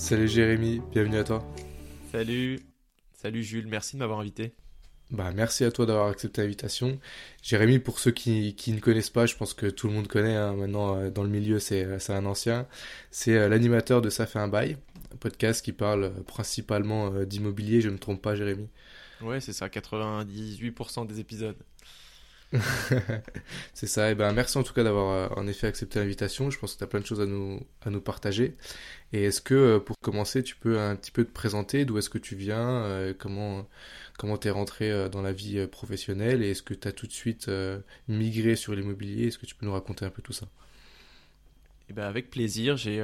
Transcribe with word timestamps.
Salut 0.00 0.28
Jérémy, 0.28 0.80
bienvenue 0.90 1.18
à 1.18 1.24
toi. 1.24 1.46
Salut, 2.10 2.58
salut 3.12 3.44
Jules, 3.44 3.68
merci 3.68 3.94
de 3.94 3.98
m'avoir 3.98 4.18
invité. 4.20 4.54
Bah, 5.10 5.30
merci 5.32 5.62
à 5.62 5.70
toi 5.70 5.84
d'avoir 5.84 6.08
accepté 6.08 6.40
l'invitation. 6.40 6.98
Jérémy, 7.42 7.78
pour 7.78 7.98
ceux 7.98 8.10
qui, 8.10 8.56
qui, 8.56 8.72
ne 8.72 8.80
connaissent 8.80 9.10
pas, 9.10 9.26
je 9.26 9.36
pense 9.36 9.52
que 9.52 9.66
tout 9.66 9.88
le 9.88 9.92
monde 9.92 10.08
connaît 10.08 10.34
hein, 10.34 10.54
maintenant 10.54 10.96
euh, 10.96 11.10
dans 11.10 11.22
le 11.22 11.28
milieu, 11.28 11.58
c'est 11.60 11.84
un 12.08 12.24
ancien. 12.24 12.66
C'est 13.10 13.36
euh, 13.36 13.48
l'animateur 13.48 14.00
de 14.00 14.08
Ça 14.08 14.26
fait 14.26 14.38
un 14.38 14.48
bail, 14.48 14.78
un 15.12 15.16
podcast 15.16 15.62
qui 15.62 15.72
parle 15.72 16.04
euh, 16.04 16.22
principalement 16.26 17.10
d'immobilier, 17.24 17.82
je 17.82 17.88
ne 17.88 17.92
me 17.92 17.98
trompe 17.98 18.22
pas 18.22 18.34
Jérémy? 18.34 18.68
Ouais, 19.20 19.40
c'est 19.40 19.52
ça, 19.52 19.68
98% 19.68 21.06
des 21.06 21.20
épisodes. 21.20 21.58
c'est 23.74 23.86
ça. 23.86 24.10
Et 24.10 24.14
ben, 24.14 24.32
merci 24.32 24.58
en 24.58 24.62
tout 24.62 24.72
cas 24.72 24.82
d'avoir 24.82 25.10
euh, 25.12 25.40
en 25.40 25.46
effet 25.46 25.66
accepté 25.66 26.00
l'invitation. 26.00 26.50
Je 26.50 26.58
pense 26.58 26.74
que 26.74 26.78
tu 26.78 26.84
as 26.84 26.86
plein 26.86 27.00
de 27.00 27.06
choses 27.06 27.20
à 27.20 27.26
nous, 27.26 27.64
à 27.82 27.90
nous 27.90 28.00
partager. 28.00 28.56
Et 29.12 29.24
est-ce 29.24 29.40
que 29.40 29.54
euh, 29.54 29.78
pour 29.78 29.96
commencer, 30.00 30.42
tu 30.42 30.56
peux 30.56 30.80
un 30.80 30.96
petit 30.96 31.12
peu 31.12 31.24
te 31.24 31.30
présenter? 31.32 31.84
D'où 31.84 31.98
est-ce 31.98 32.10
que 32.10 32.18
tu 32.18 32.34
viens? 32.34 32.68
Euh, 32.68 33.14
Comment 33.16 33.68
comment 34.18 34.38
es 34.40 34.50
rentré 34.50 35.08
dans 35.08 35.22
la 35.22 35.32
vie 35.32 35.66
professionnelle? 35.66 36.42
Et 36.42 36.50
est-ce 36.50 36.62
que 36.62 36.74
tu 36.74 36.86
as 36.86 36.92
tout 36.92 37.06
de 37.06 37.12
suite 37.12 37.50
migré 38.06 38.54
sur 38.54 38.74
l'immobilier? 38.74 39.28
Est-ce 39.28 39.38
que 39.38 39.46
tu 39.46 39.54
peux 39.54 39.64
nous 39.64 39.72
raconter 39.72 40.04
un 40.04 40.10
peu 40.10 40.20
tout 40.20 40.34
ça? 40.34 40.46
Eh 41.88 41.94
ben 41.94 42.04
avec 42.04 42.28
plaisir, 42.28 42.76
j'ai 42.76 43.00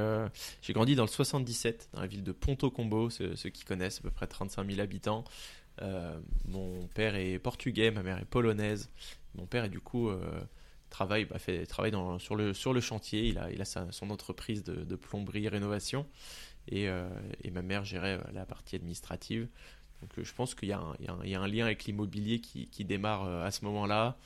grandi 0.70 0.94
dans 0.94 1.04
le 1.04 1.08
77, 1.08 1.88
dans 1.94 2.02
la 2.02 2.06
ville 2.06 2.22
de 2.22 2.32
Ponto 2.32 2.70
Combo, 2.70 3.08
ceux, 3.08 3.34
ceux, 3.34 3.48
qui 3.48 3.64
connaissent, 3.64 3.98
à 4.00 4.02
peu 4.02 4.10
près 4.10 4.26
35 4.26 4.68
000 4.68 4.78
habitants. 4.80 5.24
mon 6.44 6.86
père 6.94 7.14
est 7.14 7.38
portugais, 7.38 7.90
ma 7.90 8.02
mère 8.02 8.18
est 8.18 8.26
polonaise. 8.26 8.90
Mon 9.36 9.46
père, 9.46 9.64
et 9.64 9.68
du 9.68 9.80
coup, 9.80 10.08
euh, 10.08 10.40
travaille, 10.90 11.26
bah, 11.26 11.38
fait, 11.38 11.66
travaille 11.66 11.92
sur, 12.18 12.36
le, 12.36 12.80
chantier. 12.80 13.26
Il 13.26 13.38
a, 13.38 13.64
son 13.64 14.10
entreprise 14.10 14.62
de, 14.64 14.84
de 14.84 14.96
plomberie 14.96 15.48
rénovation. 15.48 16.06
Et, 16.68 16.88
euh, 16.88 17.08
et, 17.42 17.50
ma 17.50 17.62
mère 17.62 17.84
gérait 17.84 18.18
euh, 18.18 18.32
la 18.32 18.44
partie 18.44 18.76
administrative. 18.76 19.48
Donc 20.02 20.10
je 20.22 20.34
pense 20.34 20.54
qu'il 20.54 20.68
y, 20.68 20.72
a 20.72 20.78
un 20.78 21.48
lien 21.48 21.64
avec 21.64 21.84
l'immobilier 21.84 22.40
qui, 22.40 22.68
qui, 22.68 22.84
démarre 22.84 23.26
à 23.26 23.50
ce 23.50 23.64
moment-là. 23.64 24.18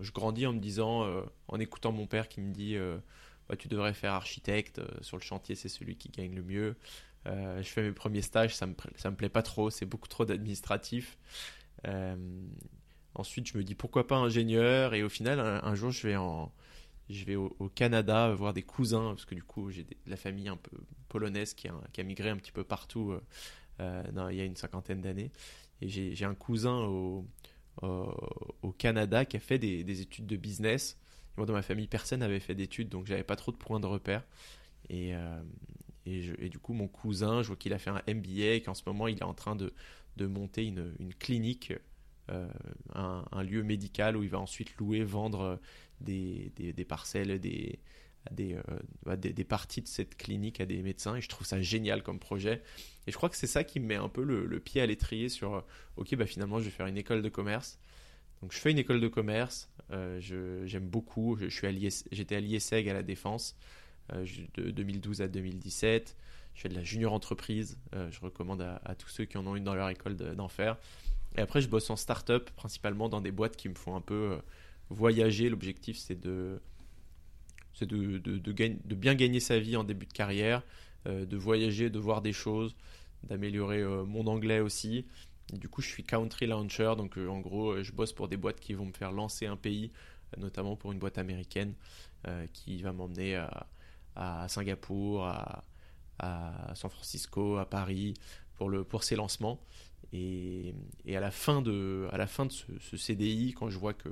Je 0.00 0.10
grandis 0.12 0.46
en 0.46 0.54
me 0.54 0.60
disant, 0.60 1.06
en 1.48 1.60
écoutant 1.60 1.92
mon 1.92 2.06
père 2.06 2.26
qui 2.26 2.40
me 2.40 2.54
dit 2.54 2.78
bah, 3.50 3.56
Tu 3.56 3.68
devrais 3.68 3.92
faire 3.92 4.14
architecte, 4.14 4.80
sur 5.02 5.18
le 5.18 5.22
chantier 5.22 5.56
c'est 5.56 5.68
celui 5.68 5.96
qui 5.96 6.08
gagne 6.08 6.34
le 6.34 6.42
mieux. 6.42 6.76
je 7.26 7.68
fais 7.68 7.82
mes 7.82 7.92
premiers 7.92 8.22
stages, 8.22 8.56
ça 8.56 8.66
me, 8.66 8.74
ça 8.96 9.10
me 9.10 9.16
plaît 9.16 9.28
pas 9.28 9.42
trop, 9.42 9.68
c'est 9.68 9.84
beaucoup 9.84 10.08
trop 10.08 10.24
d'administratif. 10.24 11.18
Ensuite, 13.14 13.48
je 13.48 13.58
me 13.58 13.64
dis 13.64 13.74
pourquoi 13.74 14.06
pas 14.06 14.16
ingénieur? 14.16 14.94
Et 14.94 15.02
au 15.02 15.08
final, 15.08 15.40
un, 15.40 15.74
jour, 15.74 15.90
je 15.90 16.06
vais, 16.06 16.16
en, 16.16 16.52
je 17.10 17.24
vais 17.24 17.36
au, 17.36 17.50
Canada 17.74 18.32
voir 18.34 18.54
des 18.54 18.62
cousins, 18.62 19.10
parce 19.10 19.24
que 19.24 19.34
du 19.34 19.42
coup, 19.42 19.70
j'ai 19.70 19.84
de 19.84 19.94
la 20.06 20.16
famille 20.16 20.48
un 20.48 20.56
peu 20.56 20.76
polonaise 21.08 21.54
qui 21.54 21.68
a, 21.68 21.74
qui 21.92 22.00
a 22.00 22.04
migré 22.04 22.30
un 22.30 22.36
petit 22.36 22.52
peu 22.52 22.64
partout 22.64 23.12
euh, 23.12 23.20
euh 23.80 24.28
il 24.30 24.36
y 24.36 24.40
a 24.40 24.44
une 24.44 24.56
cinquantaine 24.56 25.00
d'années. 25.02 25.30
Et 25.80 25.88
j'ai 25.88 26.24
un 26.24 26.34
cousin 26.34 26.78
au, 26.84 27.26
au, 27.82 28.72
Canada 28.78 29.24
qui 29.24 29.36
a 29.36 29.40
fait 29.40 29.58
des, 29.58 29.84
des 29.84 30.00
études 30.00 30.26
de 30.26 30.36
business. 30.36 30.96
moi, 31.36 31.46
dans 31.46 31.52
ma 31.52 31.62
famille, 31.62 31.88
personne 31.88 32.20
n'avait 32.20 32.40
fait 32.40 32.54
d'études, 32.54 32.88
donc 32.88 33.06
j'avais 33.06 33.24
pas 33.24 33.36
trop 33.36 33.52
de 33.52 33.56
points 33.56 33.80
de 33.80 33.86
repère. 33.86 34.24
Et, 34.88 35.14
euh, 35.14 35.42
et, 36.06 36.48
du 36.48 36.58
coup, 36.58 36.72
mon 36.72 36.88
cousin, 36.88 37.42
je 37.42 37.48
vois 37.48 37.56
qu'il 37.56 37.72
a 37.72 37.78
fait 37.78 37.90
un 37.90 38.02
MBA 38.08 38.54
et 38.54 38.62
qu'en 38.62 38.74
ce 38.74 38.82
moment, 38.86 39.08
il 39.08 39.18
est 39.18 39.24
en 39.24 39.34
train 39.34 39.56
de, 39.56 39.72
de 40.16 40.26
monter 40.26 40.66
une, 40.66 40.94
une 40.98 41.14
clinique 41.14 41.72
euh, 42.30 42.46
un, 42.94 43.42
lieu 43.42 43.64
médical 43.64 44.16
où 44.16 44.22
il 44.22 44.28
va 44.28 44.38
ensuite 44.38 44.76
louer, 44.76 45.02
vendre 45.02 45.40
euh, 45.40 45.56
des, 46.00 46.52
des, 46.56 46.84
parcelles, 46.84 47.32
euh, 47.32 47.38
des, 47.38 47.80
des, 49.32 49.44
parties 49.44 49.82
de 49.82 49.88
cette 49.88 50.16
clinique 50.16 50.60
à 50.60 50.66
des 50.66 50.82
médecins. 50.82 51.16
Et 51.16 51.20
je 51.20 51.28
trouve 51.28 51.46
ça 51.46 51.60
génial 51.60 52.02
comme 52.04 52.20
projet. 52.20 52.62
Et 53.06 53.10
je 53.10 53.16
crois 53.16 53.28
que 53.28 53.36
c'est 53.36 53.48
ça 53.48 53.64
qui 53.64 53.80
me 53.80 53.86
met 53.86 53.96
un 53.96 54.08
peu 54.08 54.22
le, 54.22 54.60
pied 54.60 54.80
à 54.80 54.86
l'étrier 54.86 55.28
sur 55.28 55.64
ok, 55.96 56.14
bah 56.14 56.26
finalement, 56.26 56.60
je 56.60 56.64
vais 56.64 56.70
faire 56.70 56.86
une 56.86 56.96
école 56.96 57.22
de 57.22 57.28
commerce. 57.28 57.80
Donc 58.40 58.52
je 58.52 58.58
fais 58.58 58.70
une 58.70 58.78
école 58.78 59.00
de 59.00 59.08
commerce, 59.08 59.68
j'aime 59.90 60.88
beaucoup, 60.88 61.36
je, 61.36 61.48
suis 61.48 62.04
j'étais 62.12 62.36
à 62.36 62.40
l'IESEG 62.40 62.88
à 62.88 62.92
la 62.92 63.02
Défense 63.02 63.56
de 64.12 64.70
2012 64.70 65.22
à 65.22 65.28
2017, 65.28 66.16
je 66.54 66.60
fais 66.60 66.68
de 66.68 66.74
la 66.74 66.82
junior 66.82 67.12
entreprise, 67.12 67.78
je 67.92 68.18
recommande 68.18 68.60
à, 68.62 68.94
tous 68.96 69.10
ceux 69.10 69.26
qui 69.26 69.38
en 69.38 69.46
ont 69.46 69.54
une 69.54 69.62
dans 69.62 69.76
leur 69.76 69.90
école 69.90 70.16
d'en 70.16 70.48
faire. 70.48 70.76
Et 71.36 71.40
après, 71.40 71.60
je 71.60 71.68
bosse 71.68 71.88
en 71.90 71.96
start-up, 71.96 72.50
principalement 72.56 73.08
dans 73.08 73.20
des 73.20 73.32
boîtes 73.32 73.56
qui 73.56 73.68
me 73.68 73.74
font 73.74 73.96
un 73.96 74.00
peu 74.00 74.32
euh, 74.32 74.38
voyager. 74.90 75.48
L'objectif, 75.48 75.98
c'est 75.98 76.20
de, 76.20 76.60
de, 77.80 78.18
de, 78.18 78.38
de, 78.38 78.94
bien 78.94 79.14
gagner 79.14 79.40
sa 79.40 79.58
vie 79.58 79.76
en 79.76 79.84
début 79.84 80.06
de 80.06 80.12
carrière, 80.12 80.62
euh, 81.06 81.24
de 81.24 81.36
voyager, 81.36 81.88
de 81.88 81.98
voir 81.98 82.20
des 82.20 82.32
choses, 82.32 82.76
d'améliorer 83.24 83.80
euh, 83.80 84.04
mon 84.04 84.26
anglais 84.26 84.60
aussi. 84.60 85.06
du 85.52 85.68
coup, 85.68 85.80
je 85.80 85.88
suis 85.88 86.04
country 86.04 86.46
launcher, 86.46 86.94
donc 86.96 87.16
en 87.16 87.40
gros, 87.40 87.82
je 87.82 87.92
bosse 87.92 88.12
pour 88.12 88.28
des 88.28 88.36
boîtes 88.36 88.60
qui 88.60 88.74
vont 88.74 88.86
me 88.86 88.92
faire 88.92 89.12
lancer 89.12 89.46
un 89.46 89.56
pays, 89.56 89.90
notamment 90.38 90.76
pour 90.76 90.92
une 90.92 90.98
boîte 90.98 91.18
américaine 91.18 91.74
qui 92.54 92.80
va 92.82 92.92
m'emmener 92.92 93.36
à, 94.16 94.46
Singapour, 94.48 95.26
à, 95.26 95.64
San 96.74 96.90
Francisco, 96.90 97.58
à 97.58 97.68
Paris 97.68 98.14
pour, 98.54 98.70
le, 98.70 98.84
pour 98.84 99.02
ces 99.02 99.16
lancements. 99.16 99.60
Et, 100.12 100.74
à 101.14 101.20
la 101.20 101.30
fin 101.30 101.62
de, 101.62 102.08
à 102.12 102.18
la 102.18 102.26
fin 102.26 102.46
de 102.46 102.52
ce, 102.52 102.96
CDI, 102.96 103.54
quand 103.54 103.70
je 103.70 103.78
vois 103.78 103.94
que 103.94 104.10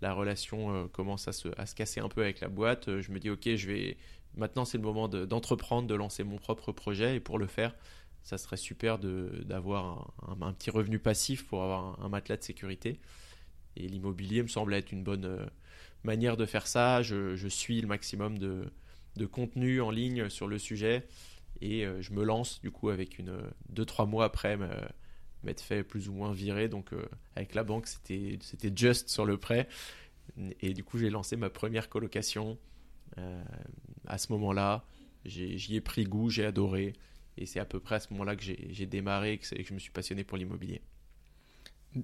la 0.00 0.12
relation 0.12 0.74
euh, 0.74 0.86
commence 0.88 1.28
à 1.28 1.32
se, 1.32 1.48
à 1.58 1.66
se, 1.66 1.74
casser 1.74 2.00
un 2.00 2.08
peu 2.08 2.22
avec 2.22 2.40
la 2.40 2.48
boîte, 2.48 2.88
euh, 2.88 3.02
je 3.02 3.10
me 3.10 3.18
dis 3.18 3.30
ok, 3.30 3.54
je 3.54 3.66
vais 3.66 3.96
maintenant 4.36 4.64
c'est 4.64 4.78
le 4.78 4.84
moment 4.84 5.08
d'entreprendre, 5.08 5.88
de, 5.88 5.94
lancer 5.94 6.24
mon 6.24 6.36
propre 6.36 6.72
projet 6.72 7.16
et 7.16 7.20
pour 7.20 7.38
le 7.38 7.46
faire, 7.46 7.74
ça 8.22 8.38
serait 8.38 8.56
super 8.56 8.98
d'avoir 8.98 10.14
un, 10.40 10.52
petit 10.52 10.70
revenu 10.70 10.98
passif 10.98 11.46
pour 11.46 11.62
avoir 11.62 12.02
un, 12.02 12.08
matelas 12.08 12.36
de 12.36 12.42
sécurité. 12.42 13.00
Et 13.76 13.88
l'immobilier 13.88 14.42
me 14.42 14.48
semble 14.48 14.72
être 14.74 14.92
une 14.92 15.02
bonne 15.02 15.24
euh, 15.24 15.46
manière 16.04 16.36
de 16.36 16.46
faire 16.46 16.66
ça. 16.66 17.02
Je, 17.02 17.34
je 17.34 17.48
suis 17.48 17.80
le 17.80 17.88
maximum 17.88 18.38
de, 18.38 18.72
de, 19.16 19.26
contenu 19.26 19.80
en 19.80 19.90
ligne 19.90 20.28
sur 20.28 20.46
le 20.46 20.58
sujet 20.58 21.06
et 21.60 21.86
je 22.00 22.12
me 22.12 22.24
lance 22.24 22.60
du 22.60 22.70
coup 22.72 22.88
avec 22.88 23.18
une 23.18 23.32
deux 23.68 23.84
trois 23.84 24.06
mois 24.06 24.24
après 24.24 24.56
m'être 25.44 25.60
fait 25.60 25.82
plus 25.84 26.08
ou 26.08 26.12
moins 26.12 26.32
virer. 26.32 26.68
Donc 26.68 26.92
euh, 26.92 27.04
avec 27.36 27.54
la 27.54 27.64
banque, 27.64 27.86
c'était 27.86 28.38
c'était 28.40 28.72
just 28.74 29.08
sur 29.08 29.24
le 29.24 29.36
prêt. 29.36 29.68
Et 30.60 30.74
du 30.74 30.84
coup, 30.84 30.98
j'ai 30.98 31.10
lancé 31.10 31.36
ma 31.36 31.50
première 31.50 31.88
colocation. 31.88 32.58
Euh, 33.18 33.44
à 34.06 34.18
ce 34.18 34.32
moment-là, 34.32 34.84
j'y 35.24 35.76
ai, 35.76 35.80
pris 35.80 36.04
goût, 36.04 36.30
j'ai 36.30 36.44
adoré. 36.44 36.94
Et 37.36 37.46
c'est 37.46 37.60
à 37.60 37.64
peu 37.64 37.80
près 37.80 37.96
à 37.96 38.00
ce 38.00 38.12
moment-là 38.12 38.36
que 38.36 38.42
j'ai 38.42 38.86
démarré 38.86 39.34
et 39.34 39.38
que, 39.38 39.54
que, 39.54 39.62
je 39.62 39.74
me 39.74 39.78
suis 39.78 39.90
passionné 39.90 40.24
pour 40.24 40.38
l'immobilier. 40.38 40.80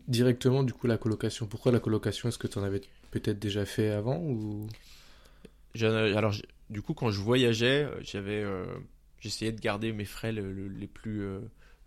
Directement, 0.06 0.62
du 0.62 0.72
coup, 0.72 0.86
la 0.86 0.98
colocation. 0.98 1.46
Pourquoi 1.46 1.72
la 1.72 1.80
colocation? 1.80 2.28
Est-ce 2.28 2.38
que 2.38 2.46
tu 2.46 2.58
en 2.58 2.62
avais 2.62 2.82
peut-être 3.10 3.38
déjà 3.38 3.64
fait 3.64 3.90
avant 3.90 4.18
ou... 4.18 4.68
Alors, 5.80 6.34
du 6.68 6.82
coup, 6.82 6.94
quand 6.94 7.10
je 7.10 7.20
voyageais, 7.20 7.88
j'avais, 8.02 8.42
euh, 8.42 8.66
j'essayais 9.20 9.52
de 9.52 9.60
garder 9.60 9.92
mes 9.92 10.04
frais 10.04 10.32
les 10.32 10.86
plus 10.86 11.24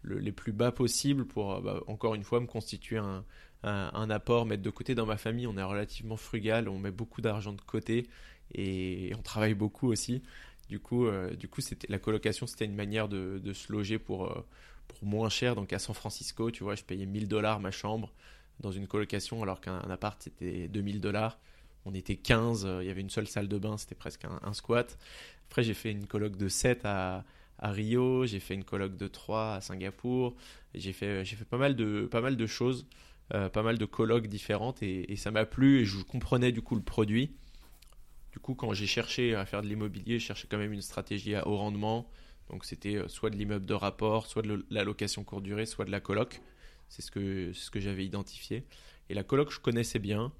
les 0.03 0.31
plus 0.31 0.51
bas 0.51 0.71
possibles 0.71 1.25
pour, 1.25 1.53
euh, 1.53 1.61
bah, 1.61 1.79
encore 1.87 2.15
une 2.15 2.23
fois, 2.23 2.39
me 2.39 2.45
constituer 2.45 2.97
un, 2.97 3.23
un, 3.63 4.09
apport, 4.09 4.45
mettre 4.45 4.63
de 4.63 4.69
côté 4.69 4.95
dans 4.95 5.05
ma 5.05 5.17
famille. 5.17 5.47
On 5.47 5.57
est 5.57 5.63
relativement 5.63 6.17
frugal, 6.17 6.67
on 6.67 6.79
met 6.79 6.91
beaucoup 6.91 7.21
d'argent 7.21 7.53
de 7.53 7.61
côté 7.61 8.07
et 8.53 9.11
on 9.17 9.21
travaille 9.21 9.53
beaucoup 9.53 9.89
aussi. 9.89 10.21
Du 10.69 10.79
coup, 10.79 11.07
euh, 11.07 11.33
du 11.35 11.47
coup 11.47 11.61
la 11.89 11.99
colocation, 11.99 12.47
c'était 12.47 12.65
une 12.65 12.75
manière 12.75 13.07
de, 13.07 13.39
de 13.43 13.53
se 13.53 13.71
loger 13.71 13.99
pour, 13.99 14.25
euh, 14.25 14.45
pour 14.87 15.03
moins 15.07 15.29
cher. 15.29 15.55
Donc 15.55 15.71
à 15.73 15.79
San 15.79 15.95
Francisco, 15.95 16.51
tu 16.51 16.63
vois, 16.63 16.75
je 16.75 16.83
payais 16.83 17.05
1000 17.05 17.27
dollars 17.27 17.59
ma 17.59 17.71
chambre 17.71 18.13
dans 18.59 18.71
une 18.71 18.87
colocation 18.87 19.41
alors 19.41 19.61
qu'un 19.61 19.79
appart, 19.89 20.21
c'était 20.21 20.67
2000 20.67 20.99
dollars. 20.99 21.39
On 21.85 21.93
était 21.93 22.15
15, 22.15 22.67
il 22.81 22.87
y 22.87 22.89
avait 22.89 23.01
une 23.01 23.09
seule 23.09 23.27
salle 23.27 23.49
de 23.49 23.57
bain, 23.57 23.77
c'était 23.77 23.95
presque 23.95 24.23
un, 24.25 24.39
un 24.41 24.53
squat. 24.53 24.97
Après, 25.49 25.63
j'ai 25.63 25.73
fait 25.73 25.91
une 25.91 26.07
coloc 26.07 26.37
de 26.37 26.47
7 26.47 26.85
à, 26.85 27.25
à 27.63 27.71
Rio, 27.71 28.25
j'ai 28.25 28.41
fait 28.41 28.53
une 28.53 28.65
colloque 28.65 28.97
de 28.97 29.07
3 29.07 29.53
à 29.53 29.61
Singapour, 29.61 30.35
j'ai 30.75 30.91
fait, 30.91 31.23
j'ai 31.23 31.37
fait 31.37 31.45
pas, 31.45 31.57
mal 31.57 31.77
de, 31.77 32.07
pas 32.11 32.19
mal 32.19 32.35
de 32.35 32.45
choses, 32.45 32.85
euh, 33.33 33.47
pas 33.47 33.63
mal 33.63 33.77
de 33.77 33.85
colloques 33.85 34.27
différentes 34.27 34.83
et, 34.83 35.15
ça 35.15 35.31
m'a 35.31 35.45
plu 35.45 35.79
et 35.79 35.85
je 35.85 36.03
comprenais 36.03 36.51
du 36.51 36.61
coup 36.61 36.75
le 36.75 36.81
produit. 36.81 37.31
Du 38.33 38.39
coup, 38.39 38.53
quand 38.53 38.73
j'ai 38.73 38.85
cherché 38.85 39.33
à 39.33 39.45
faire 39.45 39.61
de 39.61 39.67
l'immobilier, 39.67 40.19
je 40.19 40.25
cherchais 40.25 40.45
quand 40.51 40.57
même 40.57 40.73
une 40.73 40.81
stratégie 40.81 41.35
à 41.35 41.47
haut 41.47 41.55
rendement. 41.55 42.09
Donc 42.49 42.65
c'était 42.65 42.95
euh, 42.95 43.07
soit 43.07 43.29
de 43.29 43.37
l'immeuble 43.37 43.65
de 43.65 43.73
rapport, 43.73 44.27
soit 44.27 44.41
de 44.41 44.65
la 44.69 44.83
location 44.83 45.23
courte 45.23 45.43
durée, 45.43 45.65
soit 45.65 45.85
de 45.85 45.91
la 45.91 46.01
coloc. 46.01 46.41
C'est 46.89 47.01
ce 47.01 47.11
que, 47.11 47.53
ce 47.53 47.71
que 47.71 47.79
j'avais 47.79 48.03
identifié. 48.03 48.65
Et 49.09 49.13
la 49.13 49.23
coloc, 49.23 49.51
je 49.51 49.61
connaissais 49.61 49.99
bien. 49.99 50.33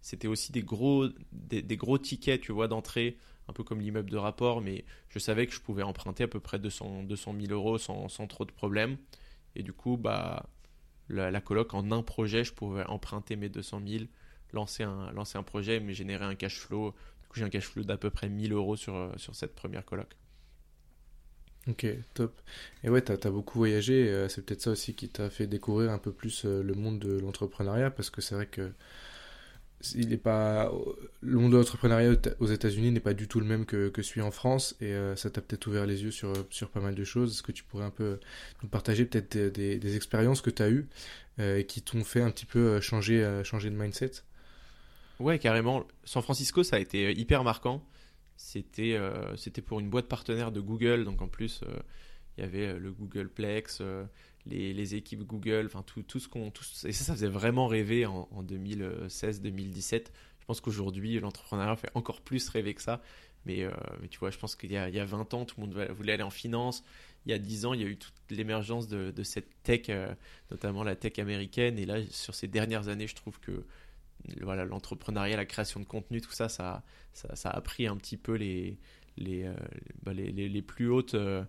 C'était 0.00 0.28
aussi 0.28 0.52
des 0.52 0.62
gros, 0.62 1.08
des, 1.32 1.60
des, 1.60 1.76
gros 1.76 1.98
tickets, 1.98 2.40
tu 2.40 2.52
vois, 2.52 2.68
d'entrée 2.68 3.18
un 3.48 3.52
peu 3.52 3.64
comme 3.64 3.80
l'immeuble 3.80 4.10
de 4.10 4.16
rapport, 4.16 4.60
mais 4.60 4.84
je 5.08 5.18
savais 5.18 5.46
que 5.46 5.52
je 5.52 5.60
pouvais 5.60 5.82
emprunter 5.82 6.24
à 6.24 6.28
peu 6.28 6.40
près 6.40 6.58
200, 6.58 7.04
200 7.04 7.34
000 7.40 7.52
euros 7.52 7.78
sans, 7.78 8.08
trop 8.28 8.44
de 8.44 8.52
problèmes. 8.52 8.96
Et 9.56 9.62
du 9.62 9.72
coup, 9.72 9.96
bah, 9.96 10.46
la, 11.08 11.40
coloc, 11.40 11.74
en 11.74 11.90
un 11.90 12.02
projet, 12.02 12.44
je 12.44 12.52
pouvais 12.52 12.84
emprunter 12.84 13.36
mes 13.36 13.48
200 13.48 13.82
000, 13.86 14.04
lancer 14.52 14.82
un, 14.82 15.10
lancer 15.12 15.38
un 15.38 15.42
projet, 15.42 15.80
mais 15.80 15.94
générer 15.94 16.24
un 16.24 16.34
cash 16.34 16.58
flow. 16.58 16.94
Du 17.22 17.28
coup, 17.28 17.38
j'ai 17.38 17.44
un 17.44 17.50
cash 17.50 17.66
flow 17.66 17.82
d'à 17.82 17.96
peu 17.96 18.10
près 18.10 18.28
1000 18.28 18.52
euros 18.52 18.76
sur, 18.76 19.12
sur 19.16 19.34
cette 19.34 19.54
première 19.54 19.84
coloc. 19.84 20.14
Ok, 21.68 21.86
top. 22.14 22.40
Et 22.82 22.88
ouais, 22.88 23.02
tu 23.02 23.12
as, 23.12 23.30
beaucoup 23.30 23.58
voyagé, 23.58 24.08
euh, 24.08 24.28
c'est 24.28 24.44
peut-être 24.44 24.62
ça 24.62 24.70
aussi 24.70 24.94
qui 24.94 25.08
t'a 25.08 25.28
fait 25.28 25.46
découvrir 25.46 25.90
un 25.90 25.98
peu 25.98 26.12
plus 26.12 26.46
euh, 26.46 26.62
le 26.62 26.72
monde 26.74 26.98
de 26.98 27.18
l'entrepreneuriat, 27.18 27.90
parce 27.90 28.08
que 28.08 28.22
c'est 28.22 28.34
vrai 28.34 28.46
que 28.46 28.72
il 29.94 30.12
est 30.12 30.16
pas 30.16 30.72
le 31.20 31.38
monde 31.38 31.52
de 31.52 31.56
l'entrepreneuriat 31.56 32.12
aux 32.40 32.46
États-Unis 32.46 32.90
n'est 32.90 33.00
pas 33.00 33.14
du 33.14 33.28
tout 33.28 33.40
le 33.40 33.46
même 33.46 33.64
que, 33.64 33.88
que 33.88 34.02
celui 34.02 34.22
en 34.22 34.30
France 34.30 34.76
et 34.80 34.92
euh, 34.92 35.14
ça 35.16 35.30
t'a 35.30 35.40
peut-être 35.40 35.66
ouvert 35.68 35.86
les 35.86 36.02
yeux 36.02 36.10
sur, 36.10 36.32
sur 36.50 36.70
pas 36.70 36.80
mal 36.80 36.94
de 36.94 37.04
choses. 37.04 37.32
Est-ce 37.32 37.42
que 37.42 37.52
tu 37.52 37.64
pourrais 37.64 37.84
un 37.84 37.90
peu 37.90 38.18
nous 38.62 38.68
partager 38.68 39.04
peut-être 39.04 39.36
des, 39.36 39.78
des, 39.78 39.96
expériences 39.96 40.40
que 40.40 40.50
tu 40.50 40.62
as 40.62 40.70
eues 40.70 40.88
et 41.38 41.64
qui 41.66 41.82
t'ont 41.82 42.02
fait 42.02 42.20
un 42.20 42.30
petit 42.30 42.46
peu 42.46 42.80
changer, 42.80 43.42
changer 43.44 43.70
de 43.70 43.76
mindset? 43.76 44.10
Ouais, 45.20 45.38
carrément. 45.38 45.84
San 46.04 46.22
Francisco, 46.22 46.62
ça 46.62 46.76
a 46.76 46.78
été 46.78 47.12
hyper 47.12 47.44
marquant. 47.44 47.84
C'était 48.36 48.94
euh, 48.94 49.36
c'était 49.36 49.62
pour 49.62 49.80
une 49.80 49.90
boîte 49.90 50.06
partenaire 50.06 50.52
de 50.52 50.60
Google, 50.60 51.04
donc 51.04 51.20
en 51.22 51.28
plus 51.28 51.60
euh, 51.64 51.76
il 52.36 52.44
y 52.44 52.46
avait 52.46 52.68
euh, 52.68 52.78
le 52.78 52.92
Googleplex, 52.92 53.82
les, 54.48 54.94
équipes 54.94 55.24
Google, 55.24 55.66
enfin 55.66 55.82
tout, 55.82 56.02
tout 56.02 56.18
ce 56.18 56.28
qu'on 56.28 56.48
et 56.84 56.92
ça 56.92 57.04
ça 57.04 57.12
faisait 57.14 57.28
vraiment 57.28 57.66
rêver 57.66 58.06
en, 58.06 58.28
2016-2017. 58.42 60.06
Je 60.40 60.46
pense 60.46 60.60
qu'aujourd'hui 60.60 61.20
l'entrepreneuriat 61.20 61.76
fait 61.76 61.90
encore 61.94 62.20
plus 62.20 62.48
rêver 62.48 62.74
que 62.74 62.82
ça. 62.82 63.02
Mais, 63.46 63.64
mais, 64.02 64.08
tu 64.08 64.18
vois, 64.18 64.30
je 64.30 64.36
pense 64.36 64.56
qu'il 64.56 64.70
y, 64.70 64.74
y, 64.74 64.76
a 64.76 65.04
20 65.04 65.32
ans, 65.32 65.44
tout 65.44 65.60
le 65.60 65.66
monde 65.66 65.88
voulait 65.90 66.12
aller 66.12 66.22
en 66.22 66.30
finance. 66.30 66.84
Il 67.24 67.30
y 67.30 67.34
a 67.34 67.38
10 67.38 67.66
ans, 67.66 67.72
il 67.72 67.80
y 67.80 67.84
a 67.84 67.86
eu 67.86 67.96
toute 67.96 68.12
l'émergence 68.30 68.88
de, 68.88 69.22
cette 69.22 69.48
tech, 69.62 69.90
notamment 70.50 70.82
la 70.82 70.96
tech 70.96 71.18
américaine. 71.18 71.78
Et 71.78 71.86
là, 71.86 71.98
sur 72.10 72.34
ces 72.34 72.48
dernières 72.48 72.88
années, 72.88 73.06
je 73.06 73.14
trouve 73.14 73.38
que 73.40 73.64
voilà, 74.40 74.64
l'entrepreneuriat, 74.64 75.36
la 75.36 75.46
création 75.46 75.80
de 75.80 75.84
contenu, 75.84 76.20
tout 76.20 76.32
ça, 76.32 76.48
ça, 76.48 76.82
ça, 77.12 77.50
a 77.50 77.60
pris 77.60 77.86
un 77.86 77.96
petit 77.96 78.16
peu 78.16 78.34
les, 78.34 78.78
les, 79.16 79.44
euh, 79.44 79.54
bah, 80.02 80.12
les, 80.12 80.30
les, 80.30 80.62
plus 80.62 80.88
hautes. 80.88 81.14
Euh, 81.14 81.42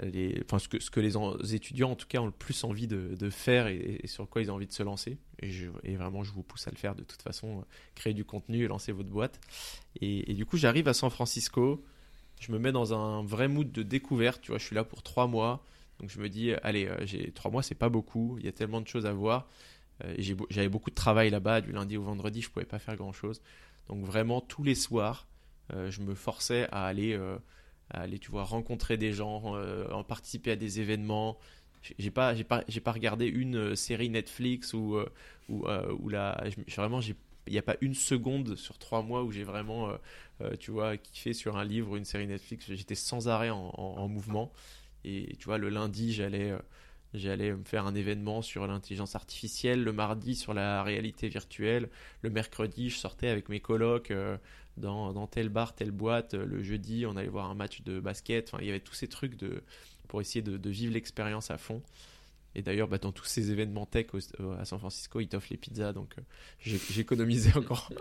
ce 0.00 0.90
que, 0.90 1.00
les 1.00 1.54
étudiants 1.54 1.90
en 1.90 1.96
tout 1.96 2.06
cas 2.06 2.20
ont 2.20 2.26
le 2.26 2.32
plus 2.32 2.64
envie 2.64 2.86
de, 2.86 3.30
faire 3.30 3.66
et, 3.66 4.00
sur 4.06 4.28
quoi 4.28 4.42
ils 4.42 4.50
ont 4.50 4.54
envie 4.54 4.66
de 4.66 4.72
se 4.72 4.82
lancer. 4.82 5.18
Et, 5.40 5.96
vraiment, 5.96 6.22
je 6.22 6.32
vous 6.32 6.42
pousse 6.42 6.66
à 6.68 6.70
le 6.70 6.76
faire 6.76 6.94
de 6.94 7.02
toute 7.02 7.22
façon, 7.22 7.64
créer 7.94 8.14
du 8.14 8.24
contenu 8.24 8.64
et 8.64 8.68
lancer 8.68 8.92
votre 8.92 9.10
boîte. 9.10 9.40
Et, 10.00 10.34
du 10.34 10.46
coup, 10.46 10.56
j'arrive 10.56 10.88
à 10.88 10.94
San 10.94 11.10
Francisco, 11.10 11.84
je 12.40 12.52
me 12.52 12.58
mets 12.58 12.72
dans 12.72 12.94
un 12.94 13.24
vrai 13.24 13.48
mood 13.48 13.72
de 13.72 13.82
découverte. 13.82 14.40
Tu 14.42 14.52
vois, 14.52 14.58
je 14.58 14.64
suis 14.64 14.76
là 14.76 14.84
pour 14.84 15.02
trois 15.02 15.26
mois. 15.26 15.64
Donc 15.98 16.10
je 16.10 16.20
me 16.20 16.28
dis, 16.28 16.52
allez, 16.62 16.86
euh, 16.86 17.04
j'ai 17.04 17.32
trois 17.32 17.50
mois, 17.50 17.64
c'est 17.64 17.74
pas 17.74 17.88
beaucoup. 17.88 18.36
Il 18.38 18.44
y 18.44 18.48
a 18.48 18.52
tellement 18.52 18.80
de 18.80 18.86
choses 18.86 19.04
à 19.04 19.12
voir. 19.12 19.48
Euh, 20.04 20.14
j'avais 20.50 20.68
beaucoup 20.68 20.90
de 20.90 20.94
travail 20.94 21.30
là-bas, 21.30 21.60
du 21.60 21.72
lundi 21.72 21.96
au 21.96 22.02
vendredi, 22.02 22.42
je 22.42 22.50
pouvais 22.50 22.64
pas 22.64 22.78
faire 22.78 22.96
grand-chose. 22.96 23.42
Donc 23.88 24.04
vraiment 24.04 24.40
tous 24.40 24.62
les 24.62 24.74
soirs, 24.74 25.26
euh, 25.72 25.90
je 25.90 26.02
me 26.02 26.14
forçais 26.14 26.68
à 26.70 26.86
aller, 26.86 27.14
euh, 27.14 27.38
aller, 27.90 28.18
tu 28.18 28.30
vois, 28.30 28.44
rencontrer 28.44 28.96
des 28.96 29.12
gens, 29.12 29.54
en 29.90 30.04
participer 30.04 30.52
à 30.52 30.56
des 30.56 30.80
événements. 30.80 31.38
J'ai 31.98 32.10
pas, 32.10 32.34
j'ai 32.34 32.44
pas, 32.44 32.64
j'ai 32.68 32.80
pas 32.80 32.92
regardé 32.92 33.26
une 33.26 33.76
série 33.76 34.10
Netflix 34.10 34.74
ou 34.74 34.98
ou, 35.48 35.66
ou 36.00 36.08
là, 36.08 36.42
vraiment, 36.76 37.00
il 37.00 37.14
n'y 37.52 37.58
a 37.58 37.62
pas 37.62 37.76
une 37.80 37.94
seconde 37.94 38.56
sur 38.56 38.78
trois 38.78 39.02
mois 39.02 39.22
où 39.22 39.32
j'ai 39.32 39.44
vraiment, 39.44 39.90
tu 40.60 40.70
vois, 40.70 40.96
kiffé 40.96 41.32
sur 41.32 41.56
un 41.56 41.64
livre 41.64 41.92
ou 41.92 41.96
une 41.96 42.04
série 42.04 42.26
Netflix. 42.26 42.66
J'étais 42.72 42.94
sans 42.94 43.28
arrêt 43.28 43.50
en, 43.50 43.70
en, 43.76 44.08
mouvement. 44.08 44.52
Et 45.04 45.36
tu 45.38 45.46
vois, 45.46 45.58
le 45.58 45.68
lundi, 45.68 46.12
j'allais 46.12 47.52
me 47.52 47.64
faire 47.64 47.86
un 47.86 47.94
événement 47.94 48.42
sur 48.42 48.66
l'intelligence 48.66 49.14
artificielle, 49.14 49.82
le 49.82 49.92
mardi 49.92 50.34
sur 50.34 50.54
la 50.54 50.82
réalité 50.82 51.28
virtuelle, 51.28 51.88
le 52.22 52.30
mercredi 52.30 52.90
je 52.90 52.96
sortais 52.96 53.28
avec 53.28 53.48
mes 53.48 53.60
colocs 53.60 54.10
euh, 54.10 54.36
dans, 54.78 55.12
dans, 55.12 55.26
tel 55.26 55.48
bar, 55.48 55.74
telle 55.74 55.90
boîte, 55.90 56.34
le 56.34 56.62
jeudi 56.62 57.06
on 57.06 57.16
allait 57.16 57.28
voir 57.28 57.50
un 57.50 57.54
match 57.54 57.82
de 57.82 58.00
basket, 58.00 58.48
enfin, 58.48 58.58
il 58.62 58.66
y 58.66 58.70
avait 58.70 58.80
tous 58.80 58.94
ces 58.94 59.08
trucs 59.08 59.36
de, 59.36 59.62
pour 60.08 60.20
essayer 60.20 60.42
de, 60.42 60.70
vivre 60.70 60.92
l'expérience 60.92 61.50
à 61.50 61.58
fond. 61.58 61.82
Et 62.54 62.62
d'ailleurs, 62.62 62.88
bah, 62.88 62.98
dans 62.98 63.12
tous 63.12 63.26
ces 63.26 63.52
événements 63.52 63.86
tech 63.86 64.06
à 64.58 64.64
San 64.64 64.78
Francisco, 64.78 65.20
ils 65.20 65.28
t'offrent 65.28 65.48
les 65.50 65.58
pizzas, 65.58 65.92
donc 65.92 66.14
euh, 66.18 66.22
j'économisais 66.90 67.52
encore, 67.56 67.92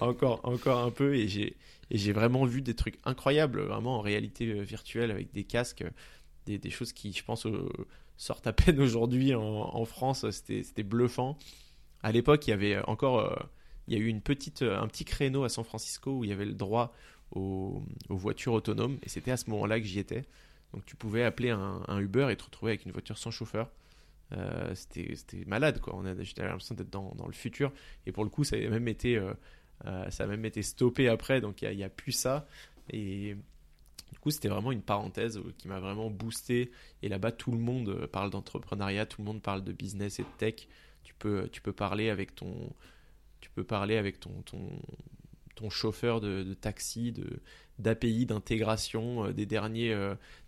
encore, 0.00 0.40
encore 0.44 0.80
un 0.80 0.90
peu 0.90 1.16
et 1.16 1.26
j'ai 1.26 2.12
vraiment 2.12 2.44
vu 2.44 2.62
des 2.62 2.74
trucs 2.74 2.98
incroyables, 3.04 3.62
vraiment 3.62 3.98
en 3.98 4.00
réalité 4.00 4.46
euh, 4.46 4.62
virtuelle 4.62 5.10
avec 5.10 5.32
des 5.32 5.44
casques, 5.44 5.84
des, 6.46 6.58
des 6.58 6.70
choses 6.70 6.92
qui, 6.92 7.12
je 7.12 7.24
pense, 7.24 7.46
sortent 8.16 8.46
à 8.46 8.52
peine 8.52 8.80
aujourd'hui 8.80 9.34
en, 9.34 9.84
France. 9.84 10.28
C'était 10.30 10.82
bluffant. 10.82 11.38
À 12.02 12.12
l'époque, 12.12 12.46
il 12.46 12.50
y 12.50 12.52
avait 12.52 12.78
encore, 12.86 13.20
euh, 13.20 13.36
il 13.88 13.94
y 13.94 13.96
a 13.96 14.00
eu 14.00 14.06
une 14.06 14.20
petite, 14.20 14.62
euh, 14.62 14.80
un 14.80 14.86
petit 14.86 15.04
créneau 15.04 15.44
à 15.44 15.48
San 15.48 15.64
Francisco 15.64 16.18
où 16.18 16.24
il 16.24 16.30
y 16.30 16.32
avait 16.32 16.44
le 16.44 16.54
droit 16.54 16.94
aux, 17.32 17.82
voitures 18.08 18.52
autonomes, 18.52 18.98
et 19.02 19.08
c'était 19.08 19.32
à 19.32 19.36
ce 19.36 19.50
moment-là 19.50 19.80
que 19.80 19.86
j'y 19.86 19.98
étais. 19.98 20.24
Donc 20.72 20.84
tu 20.86 20.96
pouvais 20.96 21.24
appeler 21.24 21.50
un, 21.50 21.98
Uber 21.98 22.28
et 22.30 22.36
te 22.36 22.44
retrouver 22.44 22.72
avec 22.72 22.84
une 22.84 22.92
voiture 22.92 23.18
sans 23.18 23.30
chauffeur. 23.30 23.70
Euh, 24.32 24.74
c'était 24.74 25.44
malade 25.46 25.80
quoi. 25.80 26.00
J'étais 26.20 26.42
l'impression 26.42 26.74
d'être 26.74 26.90
dans, 26.90 27.14
dans, 27.16 27.26
le 27.26 27.32
futur. 27.32 27.72
Et 28.06 28.12
pour 28.12 28.24
le 28.24 28.30
coup, 28.30 28.44
ça 28.44 28.56
a 28.56 28.58
même 28.58 28.88
été, 28.88 29.20
ça 29.84 30.24
a 30.24 30.26
même 30.26 30.44
été 30.44 30.62
stoppé 30.62 31.08
après. 31.08 31.40
Donc 31.40 31.62
il 31.62 31.76
n'y 31.76 31.82
a, 31.82 31.86
a, 31.86 31.90
plus 31.90 32.12
ça. 32.12 32.46
Et, 32.90 33.36
du 34.14 34.20
coup, 34.20 34.30
c'était 34.30 34.48
vraiment 34.48 34.70
une 34.70 34.80
parenthèse 34.80 35.38
euh, 35.38 35.52
qui 35.58 35.66
m'a 35.66 35.80
vraiment 35.80 36.08
boosté. 36.08 36.70
Et 37.02 37.08
là-bas, 37.08 37.32
tout 37.32 37.50
le 37.50 37.58
monde 37.58 37.88
euh, 37.88 38.06
parle 38.06 38.30
d'entrepreneuriat, 38.30 39.06
tout 39.06 39.22
le 39.22 39.26
monde 39.26 39.42
parle 39.42 39.64
de 39.64 39.72
business 39.72 40.20
et 40.20 40.22
de 40.22 40.28
tech. 40.38 40.68
Tu 41.02 41.14
peux, 41.14 41.48
tu 41.50 41.60
peux 41.60 41.72
parler 41.72 42.10
avec 42.10 42.34
ton, 42.34 42.72
tu 43.44 43.50
peux 43.50 43.64
parler 43.64 43.96
avec 43.96 44.20
ton, 44.20 44.42
ton, 45.54 45.70
chauffeur 45.70 46.20
de, 46.20 46.54
taxi, 46.54 47.12
de 47.12 47.40
d'API, 47.78 48.26
d'intégration, 48.26 49.26
euh, 49.26 49.32
des 49.32 49.46
derniers, 49.46 49.94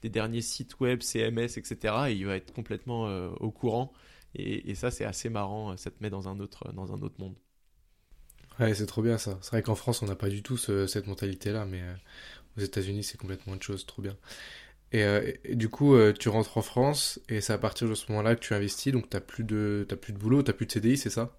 des 0.02 0.08
derniers 0.08 0.40
sites 0.40 0.80
web, 0.80 1.02
CMS, 1.02 1.58
etc. 1.58 1.94
Et 2.08 2.12
il 2.12 2.26
va 2.26 2.36
être 2.36 2.52
complètement 2.52 3.04
au 3.40 3.50
courant. 3.50 3.92
Et, 4.34 4.74
ça, 4.74 4.90
c'est 4.90 5.04
assez 5.04 5.28
marrant. 5.28 5.76
Ça 5.76 5.90
te 5.90 5.96
met 6.02 6.10
dans 6.10 6.28
un 6.28 6.38
autre, 6.40 6.72
dans 6.72 6.92
un 6.92 7.00
autre 7.02 7.14
monde. 7.18 7.34
Ouais, 8.60 8.74
c'est 8.74 8.86
trop 8.86 9.02
bien 9.02 9.18
ça. 9.18 9.38
C'est 9.42 9.50
vrai 9.50 9.62
qu'en 9.62 9.74
France, 9.74 10.02
on 10.02 10.06
n'a 10.06 10.16
pas 10.16 10.28
du 10.28 10.42
tout 10.42 10.56
cette 10.56 11.06
mentalité-là, 11.06 11.64
mais 11.64 11.82
aux 12.56 12.60
États-Unis, 12.60 13.02
c'est 13.02 13.18
complètement 13.18 13.54
autre 13.54 13.64
chose, 13.64 13.86
trop 13.86 14.02
bien. 14.02 14.16
Et, 14.92 15.02
euh, 15.02 15.32
du 15.52 15.68
coup, 15.68 15.94
euh, 15.94 16.12
tu 16.12 16.28
rentres 16.28 16.56
en 16.58 16.62
France 16.62 17.20
et 17.28 17.40
c'est 17.40 17.52
à 17.52 17.58
partir 17.58 17.88
de 17.88 17.94
ce 17.94 18.10
moment-là 18.10 18.36
que 18.36 18.40
tu 18.40 18.54
investis, 18.54 18.92
donc 18.92 19.10
tu 19.10 19.16
n'as 19.16 19.20
plus, 19.20 19.44
de, 19.44 19.86
plus 20.00 20.12
de 20.12 20.18
boulot, 20.18 20.42
tu 20.42 20.50
n'as 20.50 20.54
plus 20.54 20.66
de 20.66 20.72
CDI, 20.72 20.96
c'est 20.96 21.10
ça? 21.10 21.36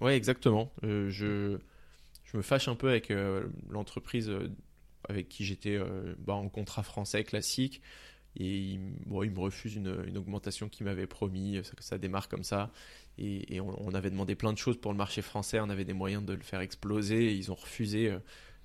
Ouais, 0.00 0.16
exactement. 0.16 0.72
Euh, 0.84 1.10
je, 1.10 1.58
je 2.24 2.36
me 2.36 2.42
fâche 2.42 2.68
un 2.68 2.74
peu 2.74 2.88
avec 2.88 3.12
l'entreprise 3.68 4.30
avec 5.08 5.28
qui 5.28 5.44
j'étais 5.44 5.78
bah, 6.18 6.34
en 6.34 6.48
contrat 6.48 6.82
français 6.82 7.24
classique. 7.24 7.82
Et 8.36 8.58
il, 8.58 8.78
bon, 9.06 9.24
il 9.24 9.32
me 9.32 9.40
refuse 9.40 9.74
une, 9.74 10.04
une 10.06 10.16
augmentation 10.16 10.68
qu'il 10.68 10.86
m'avait 10.86 11.08
promis, 11.08 11.60
ça, 11.80 11.98
démarre 11.98 12.28
comme 12.28 12.44
ça. 12.44 12.70
Et, 13.18 13.56
et 13.56 13.60
on, 13.60 13.92
avait 13.92 14.10
demandé 14.10 14.36
plein 14.36 14.52
de 14.52 14.58
choses 14.58 14.80
pour 14.80 14.92
le 14.92 14.96
marché 14.98 15.20
français, 15.20 15.58
on 15.60 15.68
avait 15.68 15.84
des 15.84 15.92
moyens 15.92 16.24
de 16.24 16.32
le 16.32 16.42
faire 16.42 16.60
exploser, 16.60 17.34
ils 17.34 17.50
ont 17.50 17.56
refusé 17.56 18.16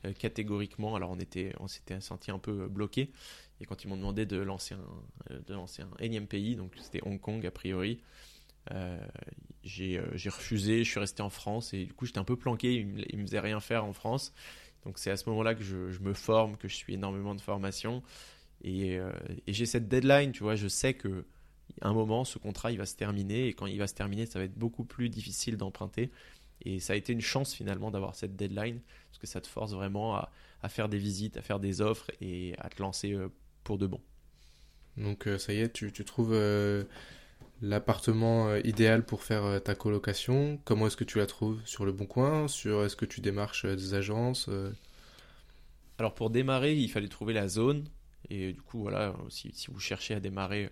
euh, 0.06 0.14
catégoriquement. 0.14 0.96
Alors 0.96 1.12
on 1.12 1.20
était, 1.20 1.54
on 1.60 1.68
s'était 1.68 2.00
senti 2.02 2.32
un 2.32 2.40
peu 2.40 2.68
bloqué. 2.68 3.12
Et 3.62 3.66
quand 3.66 3.84
ils 3.84 3.88
m'ont 3.88 3.98
demandé 3.98 4.26
de 4.26 4.38
lancer 4.38 4.76
un, 4.76 5.32
euh, 5.32 5.40
de 5.48 5.54
lancer 5.54 5.82
un 5.82 5.92
énième 6.00 6.28
pays, 6.28 6.56
donc 6.56 6.74
c'était 6.80 7.02
Hong 7.08 7.20
Kong 7.20 7.46
a 7.46 7.52
priori, 7.52 8.02
euh, 8.02 8.35
j'ai 9.64 10.00
refusé. 10.30 10.84
Je 10.84 10.90
suis 10.90 11.00
resté 11.00 11.22
en 11.22 11.30
France 11.30 11.74
et 11.74 11.86
du 11.86 11.94
coup 11.94 12.06
j'étais 12.06 12.20
un 12.20 12.26
peu 12.26 12.36
planqué. 12.36 12.74
Ils 12.74 12.88
me, 12.88 13.18
me 13.18 13.26
faisaient 13.26 13.40
rien 13.40 13.60
faire 13.60 13.86
en 13.86 13.94
France. 13.94 14.34
Donc 14.86 15.00
c'est 15.00 15.12
à 15.12 15.18
ce 15.18 15.30
moment-là 15.30 15.56
que 15.56 15.64
je, 15.64 16.00
me 16.02 16.14
forme, 16.14 16.58
que 16.58 16.68
je 16.68 16.76
suis 16.76 16.94
énormément 16.94 17.36
de 17.36 17.42
formation. 17.42 18.04
Et, 18.64 18.96
et 18.96 19.54
j'ai 19.54 19.66
cette 19.66 19.88
deadline, 19.88 20.32
tu 20.32 20.44
vois, 20.44 20.56
je 20.56 20.68
sais 20.68 20.94
que 20.94 21.26
un 21.82 21.94
moment, 21.94 22.24
ce 22.26 22.38
contrat, 22.38 22.72
il 22.72 22.78
va 22.78 22.86
se 22.86 22.96
terminer, 22.96 23.48
et 23.48 23.54
quand 23.54 23.66
il 23.66 23.78
va 23.78 23.88
se 23.88 23.94
terminer, 23.94 24.26
ça 24.26 24.40
va 24.40 24.46
être 24.46 24.58
beaucoup 24.58 24.86
plus 24.86 25.10
difficile 25.10 25.58
d'emprunter. 25.58 26.12
Et 26.64 26.80
ça 26.80 26.94
a 26.94 26.96
été 26.96 27.14
une 27.14 27.22
chance 27.22 27.54
finalement 27.54 27.92
d'avoir 27.92 28.16
cette 28.16 28.36
deadline, 28.36 28.80
parce 29.10 29.20
que 29.20 29.28
ça 29.28 29.42
te 29.42 29.48
force 29.48 29.74
vraiment 29.74 30.16
à, 30.16 30.32
faire 30.70 30.90
des 30.90 30.98
visites, 30.98 31.38
à 31.38 31.44
faire 31.44 31.60
des 31.60 31.82
offres 31.82 32.10
et 32.22 32.56
à 32.58 32.70
te 32.70 32.82
lancer 32.82 33.14
euh, 33.14 33.30
pour 33.64 33.78
de 33.78 33.86
bon. 33.86 34.02
Donc 34.98 35.28
euh, 35.28 35.38
ça 35.38 35.54
y 35.54 35.60
est, 35.60 35.72
tu, 35.72 35.92
trouves 35.92 36.34
euh, 36.34 36.86
l'appartement 37.62 38.56
idéal 38.58 39.06
pour 39.06 39.24
faire 39.24 39.62
ta 39.64 39.76
colocation. 39.76 40.60
Comment 40.66 40.88
est-ce 40.88 40.98
que 40.98 41.04
tu 41.04 41.18
la 41.18 41.26
trouves? 41.26 41.62
Sur 41.66 41.86
le 41.86 41.92
bon 41.92 42.06
coin? 42.06 42.48
Sur 42.48 42.84
est-ce 42.84 42.96
que 42.96 43.06
tu 43.06 43.22
démarches 43.22 43.66
des 43.66 43.94
agences 43.94 44.50
Alors 45.98 46.14
pour 46.14 46.30
démarrer, 46.30 46.76
il 46.76 46.90
fallait 46.90 47.08
trouver 47.08 47.34
la 47.34 47.48
zone. 47.48 47.86
Et 48.30 48.54
du 48.54 48.62
coup, 48.62 48.82
voilà, 48.82 49.16
si, 49.30 49.52
si 49.54 49.72
vous 49.72 49.80
cherchez 49.80 50.14
à 50.14 50.20
démarrer 50.20 50.70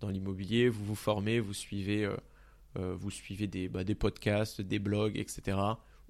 dans 0.00 0.08
l'immobilier, 0.08 0.68
vous 0.68 0.84
vous 0.84 0.94
formez, 0.94 1.40
vous 1.40 1.54
suivez 1.54 2.08
euh, 2.78 2.94
vous 2.94 3.10
suivez 3.10 3.46
des, 3.46 3.68
bah, 3.68 3.84
des, 3.84 3.94
podcasts, 3.94 4.60
des 4.60 4.78
blogs, 4.78 5.16
etc. 5.16 5.58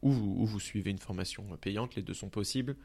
Ou 0.03 0.11
vous, 0.11 0.47
vous, 0.47 0.61
suivez 0.61 0.91
une 0.91 0.99
formation 0.99 1.45
payante, 1.61 1.95
les 1.95 2.03
deux 2.03 2.15
sont 2.15 2.29
possibles. 2.29 2.77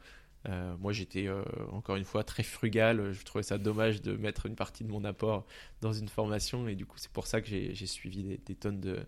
Euh, 0.48 0.76
moi, 0.78 0.92
j'étais 0.92 1.28
euh, 1.28 1.42
encore 1.70 1.96
une 1.96 2.04
fois 2.04 2.24
très 2.24 2.42
frugal. 2.42 3.12
Je 3.12 3.24
trouvais 3.24 3.42
ça 3.42 3.58
dommage 3.58 4.02
de 4.02 4.16
mettre 4.16 4.46
une 4.46 4.56
partie 4.56 4.84
de 4.84 4.90
mon 4.90 5.04
apport 5.04 5.46
dans 5.80 5.92
une 5.92 6.08
formation, 6.08 6.68
et 6.68 6.74
du 6.74 6.86
coup, 6.86 6.98
c'est 6.98 7.12
pour 7.12 7.26
ça 7.26 7.40
que 7.40 7.48
j'ai 7.48 7.86
suivi 7.86 8.22
des, 8.22 8.54
tonnes 8.54 8.80
de, 8.80 9.06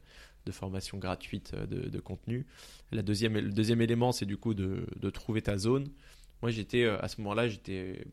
formations 0.51 0.99
gratuites 0.99 1.55
de, 1.55 2.01
contenu. 2.01 2.47
La 2.93 3.03
deuxième, 3.03 3.35
le 3.35 3.53
deuxième 3.53 3.81
élément, 3.81 4.13
c'est 4.13 4.27
du 4.27 4.37
coup 4.37 4.55
de, 4.55 5.11
trouver 5.11 5.43
ta 5.43 5.59
zone. 5.59 5.89
moi 6.43 6.51
j'étais 6.51 6.85
à 6.85 7.09
ce 7.09 7.21
moment-là, 7.21 7.49
j'étais 7.49 8.07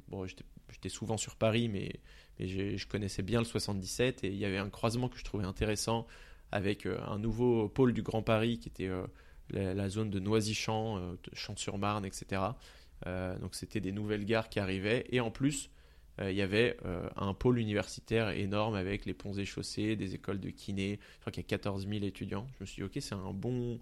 souvent 0.87 1.17
sur 1.17 1.35
Paris, 1.35 1.69
mais 1.69 1.99
je 2.39 2.87
connaissais 2.87 3.21
bien 3.21 3.39
le 3.39 3.45
77 3.45 4.23
et 4.23 4.27
il 4.27 4.37
y 4.37 4.45
avait 4.45 4.57
un 4.57 4.69
croisement 4.69 5.09
que 5.09 5.17
je 5.17 5.23
trouvais 5.23 5.45
intéressant 5.45 6.07
avec 6.51 6.85
un 6.85 7.19
nouveau 7.19 7.69
pôle 7.69 7.93
du 7.93 8.01
Grand 8.01 8.23
Paris 8.23 8.59
qui 8.59 8.69
était 8.69 8.89
la, 9.51 9.89
zone 9.89 10.09
de 10.09 10.19
Noisy-Champs, 10.19 11.15
Champs-sur-Marne, 11.33 12.05
etc. 12.05 12.41
donc 13.05 13.55
c'était 13.55 13.79
des 13.79 13.91
nouvelles 13.91 14.25
gares 14.25 14.49
qui 14.49 14.59
arrivaient 14.59 15.05
et 15.09 15.19
en 15.19 15.31
plus 15.31 15.69
il 16.19 16.33
y 16.33 16.41
avait 16.41 16.77
un 17.15 17.33
pôle 17.33 17.57
universitaire 17.57 18.29
énorme 18.29 18.75
avec 18.75 19.05
les 19.05 19.13
ponts 19.13 19.33
et 19.33 19.45
chaussées, 19.45 19.95
des 19.95 20.13
écoles 20.13 20.39
de 20.39 20.49
kiné. 20.49 20.99
Je 21.15 21.19
crois 21.21 21.31
qu'il 21.31 21.41
y 21.41 21.45
a 21.45 21.49
14 21.49 21.87
000 21.87 22.03
étudiants. 22.03 22.47
Je 22.57 22.63
me 22.63 22.65
suis 22.67 22.81
dit, 22.81 22.83
ok, 22.83 22.97
c'est 22.99 23.15
un 23.15 23.33
bon, 23.33 23.79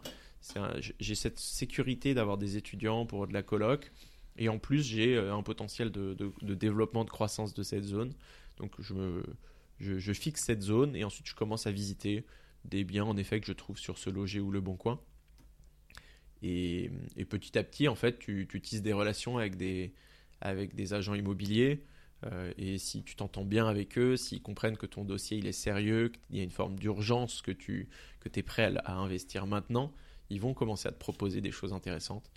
j'ai 0.99 1.15
cette 1.15 1.39
sécurité 1.39 2.13
d'avoir 2.13 2.37
des 2.37 2.57
étudiants 2.57 3.05
pour 3.05 3.27
de 3.27 3.33
la 3.33 3.43
coloc. 3.43 3.91
Et 4.37 4.47
en 4.47 4.57
plus, 4.57 4.83
j'ai 4.83 5.15
euh, 5.15 5.35
un 5.35 5.43
potentiel 5.43 5.91
de, 5.91 6.15
développement, 6.41 7.03
de 7.03 7.09
croissance 7.09 7.53
de 7.53 7.63
cette 7.63 7.83
zone. 7.83 8.13
Donc, 8.57 8.73
je, 8.79 9.21
je, 9.79 10.13
fixe 10.13 10.43
cette 10.43 10.61
zone 10.61 10.95
et 10.95 11.03
ensuite, 11.03 11.27
je 11.27 11.35
commence 11.35 11.67
à 11.67 11.71
visiter 11.71 12.23
des 12.65 12.83
biens, 12.83 13.05
en 13.05 13.17
effet, 13.17 13.39
que 13.39 13.47
je 13.47 13.53
trouve 13.53 13.77
sur 13.77 13.97
ce 13.97 14.09
loger 14.09 14.39
ou 14.39 14.51
le 14.51 14.61
bon 14.61 14.75
coin. 14.75 14.99
Et, 16.41 16.91
petit 17.29 17.57
à 17.57 17.63
petit, 17.63 17.87
en 17.87 17.95
fait, 17.95 18.19
tu, 18.19 18.47
tu, 18.49 18.61
tisses 18.61 18.81
des 18.81 18.93
relations 18.93 19.37
avec 19.37 19.57
des, 19.57 19.93
avec 20.41 20.75
des 20.75 20.93
agents 20.93 21.13
immobiliers. 21.13 21.83
Euh, 22.25 22.51
et 22.57 22.77
si 22.77 23.03
tu 23.03 23.15
t'entends 23.15 23.45
bien 23.45 23.67
avec 23.67 23.97
eux, 23.97 24.17
s'ils 24.17 24.41
comprennent 24.41 24.77
que 24.77 24.85
ton 24.85 25.05
dossier 25.05 25.37
il 25.37 25.47
est 25.47 25.53
sérieux, 25.53 26.09
qu'il 26.09 26.37
y 26.37 26.41
a 26.41 26.43
une 26.43 26.51
forme 26.51 26.77
d'urgence, 26.77 27.41
que 27.41 27.51
tu 27.51 27.87
que 28.19 28.29
es 28.37 28.43
prêt 28.43 28.73
à 28.83 28.95
investir 28.95 29.47
maintenant, 29.47 29.93
ils 30.29 30.41
vont 30.41 30.53
commencer 30.53 30.87
à 30.87 30.91
te 30.91 30.99
proposer 30.99 31.41
des 31.41 31.51
choses 31.51 31.73
intéressantes. 31.73 32.29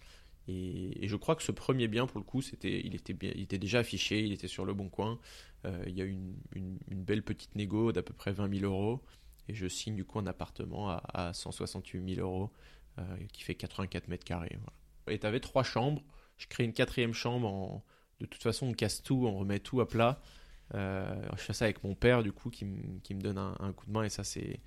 Et, 0.48 1.06
je 1.06 1.16
crois 1.16 1.36
que 1.36 1.42
ce 1.42 1.52
premier 1.52 1.88
bien, 1.88 2.06
pour 2.06 2.18
le 2.18 2.24
coup, 2.24 2.42
c'était, 2.42 2.80
il, 2.84 2.94
était 2.94 3.12
bien, 3.12 3.32
il 3.34 3.42
était 3.42 3.58
déjà 3.58 3.80
affiché, 3.80 4.22
il 4.22 4.32
était 4.32 4.48
sur 4.48 4.64
le 4.64 4.74
bon 4.74 4.88
coin. 4.88 5.18
Euh, 5.64 5.84
il 5.86 5.96
y 5.96 6.02
a 6.02 6.04
eu 6.04 6.16
une, 6.54 6.78
une, 6.90 7.02
belle 7.04 7.22
petite 7.22 7.54
négo 7.54 7.92
d'à 7.92 8.02
peu 8.02 8.12
près 8.12 8.32
20 8.32 8.52
000 8.60 8.72
euros. 8.72 9.00
Et 9.48 9.54
je 9.54 9.66
signe 9.66 9.94
du 9.94 10.04
coup 10.04 10.18
un 10.18 10.26
appartement 10.26 10.90
à, 10.90 11.02
à 11.14 11.32
168 11.32 12.14
000 12.16 12.26
euros 12.26 12.50
qui 13.32 13.42
fait 13.42 13.54
84 13.54 14.08
mètres 14.08 14.24
carrés. 14.24 14.58
Et 15.08 15.18
tu 15.18 15.26
avais 15.26 15.40
trois 15.40 15.62
chambres. 15.62 16.02
Je 16.38 16.46
crée 16.46 16.64
une 16.64 16.72
quatrième 16.72 17.14
chambre. 17.14 17.48
En, 17.48 17.84
de 18.20 18.26
toute 18.26 18.42
façon, 18.42 18.68
on 18.68 18.72
casse 18.72 19.02
tout, 19.02 19.26
on 19.26 19.38
remet 19.38 19.58
tout 19.58 19.80
à 19.80 19.88
plat. 19.88 20.20
Euh, 20.74 21.14
je 21.36 21.42
fais 21.42 21.52
ça 21.52 21.64
avec 21.64 21.82
mon 21.84 21.94
père, 21.94 22.22
du 22.22 22.32
coup, 22.32 22.50
qui, 22.50 22.66
qui 23.02 23.14
me 23.14 23.20
donne 23.20 23.38
un, 23.38 23.72
coup 23.72 23.86
de 23.86 23.92
main. 23.92 24.04
Et 24.04 24.08
ça, 24.08 24.24
c'est 24.24 24.60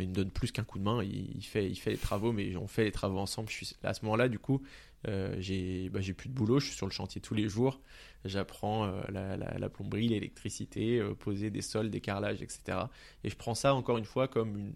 il 0.00 0.08
me 0.08 0.14
donne 0.14 0.30
plus 0.30 0.52
qu'un 0.52 0.64
coup 0.64 0.78
de 0.78 0.84
main, 0.84 1.02
il, 1.02 1.42
fait, 1.42 1.68
il 1.68 1.76
fait 1.76 1.90
les 1.90 1.98
travaux, 1.98 2.32
mais 2.32 2.56
on 2.56 2.66
fait 2.66 2.84
les 2.84 2.92
travaux 2.92 3.18
ensemble. 3.18 3.50
Je 3.50 3.64
suis, 3.64 3.76
à 3.82 3.94
ce 3.94 4.04
moment-là, 4.04 4.28
du 4.28 4.38
coup, 4.38 4.62
euh, 5.08 5.34
j'ai 5.38 5.88
bah, 5.88 6.00
plus 6.16 6.28
de 6.28 6.34
boulot, 6.34 6.60
je 6.60 6.66
suis 6.66 6.76
sur 6.76 6.86
le 6.86 6.92
chantier 6.92 7.20
tous 7.20 7.34
les 7.34 7.48
jours. 7.48 7.80
J'apprends 8.24 8.86
euh, 8.86 9.02
la, 9.10 9.68
plomberie, 9.68 10.08
l'électricité, 10.08 10.98
euh, 10.98 11.14
poser 11.14 11.50
des 11.50 11.62
sols, 11.62 11.90
des 11.90 12.00
carrelages, 12.00 12.42
etc. 12.42 12.78
Et 13.24 13.30
je 13.30 13.36
prends 13.36 13.54
ça 13.54 13.74
encore 13.74 13.98
une 13.98 14.04
fois 14.04 14.28
comme 14.28 14.56
une, 14.56 14.72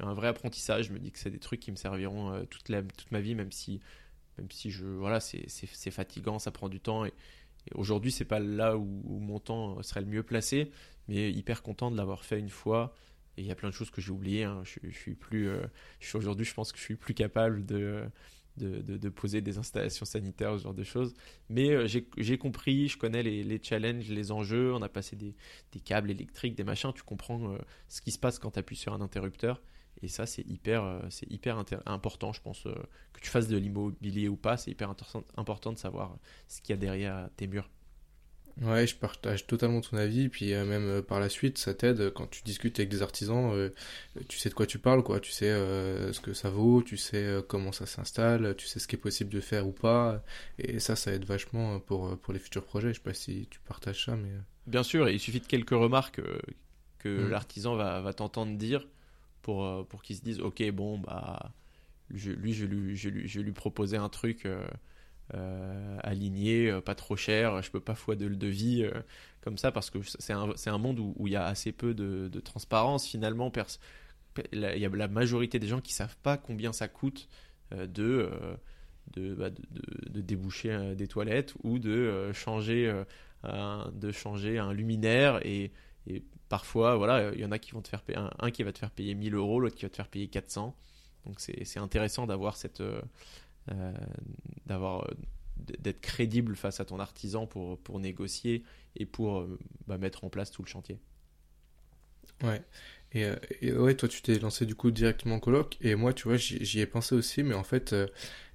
un 0.00 0.14
vrai 0.14 0.28
apprentissage. 0.28 0.86
Je 0.86 0.92
me 0.92 0.98
dis 0.98 1.10
que 1.10 1.18
c'est 1.18 1.30
des 1.30 1.38
trucs 1.38 1.60
qui 1.60 1.70
me 1.70 1.76
serviront 1.76 2.44
toute, 2.50 2.68
la, 2.68 2.82
toute 2.82 3.10
ma 3.12 3.20
vie, 3.20 3.34
même 3.34 3.52
si, 3.52 3.80
même 4.38 4.50
si 4.50 4.70
je, 4.70 4.84
voilà, 4.84 5.20
c'est 5.20 5.90
fatigant, 5.90 6.38
ça 6.38 6.50
prend 6.50 6.68
du 6.68 6.80
temps. 6.80 7.04
Et, 7.04 7.12
aujourd'hui, 7.74 8.12
c'est 8.12 8.24
pas 8.24 8.38
là 8.38 8.76
où, 8.76 9.18
mon 9.18 9.40
temps 9.40 9.82
serait 9.82 10.00
le 10.00 10.06
mieux 10.06 10.22
placé, 10.22 10.70
mais 11.08 11.32
hyper 11.32 11.62
content 11.62 11.90
de 11.90 11.96
l'avoir 11.96 12.24
fait 12.24 12.38
une 12.38 12.50
fois 12.50 12.94
et 13.36 13.42
il 13.42 13.46
y 13.46 13.50
a 13.50 13.54
plein 13.54 13.68
de 13.68 13.74
choses 13.74 13.90
que 13.90 14.00
j'ai 14.00 14.10
oubliées. 14.10 14.44
Hein. 14.44 14.62
Je, 14.64 14.90
suis 14.90 15.14
plus, 15.14 15.48
euh, 15.48 15.66
aujourd'hui, 16.14 16.46
je 16.46 16.54
pense 16.54 16.72
que 16.72 16.78
je 16.78 16.84
suis 16.84 16.96
plus 16.96 17.14
capable 17.14 17.66
de, 17.66 18.04
de, 18.56 18.80
de, 18.80 19.08
poser 19.08 19.40
des 19.40 19.58
installations 19.58 20.06
sanitaires, 20.06 20.56
ce 20.58 20.64
genre 20.64 20.74
de 20.74 20.84
choses. 20.84 21.14
Mais 21.50 21.70
euh, 21.70 21.86
j'ai 21.86 22.38
compris, 22.38 22.88
je 22.88 22.96
connais 22.96 23.22
les, 23.22 23.44
les, 23.44 23.62
challenges, 23.62 24.08
les 24.08 24.32
enjeux. 24.32 24.72
On 24.72 24.82
a 24.82 24.88
passé 24.88 25.16
des, 25.16 25.34
des 25.72 25.80
câbles 25.80 26.10
électriques, 26.10 26.54
des 26.54 26.64
machins. 26.64 26.92
Tu 26.94 27.02
comprends 27.02 27.52
euh, 27.52 27.58
ce 27.88 28.00
qui 28.00 28.10
se 28.10 28.18
passe 28.18 28.38
quand 28.38 28.52
tu 28.52 28.58
appuies 28.58 28.76
sur 28.76 28.94
un 28.94 29.00
interrupteur. 29.00 29.60
Et 30.02 30.08
ça, 30.08 30.26
c'est 30.26 30.46
hyper, 30.46 31.02
c'est 31.10 31.30
hyper 31.30 31.62
important, 31.86 32.32
je 32.32 32.40
pense, 32.40 32.64
que 33.12 33.20
tu 33.20 33.30
fasses 33.30 33.48
de 33.48 33.56
l'immobilier 33.56 34.28
ou 34.28 34.36
pas. 34.36 34.56
C'est 34.56 34.70
hyper 34.70 34.94
important 35.36 35.72
de 35.72 35.78
savoir 35.78 36.16
ce 36.48 36.60
qu'il 36.60 36.70
y 36.70 36.74
a 36.74 36.76
derrière 36.76 37.28
tes 37.36 37.46
murs. 37.46 37.68
Ouais, 38.62 38.86
je 38.86 38.96
partage 38.96 39.46
totalement 39.46 39.82
ton 39.82 39.98
avis, 39.98 40.30
puis 40.30 40.54
euh, 40.54 40.64
même 40.64 40.84
euh, 40.84 41.02
par 41.02 41.20
la 41.20 41.28
suite, 41.28 41.58
ça 41.58 41.74
t'aide 41.74 42.10
quand 42.14 42.26
tu 42.26 42.42
discutes 42.42 42.78
avec 42.78 42.88
des 42.88 43.02
artisans, 43.02 43.52
euh, 43.52 43.68
tu 44.28 44.38
sais 44.38 44.48
de 44.48 44.54
quoi 44.54 44.64
tu 44.64 44.78
parles, 44.78 45.02
quoi. 45.02 45.20
Tu 45.20 45.30
sais 45.30 45.50
ce 45.50 46.20
que 46.20 46.32
ça 46.32 46.48
vaut, 46.48 46.82
tu 46.82 46.96
sais 46.96 47.44
comment 47.48 47.70
ça 47.70 47.84
s'installe, 47.84 48.54
tu 48.56 48.66
sais 48.66 48.78
ce 48.78 48.88
qui 48.88 48.96
est 48.96 48.98
possible 48.98 49.30
de 49.30 49.40
faire 49.40 49.66
ou 49.66 49.72
pas, 49.72 50.22
et 50.58 50.78
ça, 50.78 50.96
ça 50.96 51.12
aide 51.12 51.26
vachement 51.26 51.80
pour, 51.80 52.18
pour 52.18 52.32
les 52.32 52.38
futurs 52.38 52.64
projets. 52.64 52.88
Je 52.88 52.94
sais 52.94 53.00
pas 53.00 53.12
si 53.12 53.46
tu 53.50 53.60
partages 53.60 54.06
ça, 54.06 54.16
mais. 54.16 54.30
Bien 54.66 54.82
sûr, 54.82 55.08
il 55.08 55.20
suffit 55.20 55.40
de 55.40 55.46
quelques 55.46 55.70
remarques 55.70 56.20
que 56.98 57.08
mm. 57.08 57.28
l'artisan 57.28 57.76
va, 57.76 58.00
va 58.00 58.14
t'entendre 58.14 58.56
dire 58.56 58.86
pour, 59.46 59.86
pour 59.86 60.02
qu'il 60.02 60.16
se 60.16 60.22
dise, 60.22 60.40
ok, 60.40 60.68
bon, 60.72 60.98
bah, 60.98 61.52
je, 62.10 62.32
lui, 62.32 62.52
je 62.52 62.66
lui, 62.66 62.96
je 62.96 63.08
lui, 63.08 63.28
je 63.28 63.40
lui 63.40 63.52
proposais 63.52 63.96
un 63.96 64.08
truc 64.08 64.44
euh, 65.34 65.98
aligné, 66.04 66.70
euh, 66.70 66.80
pas 66.80 66.94
trop 66.94 67.16
cher, 67.16 67.60
je 67.60 67.68
peux 67.72 67.80
pas 67.80 67.96
fois 67.96 68.14
de, 68.14 68.28
de 68.28 68.46
vie 68.46 68.84
euh, 68.84 68.92
comme 69.40 69.58
ça 69.58 69.72
parce 69.72 69.90
que 69.90 69.98
c'est 70.02 70.32
un, 70.32 70.52
un, 70.66 70.78
monde 70.78 71.00
où, 71.00 71.26
il 71.26 71.32
y 71.32 71.36
a 71.36 71.46
assez 71.46 71.72
peu 71.72 71.94
de, 71.94 72.28
de 72.28 72.40
transparence 72.40 73.08
finalement. 73.08 73.50
Il 74.52 74.60
y 74.60 74.84
a 74.84 74.88
la 74.88 75.08
majorité 75.08 75.58
des 75.58 75.66
gens 75.66 75.80
qui 75.80 75.92
savent 75.92 76.16
pas 76.22 76.36
combien 76.36 76.72
ça 76.72 76.86
coûte 76.86 77.28
de, 77.72 78.30
bah, 79.16 79.50
de, 79.50 79.56
de, 80.10 80.20
déboucher 80.20 80.94
des 80.94 81.08
toilettes 81.08 81.54
ou 81.64 81.80
de 81.80 82.30
changer, 82.32 82.92
un, 83.42 83.90
de 83.94 84.12
changer 84.12 84.58
un 84.58 84.72
luminaire 84.72 85.44
et, 85.44 85.72
et 86.06 86.22
parfois 86.48 86.96
voilà 86.96 87.32
il 87.34 87.40
y 87.40 87.44
en 87.44 87.52
a 87.52 87.58
qui 87.58 87.72
vont 87.72 87.82
te 87.82 87.88
faire 87.88 88.02
payer 88.02 88.18
un, 88.38 88.50
qui 88.50 88.62
va 88.62 88.72
te 88.72 88.78
faire 88.78 88.90
payer 88.90 89.14
1000 89.14 89.34
euros 89.34 89.60
l'autre 89.60 89.76
qui 89.76 89.84
va 89.84 89.90
te 89.90 89.96
faire 89.96 90.08
payer 90.08 90.28
400 90.28 90.76
donc 91.24 91.40
c'est 91.40 91.78
intéressant 91.78 92.26
d'avoir 92.26 92.56
cette 92.56 92.82
euh, 93.72 93.92
d'avoir 94.66 95.04
euh, 95.04 95.14
d'être 95.56 96.00
crédible 96.00 96.54
face 96.54 96.78
à 96.78 96.84
ton 96.84 97.00
artisan 97.00 97.46
pour, 97.46 97.78
pour 97.78 97.98
négocier 97.98 98.62
et 98.94 99.06
pour 99.06 99.38
euh, 99.38 99.58
bah, 99.88 99.98
mettre 99.98 100.22
en 100.22 100.28
place 100.28 100.52
tout 100.52 100.62
le 100.62 100.68
chantier. 100.68 101.00
Ouais. 102.44 102.62
Et, 103.12 103.72
ouais, 103.72 103.96
toi, 103.96 104.08
tu 104.08 104.22
t'es 104.22 104.38
lancé 104.38 104.66
du 104.66 104.74
coup 104.74 104.90
directement 104.90 105.36
en 105.36 105.40
coloc. 105.40 105.78
Et 105.80 105.94
moi, 105.94 106.12
tu 106.12 106.28
vois, 106.28 106.36
j'y 106.36 106.80
ai 106.80 106.86
pensé 106.86 107.14
aussi, 107.14 107.42
mais 107.42 107.54
en 107.54 107.64
fait, 107.64 107.94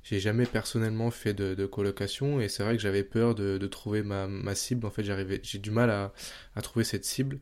j'ai 0.03 0.19
jamais 0.19 0.45
personnellement 0.45 1.11
fait 1.11 1.33
de, 1.33 1.65
colocation. 1.65 2.41
Et 2.41 2.47
c'est 2.49 2.63
vrai 2.63 2.75
que 2.75 2.81
j'avais 2.81 3.03
peur 3.03 3.35
de, 3.35 3.57
de, 3.57 3.67
trouver 3.67 4.03
ma, 4.03 4.27
ma 4.27 4.55
cible. 4.55 4.85
En 4.85 4.91
fait, 4.91 5.03
j'ai 5.43 5.59
du 5.59 5.71
mal 5.71 5.89
à, 5.89 6.13
à, 6.55 6.61
trouver 6.61 6.85
cette 6.85 7.05
cible. 7.05 7.39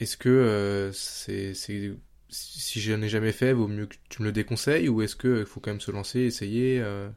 Est-ce 0.00 0.16
que 0.16 0.90
c'est 0.92 1.54
si 2.28 2.80
je 2.80 2.92
n'en 2.92 3.02
ai 3.02 3.08
jamais 3.08 3.32
fait, 3.32 3.52
vaut 3.52 3.68
mieux 3.68 3.86
que 3.86 3.96
tu 4.08 4.22
me 4.22 4.26
le 4.26 4.32
déconseilles 4.32 4.88
ou 4.88 5.02
est-ce 5.02 5.16
qu'il 5.16 5.46
faut 5.46 5.60
quand 5.60 5.70
même 5.70 5.80
se 5.80 5.90
lancer, 5.90 6.20
essayer 6.20 6.80
euh? 6.80 7.08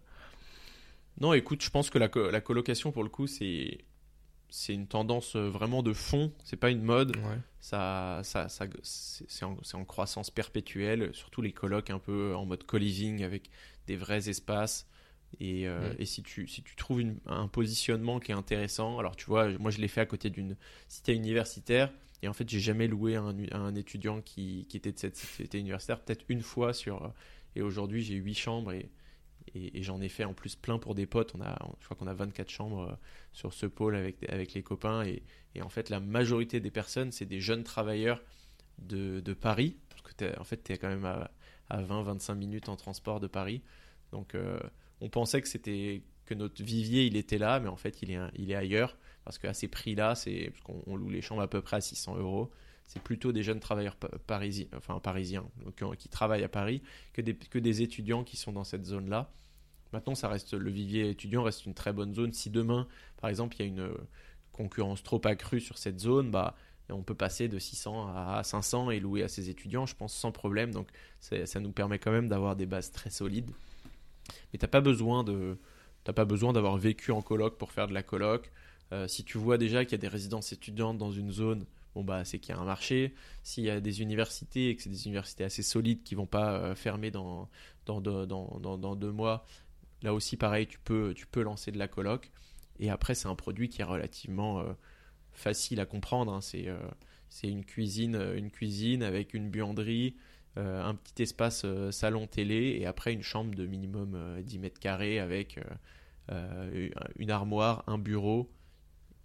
Non, 1.20 1.34
écoute, 1.34 1.64
je 1.64 1.70
pense 1.70 1.90
que 1.90 1.98
la, 1.98 2.10
la 2.32 2.42
colocation, 2.42 2.92
pour 2.92 3.04
le 3.04 3.10
coup, 3.10 3.28
c'est 3.28 3.80
c'est 4.52 4.74
une 4.74 4.88
tendance 4.88 5.36
euh, 5.36 5.48
vraiment 5.48 5.84
de 5.84 5.94
fond, 5.94 6.32
c'est 6.44 6.58
pas 6.58 6.72
une 6.72 6.82
mode. 6.82 7.16
Ça, 7.62 8.22
ça, 8.24 8.48
ça 8.48 8.66
c'est 8.84 9.44
en, 9.44 9.58
en, 9.74 9.86
croissance 9.86 10.32
perpétuelle, 10.32 11.10
surtout 11.14 11.42
les 11.42 11.52
colocs 11.52 11.90
un 11.90 12.00
peu 12.00 12.34
en 12.36 12.46
mode 12.46 12.64
co-living 12.64 13.24
avec 13.24 13.50
des 13.88 13.98
vrais 13.98 14.30
espaces. 14.30 14.88
Et, 15.40 15.68
euh, 15.68 15.94
et 16.00 16.06
si, 16.06 16.24
tu, 16.24 16.48
si 16.48 16.64
tu 16.64 16.76
trouves 16.76 17.04
un 17.28 17.48
positionnement 17.48 18.20
qui 18.20 18.32
est 18.32 18.36
intéressant, 18.36 18.98
alors 18.98 19.16
tu 19.16 19.26
vois, 19.26 19.50
moi 19.60 19.72
je 19.72 19.80
l'ai 19.80 19.88
fait 19.88 20.02
à 20.02 20.06
côté 20.06 20.30
d'une 20.30 20.56
cité 20.88 21.14
universitaire, 21.14 21.92
et 22.22 22.28
en 22.28 22.34
fait, 22.34 22.50
j'ai 22.50 22.60
jamais 22.60 22.88
loué 22.88 23.16
un, 23.16 23.36
un 23.52 23.76
étudiant 23.76 24.22
qui, 24.22 24.66
qui, 24.70 24.78
était 24.78 24.92
de 24.92 24.98
cette 24.98 25.16
cité 25.16 25.60
universitaire, 25.60 26.02
peut-être 26.02 26.26
une 26.28 26.42
fois 26.42 26.74
sur. 26.74 27.14
Et 27.56 27.62
aujourd'hui, 27.62 28.04
j'ai 28.04 28.16
huit 28.16 28.36
chambres 28.36 28.74
et, 28.74 28.90
et, 29.56 29.84
j'en 29.84 30.02
ai 30.02 30.10
fait 30.10 30.24
en 30.24 30.34
plus 30.34 30.56
plein 30.56 30.80
pour 30.80 30.96
des 30.96 31.06
potes. 31.06 31.34
On 31.36 31.42
a, 31.42 31.58
je 31.80 31.86
crois 31.86 31.98
qu'on 31.98 32.08
a 32.08 32.14
24 32.14 32.50
chambres 32.50 32.82
euh, 32.82 32.96
sur 33.34 33.54
ce 33.54 33.66
pôle 33.66 33.96
avec, 33.96 34.24
avec 34.30 34.54
les 34.54 34.64
copains. 34.64 35.04
Et, 35.04 35.24
en 35.62 35.70
fait, 35.70 35.90
la 35.90 36.00
majorité 36.00 36.60
des 36.60 36.72
personnes, 36.72 37.12
c'est 37.12 37.26
des 37.26 37.40
jeunes 37.40 37.64
travailleurs 37.64 38.22
de, 38.80 39.20
de 39.20 39.34
Paris. 39.34 39.78
Parce 39.90 40.02
que 40.02 40.40
en 40.40 40.44
fait, 40.44 40.64
tu 40.64 40.74
es 40.74 40.78
quand 40.78 40.90
même 40.90 41.06
à, 41.06 41.32
à 41.70 41.82
20-25 41.82 42.36
minutes 42.36 42.70
en 42.70 42.76
transport 42.76 43.20
de 43.20 43.28
Paris. 43.28 43.62
Donc, 44.12 44.36
euh, 44.36 44.60
on 45.02 45.10
pensait 45.10 45.42
que 45.42 45.48
c'était 45.48 46.02
que 46.26 46.34
notre 46.34 46.64
vivier, 46.64 47.06
il 47.06 47.18
était 47.18 47.40
là, 47.40 47.60
mais 47.60 47.70
en 47.70 47.76
fait, 47.76 48.02
il 48.02 48.12
est, 48.12 48.20
il 48.36 48.52
est 48.52 48.56
ailleurs 48.56 48.98
parce 49.26 49.38
qu'à 49.38 49.54
ces 49.54 49.68
prix-là, 49.68 50.16
c'est 50.16 50.52
qu'on 50.64 50.96
loue 50.96 51.10
les 51.10 51.22
chambres 51.22 51.42
à 51.42 51.48
peu 51.48 51.62
près 51.62 51.78
à 51.78 51.82
600 51.82 52.18
euros. 52.18 52.52
C'est 52.90 53.04
plutôt 53.04 53.32
des 53.32 53.44
jeunes 53.44 53.60
travailleurs 53.60 53.96
parisiens, 53.96 54.66
enfin 54.76 55.00
parisiens, 55.00 55.46
qui 56.00 56.10
travaillent 56.10 56.44
à 56.44 56.50
Paris, 56.50 56.82
que 57.14 57.22
des, 57.22 57.82
étudiants 57.84 58.24
qui 58.24 58.36
sont 58.36 58.52
dans 58.52 58.64
cette 58.64 58.84
zone-là. 58.84 59.32
Maintenant, 59.94 60.16
ça 60.16 60.28
reste 60.28 60.56
le 60.56 60.72
vivier 60.72 61.12
étudiant 61.12 61.44
reste 61.44 61.68
une 61.68 61.76
très 61.76 61.94
bonne 61.94 62.16
zone. 62.16 62.34
Si 62.34 62.50
demain, 62.50 62.88
par 63.18 63.30
exemple, 63.30 63.56
il 63.58 63.60
y 63.60 63.66
a 63.66 63.68
une 63.68 63.92
concurrence 64.54 65.04
trop 65.04 65.22
accrue 65.26 65.62
sur 65.62 65.78
cette 65.78 66.00
zone, 66.00 66.32
bah 66.32 66.56
on 66.90 67.04
peut 67.04 67.14
passer 67.14 67.48
de 67.48 67.60
600 67.60 68.08
à 68.08 68.42
500 68.44 68.90
et 68.90 69.00
louer 69.00 69.22
à 69.22 69.28
ses 69.28 69.52
étudiants, 69.52 69.86
je 69.86 69.96
pense, 69.96 70.12
sans 70.12 70.32
problème. 70.32 70.72
Donc, 70.72 70.88
ça 71.20 71.60
nous 71.60 71.72
permet 71.72 72.00
quand 72.00 72.12
même 72.12 72.28
d'avoir 72.28 72.56
des 72.56 72.66
bases 72.66 72.92
très 72.92 73.12
solides. 73.12 73.52
Mais 74.52 74.58
tu 74.58 74.66
n'as 74.66 74.70
pas 74.70 74.82
besoin 74.82 75.24
t'as 76.04 76.14
pas 76.14 76.26
besoin 76.26 76.54
d'avoir 76.54 76.78
vécu 76.78 77.12
en 77.12 77.22
coloc 77.22 77.60
pour 77.60 77.72
faire 77.72 77.88
de 77.88 77.94
la 77.94 78.02
coloc. 78.02 78.52
si 79.06 79.24
tu 79.24 79.38
vois 79.38 79.60
déjà 79.60 79.86
qu'il 79.86 79.92
y 79.92 79.96
a 79.96 80.00
des 80.00 80.08
résidences 80.08 80.52
étudiantes 80.54 80.98
dans 80.98 81.12
une 81.12 81.32
zone, 81.32 81.68
bon 81.96 82.04
bah 82.04 82.26
c'est 82.26 82.40
qu'il 82.40 82.54
y 82.56 82.58
a 82.58 82.62
un 82.62 82.66
marché. 82.66 83.14
S'il 83.44 83.64
y 83.64 83.70
a 83.70 83.80
des 83.80 84.02
universités 84.02 84.70
et 84.70 84.76
que 84.76 84.84
c'est 84.84 84.90
des 84.90 85.06
universités 85.06 85.44
assez 85.44 85.64
solides 85.64 86.04
qui 86.04 86.16
vont 86.16 86.28
pas 86.28 86.76
fermer 86.76 87.12
dans 87.12 87.50
dans, 87.86 88.02
dans, 88.02 88.78
dans, 88.78 88.96
deux 88.96 89.12
mois, 89.12 89.46
là 90.04 90.14
aussi 90.14 90.38
pareil, 90.38 90.68
tu 90.68 90.78
peux, 90.80 91.14
tu 91.16 91.26
peux 91.26 91.42
lancer 91.42 91.72
de 91.72 91.80
la 91.80 91.88
coloc. 91.88 92.32
Et 92.80 92.92
après, 92.92 93.16
c'est 93.16 93.28
un 93.28 93.36
produit 93.36 93.68
qui 93.70 93.82
est 93.82 93.86
relativement 93.86 94.64
facile 95.34 95.80
à 95.80 95.86
comprendre. 95.88 96.32
Hein. 96.32 96.42
C'est 96.42 96.70
c'est 97.30 97.48
une 97.48 97.64
cuisine, 97.64 98.16
euh, 98.16 98.38
une 98.38 98.52
cuisine 98.52 99.04
avec 99.04 99.34
une 99.34 99.50
buanderie, 99.50 100.16
euh, 100.58 100.84
un 100.84 100.96
petit 100.96 101.24
espace 101.24 101.64
euh, 101.64 101.92
salon 101.92 102.28
télé 102.28 102.78
et 102.80 102.86
après 102.86 103.14
une 103.14 103.22
chambre 103.22 103.54
de 103.56 103.66
minimum 103.66 104.42
10 104.42 104.60
mètres 104.60 104.80
carrés 104.80 105.20
avec 105.20 105.60
une 107.18 107.32
armoire, 107.32 107.84
un 107.88 107.98
bureau 107.98 108.52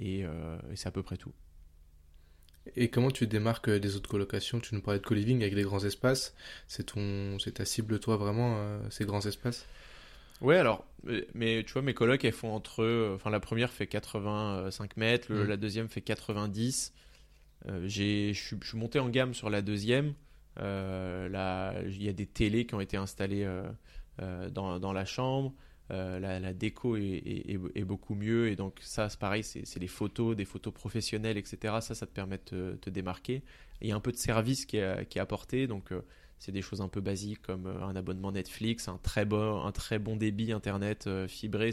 et, 0.00 0.24
c'est 0.74 0.88
à 0.88 0.90
peu 0.90 1.02
près 1.02 1.16
tout. 1.16 1.32
Et 2.76 2.88
comment 2.88 3.10
tu 3.10 3.26
démarques 3.26 3.70
des 3.70 3.96
autres 3.96 4.08
colocations? 4.08 4.60
Tu 4.60 4.74
nous 4.74 4.80
parlais 4.80 5.00
de 5.00 5.04
co-living 5.04 5.42
avec 5.42 5.54
des 5.54 5.62
grands 5.62 5.84
espaces. 5.84 6.34
C'est 6.66 6.84
ton, 6.84 7.38
c'est 7.38 7.52
ta 7.52 7.64
cible 7.64 8.00
toi 8.00 8.16
vraiment 8.16 8.80
ces 8.90 9.04
grands 9.04 9.20
espaces? 9.20 9.66
Ouais 10.40 10.56
alors, 10.56 10.84
mais 11.34 11.62
tu 11.64 11.72
vois 11.74 11.82
mes 11.82 11.94
colocs 11.94 12.24
elles 12.24 12.32
font 12.32 12.52
entre, 12.52 13.12
enfin 13.14 13.30
la 13.30 13.38
première 13.38 13.70
fait 13.72 13.86
85 13.86 14.96
mètres, 14.96 15.32
mmh. 15.32 15.44
la 15.44 15.56
deuxième 15.56 15.88
fait 15.88 16.00
90. 16.00 16.92
Euh, 17.68 17.88
je 17.88 18.32
suis 18.32 18.78
monté 18.78 18.98
en 18.98 19.08
gamme 19.08 19.34
sur 19.34 19.50
la 19.50 19.62
deuxième. 19.62 20.14
Euh, 20.60 21.82
il 21.86 22.02
y 22.02 22.08
a 22.08 22.12
des 22.12 22.26
télés 22.26 22.66
qui 22.66 22.74
ont 22.74 22.80
été 22.80 22.96
installées 22.96 23.44
euh, 23.44 24.50
dans, 24.50 24.78
dans, 24.78 24.92
la 24.92 25.04
chambre. 25.04 25.52
La, 25.90 26.52
déco 26.54 26.96
est, 26.96 27.84
beaucoup 27.84 28.14
mieux 28.14 28.48
et 28.48 28.56
donc 28.56 28.78
ça 28.80 29.08
c'est 29.08 29.18
pareil 29.18 29.44
c'est 29.44 29.78
les 29.78 29.86
photos 29.86 30.34
des 30.34 30.44
photos 30.46 30.72
professionnelles 30.72 31.36
etc 31.36 31.76
ça 31.80 31.94
ça 31.94 32.06
te 32.06 32.12
permet 32.12 32.40
de 32.50 32.78
te, 32.80 32.90
démarquer 32.90 33.42
il 33.82 33.88
y 33.88 33.92
a 33.92 33.94
un 33.94 34.00
peu 34.00 34.10
de 34.10 34.16
service 34.16 34.64
qui 34.64 34.78
est, 34.78 35.06
qui 35.08 35.18
apporté 35.18 35.66
donc 35.66 35.92
c'est 36.44 36.52
des 36.52 36.62
choses 36.62 36.82
un 36.82 36.88
peu 36.88 37.00
basiques 37.00 37.40
comme 37.42 37.66
euh, 37.66 37.82
un 37.82 37.96
abonnement 37.96 38.30
Netflix, 38.30 38.88
un 38.88 38.98
très 38.98 39.24
bon, 39.24 39.64
un 39.64 39.72
très 39.72 39.98
bon 39.98 40.16
débit 40.16 40.52
internet 40.52 41.06
euh, 41.06 41.26
fibré. 41.26 41.70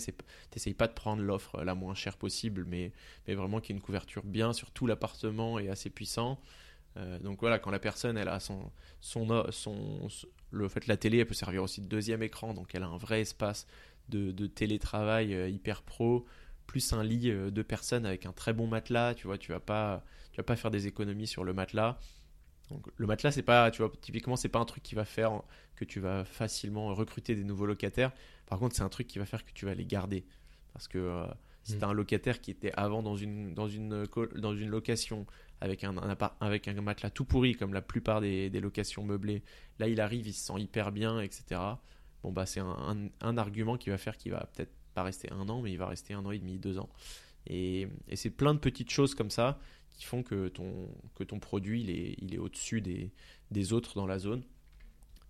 T'essayes 0.50 0.74
pas 0.74 0.88
de 0.88 0.94
prendre 0.94 1.22
l'offre 1.22 1.62
la 1.64 1.76
moins 1.76 1.94
chère 1.94 2.16
possible, 2.16 2.66
mais, 2.68 2.92
mais 3.28 3.36
vraiment 3.36 3.60
qu'il 3.60 3.76
y 3.76 3.78
ait 3.78 3.80
une 3.80 3.84
couverture 3.84 4.24
bien 4.24 4.54
sur 4.54 4.72
tout 4.72 4.88
l'appartement 4.88 5.60
et 5.60 5.70
assez 5.70 5.90
puissant. 5.90 6.40
Euh, 6.98 7.20
donc 7.20 7.42
voilà, 7.42 7.60
quand 7.60 7.72
la 7.72 7.80
personne 7.80 8.18
elle 8.18 8.30
a 8.30 8.40
son, 8.40 8.72
son, 9.00 9.46
son, 9.52 10.08
le 10.52 10.70
fait 10.70 10.88
la 10.88 10.96
télé, 10.96 11.20
elle 11.20 11.28
peut 11.28 11.34
servir 11.34 11.64
aussi 11.64 11.82
de 11.82 11.88
deuxième 11.88 12.24
écran, 12.24 12.54
donc 12.54 12.74
elle 12.74 12.84
a 12.84 12.88
un 12.88 12.98
vrai 12.98 13.22
espace 13.22 13.68
de, 14.10 14.32
de 14.32 14.48
télétravail 14.48 15.52
hyper 15.52 15.84
pro, 15.84 16.26
plus 16.68 16.94
un 16.94 17.04
lit 17.04 17.32
de 17.32 17.62
personnes 17.62 18.06
avec 18.06 18.26
un 18.26 18.34
très 18.34 18.54
bon 18.54 18.68
matelas. 18.68 19.14
Tu 19.16 19.28
vois, 19.28 19.38
tu 19.38 19.52
vas 19.52 19.60
pas, 19.60 20.04
tu 20.32 20.38
vas 20.38 20.44
pas 20.44 20.56
faire 20.56 20.72
des 20.72 20.88
économies 20.88 21.28
sur 21.28 21.44
le 21.44 21.54
matelas 21.54 21.98
le 22.98 23.08
matelas, 23.08 23.32
c'est 23.32 23.44
pas, 23.44 23.72
tu 23.72 23.82
vois, 23.82 23.92
typiquement, 24.02 24.36
c'est 24.36 24.50
pas 24.50 24.60
un 24.60 24.66
truc 24.66 24.84
qui 24.84 24.96
va 24.96 25.06
faire 25.06 25.42
que 25.76 25.86
tu 25.86 26.00
vas 26.00 26.26
facilement 26.26 26.94
recruter 26.94 27.36
des 27.36 27.44
nouveaux 27.44 27.66
locataires. 27.66 28.12
Par 28.46 28.60
contre, 28.60 28.76
c'est 28.76 28.84
un 28.84 28.90
truc 28.90 29.08
qui 29.08 29.20
va 29.20 29.26
faire 29.26 29.46
que 29.46 29.52
tu 29.54 29.66
vas 29.66 29.74
les 29.74 29.86
garder. 29.86 30.26
Parce 30.74 30.88
que 30.88 30.98
euh, 30.98 31.26
si 31.64 31.78
tu 31.78 31.84
as 31.84 31.88
mm. 31.88 31.92
un 31.92 31.94
locataire 31.94 32.42
qui 32.42 32.52
était 32.52 32.72
avant 32.74 33.04
dans 33.04 33.16
une, 33.16 33.54
dans 33.54 33.68
une, 33.68 34.06
dans 34.36 34.56
une 34.56 34.70
location 34.70 35.26
avec 35.60 35.84
un, 35.84 35.96
avec 36.40 36.68
un 36.68 36.82
matelas 36.82 37.10
tout 37.10 37.26
pourri, 37.26 37.56
comme 37.56 37.74
la 37.74 37.82
plupart 37.82 38.22
des, 38.22 38.50
locations 38.50 39.04
meublées, 39.04 39.44
là, 39.80 39.88
il 39.88 40.02
arrive, 40.02 40.28
il 40.28 40.34
se 40.34 40.46
sent 40.46 40.60
hyper 40.60 40.92
bien, 40.92 41.20
etc. 41.20 41.62
Bon, 42.24 42.32
bah, 42.32 42.46
c'est 42.46 42.60
un, 42.60 43.38
argument 43.38 43.78
qui 43.78 43.90
va 43.90 43.98
faire 43.98 44.18
qu'il 44.18 44.32
va 44.32 44.48
peut-être 44.54 44.74
pas 44.94 45.04
rester 45.04 45.32
un 45.32 45.50
an, 45.50 45.62
mais 45.62 45.72
il 45.72 45.78
va 45.78 45.88
rester 45.88 46.14
un 46.14 46.26
an 46.26 46.32
et 46.32 46.40
demi, 46.40 46.60
deux 46.60 46.78
ans. 46.78 46.90
Et, 47.48 47.88
et 48.08 48.16
c'est 48.16 48.30
plein 48.30 48.54
de 48.54 48.60
petites 48.60 48.92
choses 48.92 49.16
comme 49.16 49.32
ça 49.32 49.60
qui 49.92 50.06
font 50.06 50.24
que 50.24 50.48
ton, 50.48 50.90
que 51.16 51.24
ton 51.24 51.40
produit 51.40 51.82
il 51.82 51.90
est, 51.90 52.16
il 52.20 52.34
est 52.34 52.38
au-dessus 52.38 52.82
des, 52.82 53.12
des 53.52 53.74
autres 53.74 53.96
dans 53.96 54.08
la 54.08 54.20
zone. 54.20 54.44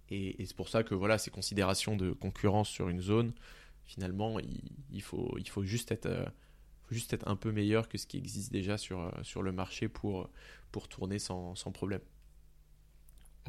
Et, 0.10 0.46
c'est 0.46 0.56
pour 0.56 0.70
ça 0.70 0.84
que 0.84 0.94
voilà, 0.94 1.18
ces 1.18 1.32
considérations 1.32 1.96
de 1.96 2.12
concurrence 2.12 2.70
sur 2.70 2.90
une 2.90 3.02
zone, 3.02 3.34
finalement, 3.86 4.40
il, 4.40 5.02
faut, 5.02 5.36
il 5.38 5.48
faut, 5.48 5.64
juste 5.64 5.92
être, 5.92 6.06
euh, 6.06 6.26
juste 6.90 7.14
être 7.14 7.28
un 7.28 7.38
peu 7.38 7.52
meilleur 7.52 7.88
que 7.88 7.98
ce 7.98 8.06
qui 8.06 8.18
existe 8.18 8.52
déjà 8.52 8.78
sur, 8.78 9.00
euh, 9.00 9.12
sur 9.24 9.42
le 9.42 9.52
marché 9.52 9.88
pour, 9.88 10.30
pour 10.72 10.90
tourner 10.90 11.18
sans, 11.18 11.56
sans 11.56 11.72
problème. 11.72 12.02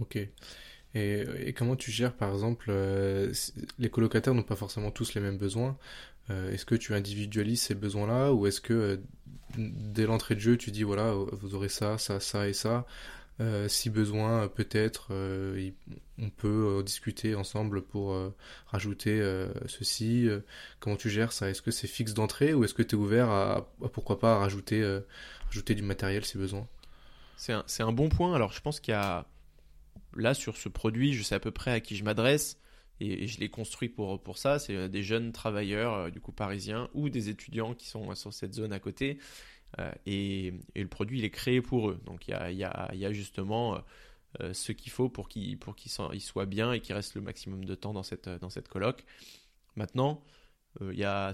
Ok. 0.01 0.19
Et, 0.95 1.25
et, 1.47 1.53
comment 1.53 1.77
tu 1.77 1.91
gères, 1.91 2.13
par 2.13 2.33
exemple, 2.33 2.67
euh, 2.69 3.33
les 3.79 3.89
colocataires 3.89 4.35
n'ont 4.35 4.43
pas 4.43 4.57
forcément 4.57 4.91
tous 4.91 5.15
les 5.15 5.21
mêmes 5.21 5.39
besoins. 5.39 5.77
est-ce 6.31 6.65
que 6.65 6.75
tu 6.75 6.95
individualises 6.95 7.63
ces 7.63 7.75
besoins-là 7.75 8.33
ou 8.33 8.47
est-ce 8.47 8.61
que 8.61 9.01
dès 9.57 10.07
l'entrée 10.07 10.35
de 10.35 10.41
jeu, 10.41 10.57
tu 10.57 10.71
dis 10.71 10.83
voilà, 10.83 11.13
vous 11.13 11.55
aurez 11.55 11.69
ça, 11.69 11.99
ça, 11.99 12.21
ça 12.21 12.49
et 12.49 12.53
ça. 12.53 12.87
Euh, 13.41 13.67
si 13.67 13.91
besoin, 13.91 14.47
peut-être, 14.49 15.09
euh, 15.11 15.71
on 16.19 16.29
peut 16.29 16.79
euh, 16.79 16.83
discuter 16.83 17.35
ensemble 17.35 17.83
pour 17.83 18.15
rajouter 18.67 19.21
ceci. 19.67 20.29
comment 20.81 20.97
tu 20.97 21.11
gères 21.11 21.33
ça? 21.33 21.51
Est-ce 21.51 21.63
que 21.63 21.71
c'est 21.71 21.89
fixe 21.89 22.15
d'entrée 22.15 22.55
ou 22.55 22.65
est-ce 22.65 22.75
que 22.75 22.83
tu 22.83 22.97
es 22.97 22.99
ouvert 22.99 23.31
à, 23.31 23.69
pourquoi 23.93 24.19
pas, 24.19 24.39
rajouter, 24.39 25.01
du 25.51 25.83
matériel 25.83 26.25
si 26.25 26.39
besoin? 26.39 26.67
C'est 27.37 27.83
un, 27.83 27.93
bon 27.93 28.09
point. 28.09 28.35
Alors, 28.35 28.53
je 28.53 28.61
pense 28.61 28.79
qu'il 28.79 28.93
y 28.93 28.97
a 28.97 29.27
là 30.15 30.35
sur 30.35 30.57
ce 30.57 30.69
produit, 30.69 31.15
je 31.15 31.23
sais 31.23 31.35
à 31.35 31.41
peu 31.41 31.51
près 31.51 31.73
à 31.73 31.81
qui 31.81 31.97
je 31.97 32.05
m'adresse 32.05 32.59
et, 33.01 33.27
je 33.27 33.41
l'ai 33.41 33.49
construit 33.49 33.89
pour, 33.89 34.23
pour 34.23 34.39
ça. 34.39 34.59
C'est 34.59 34.77
euh, 34.77 34.89
des 34.89 35.03
jeunes 35.03 35.33
travailleurs, 35.33 35.95
euh, 35.95 36.11
du 36.11 36.21
coup 36.21 36.33
parisiens, 36.33 36.89
ou 36.95 37.09
des 37.09 37.29
étudiants 37.29 37.75
qui 37.75 37.87
sont 37.87 38.15
sur 38.15 38.33
cette 38.33 38.55
zone 38.55 38.73
à 38.73 38.79
côté. 38.79 39.19
Euh, 39.79 39.91
et, 40.07 40.55
le 40.77 40.89
produit, 40.89 41.19
il 41.19 41.25
est 41.25 41.31
créé 41.31 41.61
pour 41.61 41.91
eux. 41.91 42.01
Donc 42.05 42.29
il 42.29 42.33
y 42.33 42.35
a, 42.35 42.51
y 42.51 42.65
a, 42.65 42.95
y 42.95 43.05
a 43.05 43.13
justement 43.13 43.83
ce 44.53 44.73
qu'il 44.73 44.91
faut 44.91 45.11
pour 45.11 45.29
qu'ils 45.29 45.59
pour 45.59 45.75
soient 46.19 46.47
bien 46.47 46.73
et 46.73 46.81
qu'ils 46.81 46.95
restent 46.95 47.15
le 47.15 47.21
maximum 47.21 47.65
de 47.67 47.75
temps 47.75 47.93
dans 47.93 48.03
cette, 48.03 48.29
dans 48.29 48.49
cette 48.49 48.69
coloc. 48.69 49.05
Maintenant, 49.77 50.23
il 50.81 50.99
y 50.99 51.05
a, 51.05 51.33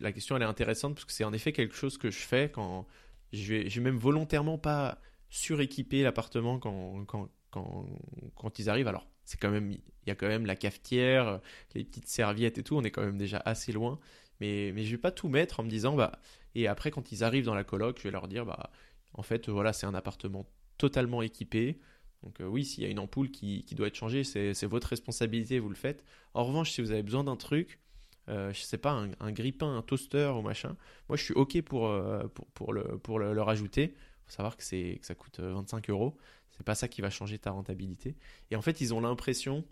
la 0.00 0.12
question 0.12 0.36
elle 0.36 0.42
est 0.42 0.46
intéressante 0.46 0.94
parce 0.94 1.04
que 1.04 1.12
c'est 1.12 1.24
en 1.24 1.32
effet 1.32 1.52
quelque 1.52 1.74
chose 1.74 1.98
que 1.98 2.10
je 2.10 2.18
fais 2.18 2.50
quand 2.50 2.84
je 3.32 3.54
vais, 3.54 3.70
je 3.70 3.80
vais 3.80 3.84
même 3.84 3.98
volontairement 3.98 4.58
pas 4.58 5.00
suréquiper 5.30 6.02
l'appartement 6.02 6.58
quand, 6.58 7.04
quand, 7.04 7.28
quand, 7.50 8.58
ils 8.58 8.70
arrivent. 8.70 8.88
Alors 8.88 9.06
c'est 9.24 9.40
quand 9.40 9.50
même, 9.50 9.72
il 9.72 9.80
y 10.06 10.10
a 10.10 10.14
quand 10.14 10.28
même 10.28 10.46
la 10.46 10.56
cafetière, 10.56 11.40
les 11.74 11.84
petites 11.84 12.08
serviettes 12.08 12.58
et 12.58 12.62
tout, 12.62 12.76
on 12.76 12.84
est 12.84 12.90
quand 12.90 13.04
même 13.04 13.18
déjà 13.18 13.42
assez 13.44 13.72
loin. 13.72 13.98
Mais, 14.40 14.72
mais 14.74 14.84
je 14.84 14.90
vais 14.92 15.00
pas 15.00 15.10
tout 15.10 15.28
mettre 15.28 15.60
en 15.60 15.62
me 15.64 15.70
disant, 15.70 15.94
bah, 15.96 16.12
et 16.54 16.68
après 16.68 16.90
quand 16.90 17.12
ils 17.12 17.24
arrivent 17.24 17.46
dans 17.46 17.54
la 17.54 17.64
coloc, 17.64 17.98
je 17.98 18.04
vais 18.04 18.10
leur 18.10 18.28
dire, 18.28 18.44
bah, 18.44 18.70
en 19.14 19.22
fait, 19.22 19.48
voilà, 19.48 19.72
c'est 19.72 19.86
un 19.86 19.94
appartement 19.94 20.46
totalement 20.78 21.22
équipé. 21.22 21.80
Donc 22.22 22.40
euh, 22.40 22.46
oui, 22.46 22.64
s'il 22.64 22.84
y 22.84 22.86
a 22.86 22.90
une 22.90 22.98
ampoule 22.98 23.30
qui, 23.30 23.64
qui 23.64 23.74
doit 23.74 23.86
être 23.86 23.94
changée, 23.94 24.24
c'est 24.24 24.66
votre 24.66 24.88
responsabilité, 24.88 25.58
vous 25.58 25.68
le 25.68 25.74
faites. 25.74 26.04
En 26.34 26.44
revanche, 26.44 26.70
si 26.70 26.80
vous 26.80 26.90
avez 26.90 27.02
besoin 27.02 27.24
d'un 27.24 27.36
truc, 27.36 27.80
euh, 28.28 28.52
je 28.52 28.60
sais 28.60 28.78
pas, 28.78 28.92
un, 28.92 29.10
un 29.20 29.32
grippin, 29.32 29.76
un 29.76 29.82
toaster 29.82 30.32
ou 30.36 30.42
machin, 30.42 30.76
moi 31.08 31.16
je 31.16 31.22
suis 31.22 31.34
ok 31.34 31.62
pour, 31.62 31.86
euh, 31.86 32.26
pour, 32.28 32.46
pour, 32.48 32.72
le, 32.72 32.98
pour 32.98 33.18
le, 33.18 33.40
rajouter. 33.40 33.94
faut 34.24 34.32
savoir 34.32 34.56
que, 34.56 34.96
que 34.96 35.06
ça 35.06 35.14
coûte 35.14 35.40
25 35.40 35.88
euros. 35.90 36.16
C'est 36.56 36.64
pas 36.64 36.74
ça 36.74 36.88
qui 36.88 37.00
va 37.00 37.10
changer 37.10 37.38
ta 37.38 37.50
rentabilité. 37.50 38.16
Et 38.50 38.56
en 38.56 38.62
fait, 38.62 38.80
ils 38.80 38.94
ont 38.94 39.00
l'impression, 39.00 39.64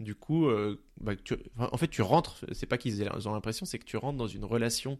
du 0.00 0.14
coup, 0.14 0.46
euh, 0.46 0.80
bah, 1.00 1.12
en 1.56 1.76
fait, 1.76 1.88
tu 1.88 2.02
rentres, 2.02 2.44
c'est 2.52 2.66
pas 2.66 2.78
qu'ils 2.78 3.02
ont 3.26 3.32
l'impression, 3.32 3.66
c'est 3.66 3.78
que 3.78 3.84
tu 3.84 3.96
rentres 3.96 4.18
dans 4.18 4.26
une 4.26 4.44
relation 4.44 4.96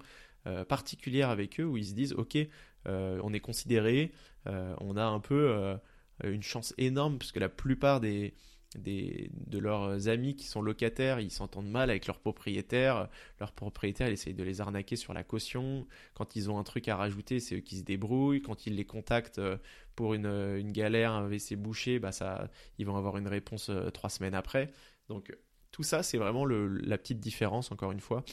euh, 0.46 0.64
particulière 0.64 1.30
avec 1.30 1.60
eux 1.60 1.64
où 1.64 1.76
ils 1.76 1.86
se 1.86 1.94
disent, 1.94 2.14
ok, 2.14 2.38
euh, 2.86 3.20
on 3.22 3.32
est 3.32 3.40
considéré, 3.40 4.12
on 4.46 4.96
a 4.96 5.04
un 5.04 5.20
peu 5.20 5.76
une 6.24 6.42
chance 6.42 6.72
énorme 6.78 7.18
parce 7.18 7.32
que 7.32 7.38
la 7.38 7.50
plupart 7.50 8.00
des, 8.00 8.32
de 8.76 9.58
leurs 9.58 10.08
amis 10.08 10.36
qui 10.36 10.46
sont 10.46 10.60
locataires, 10.60 11.20
ils 11.20 11.30
s'entendent 11.30 11.70
mal 11.70 11.90
avec 11.90 12.06
leurs 12.06 12.18
propriétaires. 12.18 13.08
Leurs 13.40 13.52
propriétaires, 13.52 14.08
ils 14.08 14.12
essayent 14.12 14.34
de 14.34 14.42
les 14.42 14.60
arnaquer 14.60 14.96
sur 14.96 15.14
la 15.14 15.24
caution. 15.24 15.86
Quand 16.14 16.36
ils 16.36 16.50
ont 16.50 16.58
un 16.58 16.64
truc 16.64 16.88
à 16.88 16.96
rajouter, 16.96 17.40
c'est 17.40 17.56
eux 17.56 17.60
qui 17.60 17.78
se 17.78 17.84
débrouillent. 17.84 18.42
Quand 18.42 18.66
ils 18.66 18.76
les 18.76 18.84
contactent 18.84 19.38
euh, 19.38 19.56
pour 19.96 20.14
une, 20.14 20.26
euh, 20.26 20.60
une 20.60 20.72
galère, 20.72 21.12
un 21.12 21.26
WC 21.26 21.56
bouché, 21.56 21.98
bah 21.98 22.12
ça, 22.12 22.50
ils 22.78 22.86
vont 22.86 22.96
avoir 22.96 23.16
une 23.16 23.28
réponse 23.28 23.70
euh, 23.70 23.90
trois 23.90 24.10
semaines 24.10 24.34
après. 24.34 24.70
Donc 25.08 25.34
tout 25.70 25.82
ça, 25.82 26.02
c'est 26.02 26.18
vraiment 26.18 26.44
la 26.44 26.98
petite 26.98 27.20
différence, 27.20 27.72
encore 27.72 27.92
une 27.92 28.00
fois. 28.00 28.24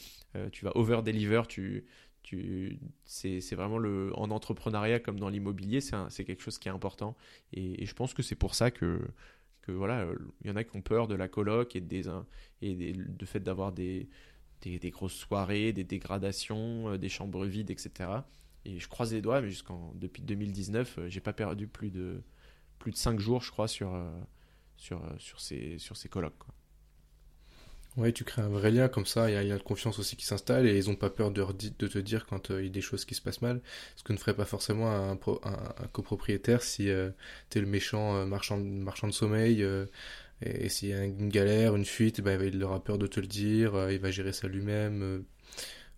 tu 0.52 0.64
vas 0.64 0.76
over-deliver, 0.76 1.42
tu, 1.48 1.86
tu, 2.26 2.80
c'est, 3.04 3.54
vraiment 3.54 3.78
le, 3.78 4.10
en 4.16 4.30
entrepreneuriat 4.30 4.98
comme 4.98 5.20
dans 5.20 5.28
l'immobilier, 5.28 5.80
c'est, 5.80 6.24
quelque 6.24 6.42
chose 6.42 6.58
qui 6.58 6.68
est 6.68 6.72
important. 6.72 7.16
Et 7.52 7.86
je 7.86 7.94
pense 7.94 8.14
que 8.14 8.22
c'est 8.22 8.34
pour 8.34 8.56
ça 8.56 8.72
que 8.72 9.00
voilà, 9.72 10.00
euh, 10.02 10.16
il 10.42 10.48
y 10.48 10.50
en 10.50 10.56
a 10.56 10.64
qui 10.64 10.76
ont 10.76 10.82
peur 10.82 11.08
de 11.08 11.14
la 11.14 11.28
coloc 11.28 11.76
et, 11.76 11.80
des, 11.80 12.08
et 12.62 12.74
du 12.74 13.26
fait 13.26 13.40
d'avoir 13.40 13.72
des, 13.72 14.08
des, 14.62 14.90
grosses 14.90 15.14
soirées, 15.14 15.72
des 15.72 15.84
dégradations, 15.84 16.90
euh, 16.90 16.98
des 16.98 17.08
chambres 17.08 17.44
vides, 17.46 17.70
etc. 17.70 18.10
Et 18.64 18.78
je 18.78 18.88
croise 18.88 19.12
les 19.12 19.22
doigts, 19.22 19.40
mais 19.40 19.50
jusqu'en 19.50 19.92
depuis 19.94 20.22
2019, 20.22 20.98
euh, 20.98 21.08
j'ai 21.08 21.20
pas 21.20 21.32
perdu 21.32 21.66
plus 21.66 21.90
de 21.90 22.22
plus 22.78 22.92
de 22.92 22.96
5 22.96 23.18
jours, 23.18 23.42
je 23.42 23.50
crois, 23.50 23.68
sur 23.68 23.90
ces 25.38 25.78
sur 25.78 25.96
ces 25.96 26.08
colocs. 26.08 26.34
Ouais, 27.96 28.12
tu 28.12 28.24
crées 28.24 28.42
un 28.42 28.48
vrai 28.48 28.70
lien 28.70 28.88
comme 28.88 29.06
ça, 29.06 29.30
il 29.30 29.32
y 29.32 29.36
a 29.36 29.40
un 29.40 29.42
lien 29.42 29.56
de 29.56 29.62
confiance 29.62 29.98
aussi 29.98 30.16
qui 30.16 30.26
s'installe 30.26 30.66
et 30.66 30.78
ils 30.78 30.88
n'ont 30.88 30.96
pas 30.96 31.08
peur 31.08 31.30
de, 31.30 31.42
de, 31.42 31.88
te 31.88 31.98
dire 31.98 32.26
quand 32.26 32.50
euh, 32.50 32.60
il 32.60 32.66
y 32.66 32.68
a 32.68 32.72
des 32.72 32.82
choses 32.82 33.06
qui 33.06 33.14
se 33.14 33.22
passent 33.22 33.40
mal. 33.40 33.62
Ce 33.96 34.02
que 34.02 34.12
ne 34.12 34.18
ferait 34.18 34.34
pas 34.34 34.44
forcément 34.44 34.90
un, 34.90 35.12
un, 35.12 35.86
copropriétaire 35.92 36.62
si 36.62 36.90
euh, 36.90 37.10
tu 37.48 37.56
es 37.56 37.60
le 37.62 37.66
méchant 37.66 38.16
euh, 38.16 38.26
marchand, 38.26 38.58
marchand 38.58 39.06
de 39.06 39.12
sommeil 39.12 39.66
et, 40.42 40.68
s'il 40.68 40.90
y 40.90 40.92
a 40.92 41.04
une 41.04 41.30
galère, 41.30 41.74
une 41.74 41.86
fuite, 41.86 42.20
bah, 42.20 42.34
il 42.34 42.62
aura 42.62 42.84
peur 42.84 42.98
de 42.98 43.06
te 43.06 43.18
le 43.18 43.26
dire, 43.26 43.90
il 43.90 43.98
va 43.98 44.10
gérer 44.10 44.34
ça 44.34 44.46
lui-même. 44.46 45.24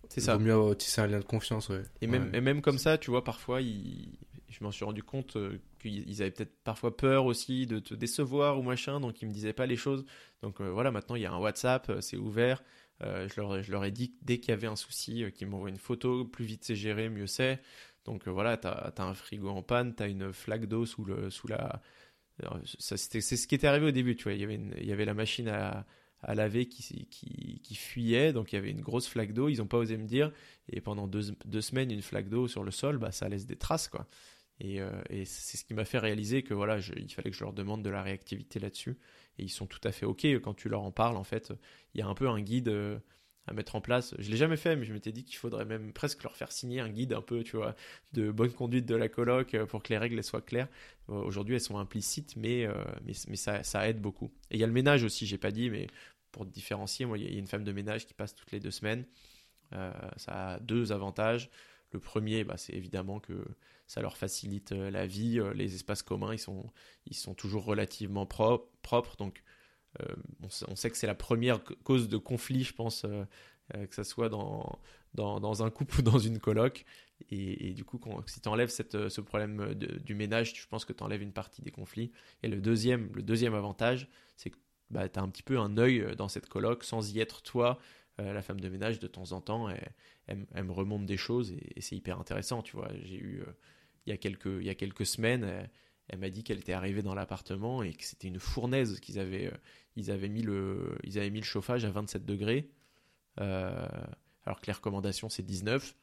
C'est 0.08 0.20
ça. 0.20 0.38
Il 0.38 0.48
vaut 0.48 0.68
mieux 0.68 0.76
tisser 0.76 1.00
un 1.00 1.08
lien 1.08 1.18
de 1.18 1.24
confiance, 1.24 1.68
ouais. 1.68 1.82
Et 2.00 2.06
même, 2.06 2.30
et 2.32 2.40
même 2.40 2.62
comme 2.62 2.78
ça, 2.78 2.96
tu 2.96 3.10
vois, 3.10 3.24
parfois, 3.24 3.60
il 3.60 4.16
je 4.58 4.64
m'en 4.64 4.70
suis 4.70 4.84
rendu 4.84 5.02
compte 5.02 5.36
euh, 5.36 5.58
qu'ils 5.78 6.22
avaient 6.22 6.30
peut-être 6.30 6.56
parfois 6.64 6.96
peur 6.96 7.24
aussi 7.26 7.66
de 7.66 7.78
te 7.78 7.94
décevoir 7.94 8.58
ou 8.58 8.62
machin, 8.62 9.00
donc 9.00 9.22
ils 9.22 9.28
me 9.28 9.32
disaient 9.32 9.52
pas 9.52 9.66
les 9.66 9.76
choses. 9.76 10.04
Donc 10.42 10.60
euh, 10.60 10.70
voilà, 10.70 10.90
maintenant 10.90 11.16
il 11.16 11.22
y 11.22 11.26
a 11.26 11.32
un 11.32 11.38
WhatsApp, 11.38 11.88
euh, 11.90 12.00
c'est 12.00 12.16
ouvert. 12.16 12.62
je, 13.00 13.40
leur, 13.40 13.62
je, 13.62 13.70
leur, 13.70 13.84
ai 13.84 13.90
dit 13.90 14.14
dès 14.22 14.38
qu'il 14.38 14.50
y 14.50 14.52
avait 14.52 14.66
un 14.66 14.76
souci, 14.76 15.24
qu'ils 15.34 15.46
m'envoient 15.46 15.70
une 15.70 15.78
photo, 15.78 16.24
plus 16.24 16.44
vite 16.44 16.64
c'est 16.64 16.76
géré, 16.76 17.08
mieux 17.08 17.26
c'est. 17.26 17.60
Donc 18.04 18.26
voilà, 18.26 18.56
tu 18.56 18.66
as, 18.66 18.92
un 18.98 19.14
frigo 19.14 19.48
en 19.48 19.62
panne, 19.62 19.94
tu 19.94 20.02
as 20.02 20.08
une 20.08 20.32
flaque 20.32 20.66
d'eau 20.66 20.86
sous, 20.86 21.04
la. 21.04 21.82
C'est 22.78 23.20
ce 23.20 23.46
qui 23.46 23.54
était 23.54 23.66
arrivé 23.66 23.86
au 23.86 23.90
début, 23.90 24.16
tu 24.16 24.24
vois. 24.24 24.32
Il 24.32 24.40
y 24.40 24.92
avait, 24.92 25.04
la 25.04 25.14
machine 25.14 25.48
à, 25.48 25.84
laver 26.34 26.66
qui, 26.66 27.74
fuyait, 27.74 28.32
donc 28.32 28.52
il 28.52 28.56
y 28.56 28.58
avait 28.58 28.70
une 28.70 28.80
grosse 28.80 29.06
flaque 29.06 29.32
d'eau, 29.32 29.48
ils 29.48 29.58
n'ont 29.58 29.66
pas 29.66 29.78
osé 29.78 29.96
me 29.96 30.06
dire, 30.06 30.32
et 30.68 30.80
pendant 30.80 31.06
deux, 31.06 31.36
deux 31.44 31.60
semaines, 31.60 31.90
une 31.90 32.02
flaque 32.02 32.28
d'eau 32.28 32.48
sur 32.48 32.64
le 32.64 32.70
sol, 32.70 32.98
bah, 32.98 33.12
ça 33.12 33.28
laisse 33.28 33.46
des 33.46 33.56
traces, 33.56 33.88
quoi. 33.88 34.06
Euh, 34.64 35.02
et, 35.08 35.24
c'est 35.24 35.56
ce 35.56 35.64
qui 35.64 35.74
m'a 35.74 35.84
fait 35.84 35.98
réaliser 35.98 36.42
que 36.42 36.54
voilà, 36.54 36.78
il 36.78 37.12
fallait 37.12 37.30
que 37.30 37.36
je 37.36 37.44
leur 37.44 37.52
demande 37.52 37.82
de 37.82 37.90
la 37.90 38.02
réactivité 38.02 38.58
là-dessus. 38.58 38.96
Et 39.38 39.44
ils 39.44 39.50
sont 39.50 39.66
tout 39.66 39.80
à 39.84 39.92
fait 39.92 40.06
OK 40.06 40.24
quand 40.24 40.54
tu 40.54 40.68
leur 40.68 40.82
en 40.82 40.90
parles. 40.90 41.16
En 41.16 41.24
fait, 41.24 41.52
il 41.94 42.00
y 42.00 42.02
a 42.02 42.06
un 42.06 42.14
peu 42.14 42.28
un 42.28 42.40
guide 42.40 42.68
euh, 42.68 42.98
à 43.46 43.52
mettre 43.52 43.76
en 43.76 43.80
place. 43.80 44.14
Je 44.18 44.30
l'ai 44.30 44.36
jamais 44.36 44.56
fait, 44.56 44.74
mais 44.74 44.84
je 44.84 44.92
m'étais 44.92 45.12
dit 45.12 45.24
qu'il 45.24 45.36
faudrait 45.36 45.64
même 45.64 45.92
presque 45.92 46.22
leur 46.24 46.36
faire 46.36 46.50
signer 46.50 46.80
un 46.80 46.88
guide 46.88 47.12
un 47.12 47.22
peu, 47.22 47.44
tu 47.44 47.56
vois, 47.56 47.76
de 48.12 48.30
bonne 48.32 48.52
conduite 48.52 48.86
de 48.86 48.96
la 48.96 49.08
coloc 49.08 49.54
euh, 49.54 49.64
pour 49.64 49.82
que 49.82 49.90
les 49.90 49.98
règles 49.98 50.22
soient 50.24 50.42
claires. 50.42 50.68
Aujourd'hui, 51.06 51.54
elles 51.54 51.60
sont 51.60 51.78
implicites, 51.78 52.36
mais, 52.36 52.68
mais, 53.06 53.36
ça, 53.36 53.88
aide 53.88 53.98
beaucoup. 53.98 54.30
Et 54.50 54.56
il 54.56 54.60
y 54.60 54.64
a 54.64 54.66
le 54.66 54.74
ménage 54.74 55.04
aussi, 55.04 55.26
j'ai 55.26 55.38
pas 55.38 55.50
dit, 55.50 55.70
mais 55.70 55.86
pour 56.32 56.44
différencier, 56.44 57.06
il 57.16 57.22
y 57.22 57.34
a 57.34 57.38
une 57.38 57.46
femme 57.46 57.64
de 57.64 57.72
ménage 57.72 58.06
qui 58.06 58.12
passe 58.12 58.34
toutes 58.34 58.52
les 58.52 58.60
deux 58.60 58.70
semaines. 58.70 59.06
ça 59.70 60.52
a 60.52 60.60
deux 60.60 60.92
avantages. 60.92 61.48
Le 61.92 62.00
premier, 62.00 62.44
bah, 62.44 62.56
c'est 62.56 62.74
évidemment 62.74 63.20
que 63.20 63.44
ça 63.88 64.02
leur 64.02 64.16
facilite 64.16 64.72
euh, 64.72 64.90
la 64.90 65.06
vie. 65.06 65.40
Euh, 65.40 65.52
les 65.54 65.74
espaces 65.74 66.02
communs, 66.02 66.34
ils 66.34 66.38
sont, 66.38 67.34
toujours 67.34 67.64
relativement 67.64 68.26
propres. 68.26 69.16
Donc, 69.16 69.42
euh, 70.00 70.14
on, 70.42 70.76
sait 70.76 70.90
que 70.90 70.96
c'est 70.96 71.06
la 71.06 71.14
première 71.14 71.64
cause 71.82 72.08
de 72.08 72.18
conflit, 72.18 72.62
je 72.62 72.74
pense, 72.74 73.06
que 73.72 73.94
ce 73.94 74.02
soit 74.02 74.28
dans, 74.28 75.62
un 75.62 75.70
couple 75.70 75.96
ou 76.00 76.02
dans 76.02 76.18
une 76.18 76.38
coloc. 76.38 76.84
Et, 77.30 77.72
du 77.72 77.84
coup, 77.84 77.98
si 78.26 78.40
tu 78.40 78.48
enlèves 78.48 78.70
ce 78.70 79.20
problème 79.20 79.74
du 79.74 80.14
ménage, 80.14 80.54
je 80.54 80.66
pense 80.68 80.84
que 80.84 80.92
tu 80.92 81.02
enlèves 81.02 81.22
une 81.22 81.32
partie 81.32 81.62
des 81.62 81.70
conflits. 81.70 82.12
Et 82.42 82.48
le 82.48 82.60
deuxième, 82.60 83.10
le 83.14 83.22
deuxième 83.22 83.54
avantage, 83.54 84.08
c'est 84.36 84.50
que 84.50 84.58
bah, 84.90 85.08
tu 85.08 85.18
as 85.18 85.22
un 85.22 85.28
petit 85.28 85.42
peu 85.42 85.58
un 85.58 85.78
œil 85.78 86.14
dans 86.16 86.28
cette 86.28 86.48
coloc 86.48 86.84
sans 86.84 87.14
y 87.14 87.20
être 87.20 87.42
toi. 87.42 87.78
la 88.18 88.42
femme 88.42 88.60
de 88.60 88.68
ménage, 88.68 88.98
de 88.98 89.06
temps 89.06 89.32
en 89.32 89.40
temps, 89.40 89.68
elle, 90.28 90.64
me 90.64 90.72
remonte 90.72 91.06
des 91.06 91.16
choses 91.16 91.52
et, 91.52 91.80
c'est 91.80 91.96
hyper 91.96 92.20
intéressant, 92.20 92.62
tu 92.62 92.76
vois. 92.76 92.90
J'ai 93.02 93.16
eu, 93.16 93.42
il 94.06 94.10
y 94.10 94.12
a 94.12 94.16
quelques, 94.16 94.46
il 94.46 94.64
y 94.64 94.70
a 94.70 94.74
quelques 94.74 95.06
semaines, 95.06 95.68
elle, 96.08 96.18
m'a 96.18 96.30
dit 96.30 96.44
qu'elle 96.44 96.58
était 96.58 96.72
arrivée 96.72 97.02
dans 97.02 97.14
l'appartement 97.14 97.82
et 97.82 97.92
que 97.92 98.04
c'était 98.04 98.28
une 98.28 98.38
fournaise 98.38 99.00
qu'ils 99.00 99.18
avaient, 99.18 99.46
euh, 99.46 99.56
ils 99.96 100.10
avaient 100.10 100.28
mis 100.28 100.42
le, 100.42 100.96
ils 101.04 101.18
avaient 101.18 101.30
mis 101.30 101.40
le 101.40 101.44
chauffage 101.44 101.84
à 101.84 101.90
27 101.90 102.24
degrés, 102.24 102.70
euh, 103.40 103.86
alors 104.44 104.60
que 104.60 104.66
les 104.66 104.72
recommandations 104.72 105.28
c'est 105.28 105.42
19 105.42 105.94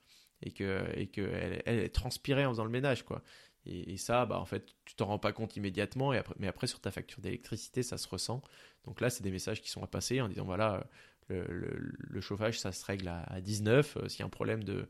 et 0.44 0.52
que, 0.52 0.86
et 0.96 1.08
que 1.08 1.22
elle, 1.66 1.90
transpirait 1.92 2.46
en 2.46 2.52
faisant 2.52 2.66
le 2.66 2.72
ménage, 2.72 3.04
quoi. 3.04 3.24
Et, 3.68 3.98
ça, 3.98 4.28
bah, 4.28 4.40
en 4.40 4.46
fait, 4.46 4.76
tu 4.86 4.94
t'en 4.94 5.08
rends 5.08 5.18
pas 5.18 5.32
compte 5.32 5.56
immédiatement, 5.58 6.14
et 6.14 6.18
après, 6.20 6.36
mais 6.38 6.48
après, 6.48 6.68
sur 6.68 6.80
ta 6.80 6.92
facture 6.92 7.20
d'électricité, 7.20 7.82
ça 7.82 7.98
se 7.98 8.08
ressent. 8.08 8.44
Donc 8.84 9.02
là, 9.02 9.10
c'est 9.10 9.24
des 9.24 9.32
messages 9.32 9.60
qui 9.60 9.72
sont 9.72 9.82
à 9.82 9.88
passer 9.88 10.22
en 10.22 10.30
disant 10.30 10.46
voilà, 10.46 10.86
le, 11.30 11.48
le, 11.50 12.22
chauffage, 12.22 12.60
ça 12.60 12.72
se 12.72 12.86
règle 12.86 13.08
à, 13.08 13.42
19. 13.42 13.98
Euh, 13.98 14.08
s'il 14.08 14.20
y 14.20 14.24
a 14.24 14.26
un 14.26 14.30
problème 14.30 14.64
de, 14.64 14.88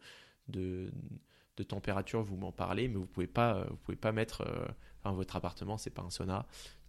de, 0.48 0.92
de 1.58 1.64
température, 1.64 2.22
vous 2.22 2.36
m'en 2.36 2.52
parlez, 2.52 2.88
mais 2.88 2.96
vous 2.96 3.06
pouvez 3.06 3.28
pas, 3.28 3.58
euh, 3.58 3.66
vous 3.70 3.78
pouvez 3.78 3.98
pas 3.98 4.12
mettre, 4.12 4.42
euh, 4.42 4.66
enfin, 5.02 5.16
votre 5.16 5.36
appartement, 5.36 5.78
c'est 5.78 5.90
pas 5.90 6.02
un 6.02 6.10
sauna. 6.10 6.46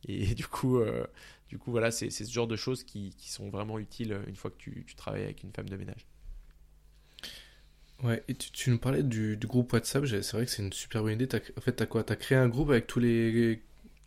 Et 0.06 0.26
du 0.34 0.46
coup, 0.46 0.78
euh, 0.78 1.06
du 1.48 1.58
coup, 1.58 1.70
voilà, 1.70 1.90
c'est 1.90 2.10
ce 2.10 2.30
genre 2.30 2.46
de 2.46 2.56
choses 2.56 2.84
qui, 2.84 3.14
qui, 3.16 3.30
sont 3.30 3.48
vraiment 3.48 3.78
utiles 3.78 4.18
une 4.26 4.36
fois 4.36 4.50
que 4.50 4.56
tu, 4.56 4.84
tu, 4.86 4.94
travailles 4.94 5.24
avec 5.24 5.42
une 5.42 5.52
femme 5.52 5.68
de 5.68 5.76
ménage. 5.76 6.06
Ouais, 8.02 8.22
et 8.28 8.34
tu, 8.34 8.50
tu 8.50 8.70
nous 8.70 8.78
parlais 8.78 9.02
du, 9.02 9.36
du 9.36 9.46
groupe 9.46 9.72
WhatsApp, 9.72 10.04
c'est 10.06 10.32
vrai 10.32 10.44
que 10.44 10.50
c'est 10.50 10.62
une 10.62 10.72
super 10.72 11.02
bonne 11.02 11.14
idée. 11.14 11.28
en 11.56 11.60
fait, 11.60 11.76
tu 11.76 11.82
as 11.82 11.86
quoi? 11.86 12.04
Tu 12.04 12.12
as 12.12 12.16
créé 12.16 12.36
un 12.36 12.48
groupe 12.48 12.68
avec 12.70 12.86
tous 12.86 12.98
les, 12.98 13.62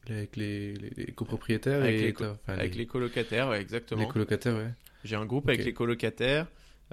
avec 0.07 0.35
les, 0.35 0.73
les, 0.75 1.11
copropriétaires 1.13 1.81
Avec, 1.81 1.95
et, 1.95 2.23
les, 2.23 2.27
avec 2.47 2.75
les... 2.75 2.85
colocataires, 2.85 3.49
ouais, 3.49 3.61
exactement. 3.61 4.01
Les 4.01 4.07
colocataires, 4.07 4.55
ouais. 4.55 4.71
J'ai 5.03 5.15
un 5.15 5.25
groupe 5.25 5.47
avec 5.47 5.63
les 5.63 5.73
colocataires. 5.73 6.47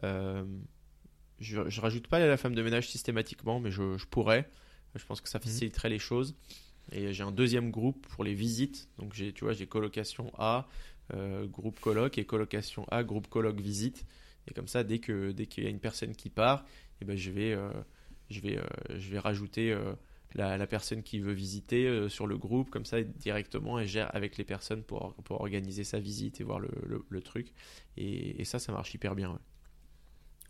Euh, 0.05 0.45
je, 1.41 1.69
je 1.69 1.81
rajoute 1.81 2.07
pas 2.07 2.19
la 2.19 2.37
femme 2.37 2.55
de 2.55 2.63
ménage 2.63 2.89
systématiquement, 2.89 3.61
mais 3.61 3.71
je, 3.71 4.05
pourrais. 4.07 4.49
Je 4.95 5.05
pense 5.05 5.21
que 5.21 5.29
ça 5.29 5.39
mhm. 5.39 5.45
faciliterait 5.45 5.89
les 5.89 5.99
choses. 5.99 6.37
Et 6.93 7.13
j'ai 7.13 7.23
un 7.23 7.33
deuxième 7.33 7.71
groupe 7.71 8.07
pour 8.09 8.25
les 8.25 8.35
visites. 8.35 8.89
Donc 8.99 9.13
j'ai, 9.13 9.33
tu 9.33 9.45
vois, 9.45 9.53
j'ai 9.53 9.67
colocation 9.67 10.33
A, 10.39 10.69
euh, 11.15 11.47
groupe 11.47 11.81
coloc 11.81 12.17
et 12.19 12.25
colocation 12.25 12.87
A, 12.91 13.03
groupe 13.03 13.29
coloc 13.29 13.61
visite. 13.61 14.07
Et 14.49 14.55
comme 14.55 14.69
ça, 14.69 14.85
dès 14.85 15.01
que 15.01 15.33
dès 15.33 15.47
qu'il 15.47 15.65
y 15.65 15.67
a 15.67 15.71
une 15.71 15.81
personne 15.81 16.15
qui 16.15 16.31
part, 16.31 16.61
et 16.61 17.03
eh 17.03 17.05
ben 17.05 17.17
je 17.17 17.31
vais 17.33 17.53
euh, 17.53 17.71
je 18.31 18.41
vais 18.41 18.61
je 18.91 19.11
vais 19.11 19.19
rajouter 19.19 19.77
la, 20.37 20.57
la, 20.57 20.67
personne 20.67 21.03
qui 21.03 21.19
veut 21.19 21.33
visiter 21.33 22.09
sur 22.09 22.27
le 22.27 22.37
groupe. 22.39 22.71
Comme 22.71 22.85
ça, 22.85 23.03
directement, 23.03 23.79
elle 23.79 23.89
gère 23.89 24.15
avec 24.15 24.37
les 24.37 24.45
personnes 24.45 24.83
pour 24.83 25.15
pour 25.25 25.41
organiser 25.41 25.85
sa 25.85 25.99
visite 25.99 26.41
et 26.41 26.45
voir 26.45 26.61
le, 26.61 26.71
le, 27.09 27.21
truc. 27.21 27.53
Et, 27.97 28.41
et, 28.41 28.45
ça, 28.45 28.59
ça 28.59 28.73
marche 28.73 28.95
hyper 28.95 29.15
bien. 29.15 29.39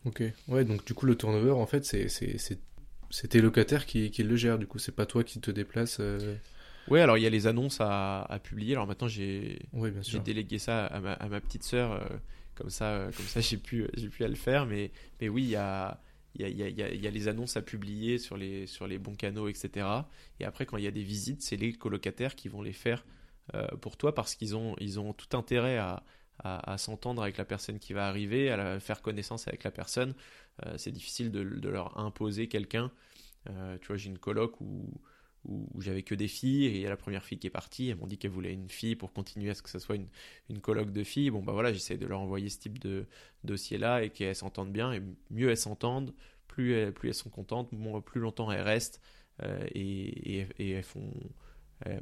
Ok, 0.06 0.22
ouais, 0.48 0.64
donc 0.64 0.84
du 0.84 0.94
coup, 0.94 1.04
le 1.04 1.16
turnover, 1.16 1.50
en 1.50 1.66
fait, 1.66 1.84
c'est 1.84 3.28
tes 3.28 3.40
locataires 3.40 3.86
qui, 3.86 4.10
qui, 4.10 4.22
le 4.22 4.36
gèrent, 4.36 4.58
du 4.58 4.66
coup, 4.66 4.78
c'est 4.78 4.94
pas 4.94 5.04
toi 5.04 5.24
qui 5.24 5.40
te 5.40 5.50
déplaces. 5.50 5.98
Euh... 6.00 6.36
Oui, 6.88 7.00
alors 7.00 7.18
il 7.18 7.24
y 7.24 7.26
a 7.26 7.30
les 7.30 7.48
annonces 7.48 7.80
à, 7.80 8.22
à 8.22 8.38
publier. 8.38 8.74
Alors 8.74 8.86
maintenant, 8.86 9.08
j'ai 9.08 9.58
délégué 10.24 10.58
ça 10.60 10.86
à 10.86 11.00
ma, 11.00 11.12
à 11.14 11.28
ma 11.28 11.40
petite 11.40 11.64
sœur, 11.64 11.92
euh, 11.92 12.04
comme 12.54 12.70
ça, 12.70 12.92
euh, 12.92 13.10
comme 13.16 13.26
ça 13.26 13.40
j'ai 13.42 13.56
pu, 13.56 13.88
pu 14.12 14.24
à 14.24 14.28
le 14.28 14.36
faire. 14.36 14.66
Mais, 14.66 14.92
mais 15.20 15.28
oui, 15.28 15.42
il 15.42 15.50
y 15.50 15.56
a, 15.56 16.00
il 16.38 16.56
y, 16.58 17.06
a, 17.06 17.10
les 17.10 17.28
annonces 17.28 17.56
à 17.56 17.62
publier 17.62 18.18
sur 18.18 18.36
les, 18.36 18.66
sur 18.66 18.86
les 18.86 18.98
bons 18.98 19.14
canaux, 19.14 19.48
etc. 19.48 19.86
Et 20.40 20.44
après, 20.44 20.66
quand 20.66 20.76
il 20.76 20.84
y 20.84 20.88
a 20.88 20.92
des 20.92 21.02
visites, 21.02 21.42
c'est 21.42 21.56
les 21.56 21.72
colocataires 21.72 22.34
qui 22.34 22.48
vont 22.48 22.62
les 22.62 22.72
faire 22.72 23.04
euh, 23.54 23.66
pour 23.80 23.96
toi 23.96 24.14
parce 24.14 24.34
qu'ils 24.34 24.56
ont, 24.56 24.76
ils 24.78 25.00
ont 25.00 25.12
tout 25.12 25.36
intérêt 25.36 25.78
à, 25.78 26.02
à, 26.44 26.78
s'entendre 26.78 27.22
avec 27.22 27.36
la 27.38 27.44
personne 27.44 27.78
qui 27.78 27.92
va 27.92 28.08
arriver, 28.08 28.50
à 28.50 28.78
faire 28.80 29.02
connaissance 29.02 29.48
avec 29.48 29.64
la 29.64 29.70
personne. 29.70 30.14
Euh, 30.64 30.74
c'est 30.76 30.92
difficile 30.92 31.30
de, 31.30 31.40
leur 31.40 31.98
imposer 31.98 32.48
quelqu'un. 32.48 32.90
Euh, 33.48 33.78
tu 33.80 33.88
vois, 33.88 33.96
j'ai 33.96 34.10
une 34.10 34.18
coloc 34.18 34.60
où, 34.60 35.00
où, 35.46 35.68
j'avais 35.80 36.02
que 36.02 36.14
des 36.14 36.28
filles 36.28 36.66
et 36.66 36.80
il 36.80 36.86
la 36.86 36.96
première 36.96 37.24
fille 37.24 37.38
qui 37.38 37.46
est 37.46 37.50
partie. 37.50 37.88
Elles 37.88 37.96
m'ont 37.96 38.06
dit 38.06 38.18
qu'elle 38.18 38.30
voulait 38.30 38.52
une 38.52 38.68
fille 38.68 38.96
pour 38.96 39.12
continuer 39.12 39.50
à 39.50 39.54
ce 39.54 39.62
que 39.62 39.70
ce 39.70 39.78
soit 39.78 39.96
une, 39.96 40.08
une 40.50 40.60
coloc 40.60 40.92
de 40.92 41.04
filles. 41.04 41.30
Bon, 41.30 41.42
bah 41.42 41.52
voilà, 41.52 41.72
j'essaie 41.72 41.96
de 41.96 42.06
leur 42.06 42.20
envoyer 42.20 42.48
ce 42.48 42.58
type 42.58 42.78
de 42.78 43.06
dossier-là 43.44 44.02
et 44.02 44.10
qu'elles 44.10 44.36
s'entendent 44.36 44.72
bien. 44.72 44.92
Et 44.92 45.02
mieux 45.30 45.50
elles 45.50 45.56
s'entendent, 45.56 46.14
plus 46.48 46.74
elles, 46.74 46.92
plus 46.92 47.08
elles 47.08 47.14
sont 47.14 47.30
contentes, 47.30 47.70
plus 48.04 48.20
longtemps 48.20 48.50
elles 48.50 48.62
restent 48.62 49.00
euh, 49.42 49.66
et, 49.74 50.46
et, 50.58 50.70
elles 50.70 50.82
font. 50.82 51.10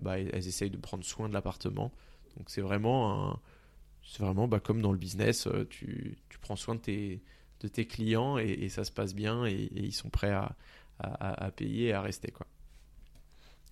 Bah, 0.01 0.21
elles 0.21 0.47
essayent 0.47 0.71
de 0.71 0.77
prendre 0.77 1.05
soin 1.05 1.29
de 1.29 1.35
l'appartement. 1.35 1.93
Donc 2.37 2.49
c'est 2.49 2.61
vraiment 2.61 3.33
un, 3.33 3.41
vraiment 4.19 4.49
bah, 4.49 4.61
comme 4.61 4.81
dans 4.81 4.93
le 4.93 4.99
business, 4.99 5.47
euh, 5.47 5.67
tu, 5.69 6.17
tu, 6.29 6.39
prends 6.39 6.57
soin 6.57 6.75
de 6.75 6.81
tes, 6.81 7.23
de 7.61 7.69
tes 7.69 7.87
clients 7.87 8.39
et, 8.39 8.69
ça 8.69 8.85
se 8.85 8.93
passe 8.93 9.15
bien 9.15 9.47
et, 9.47 9.69
ils 9.75 9.95
sont 9.95 10.11
prêts 10.11 10.33
à, 10.33 10.57
à, 10.99 11.51
payer 11.51 11.89
et 11.89 11.93
à 11.93 12.03
rester. 12.03 12.31
Quoi. 12.31 12.47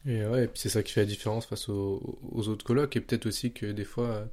Et 0.07 0.25
ouais, 0.25 0.49
puis 0.49 0.59
c'est 0.59 0.69
ça 0.69 0.83
qui 0.83 0.93
fait 0.93 1.01
la 1.03 1.07
différence 1.07 1.47
face 1.47 1.69
aux, 1.69 2.19
aux 2.33 2.49
autres 2.49 2.65
colocs 2.65 2.97
et 2.97 3.01
peut-être 3.01 3.27
aussi 3.27 3.53
que 3.53 3.67
des 3.67 3.85
fois 3.85 4.29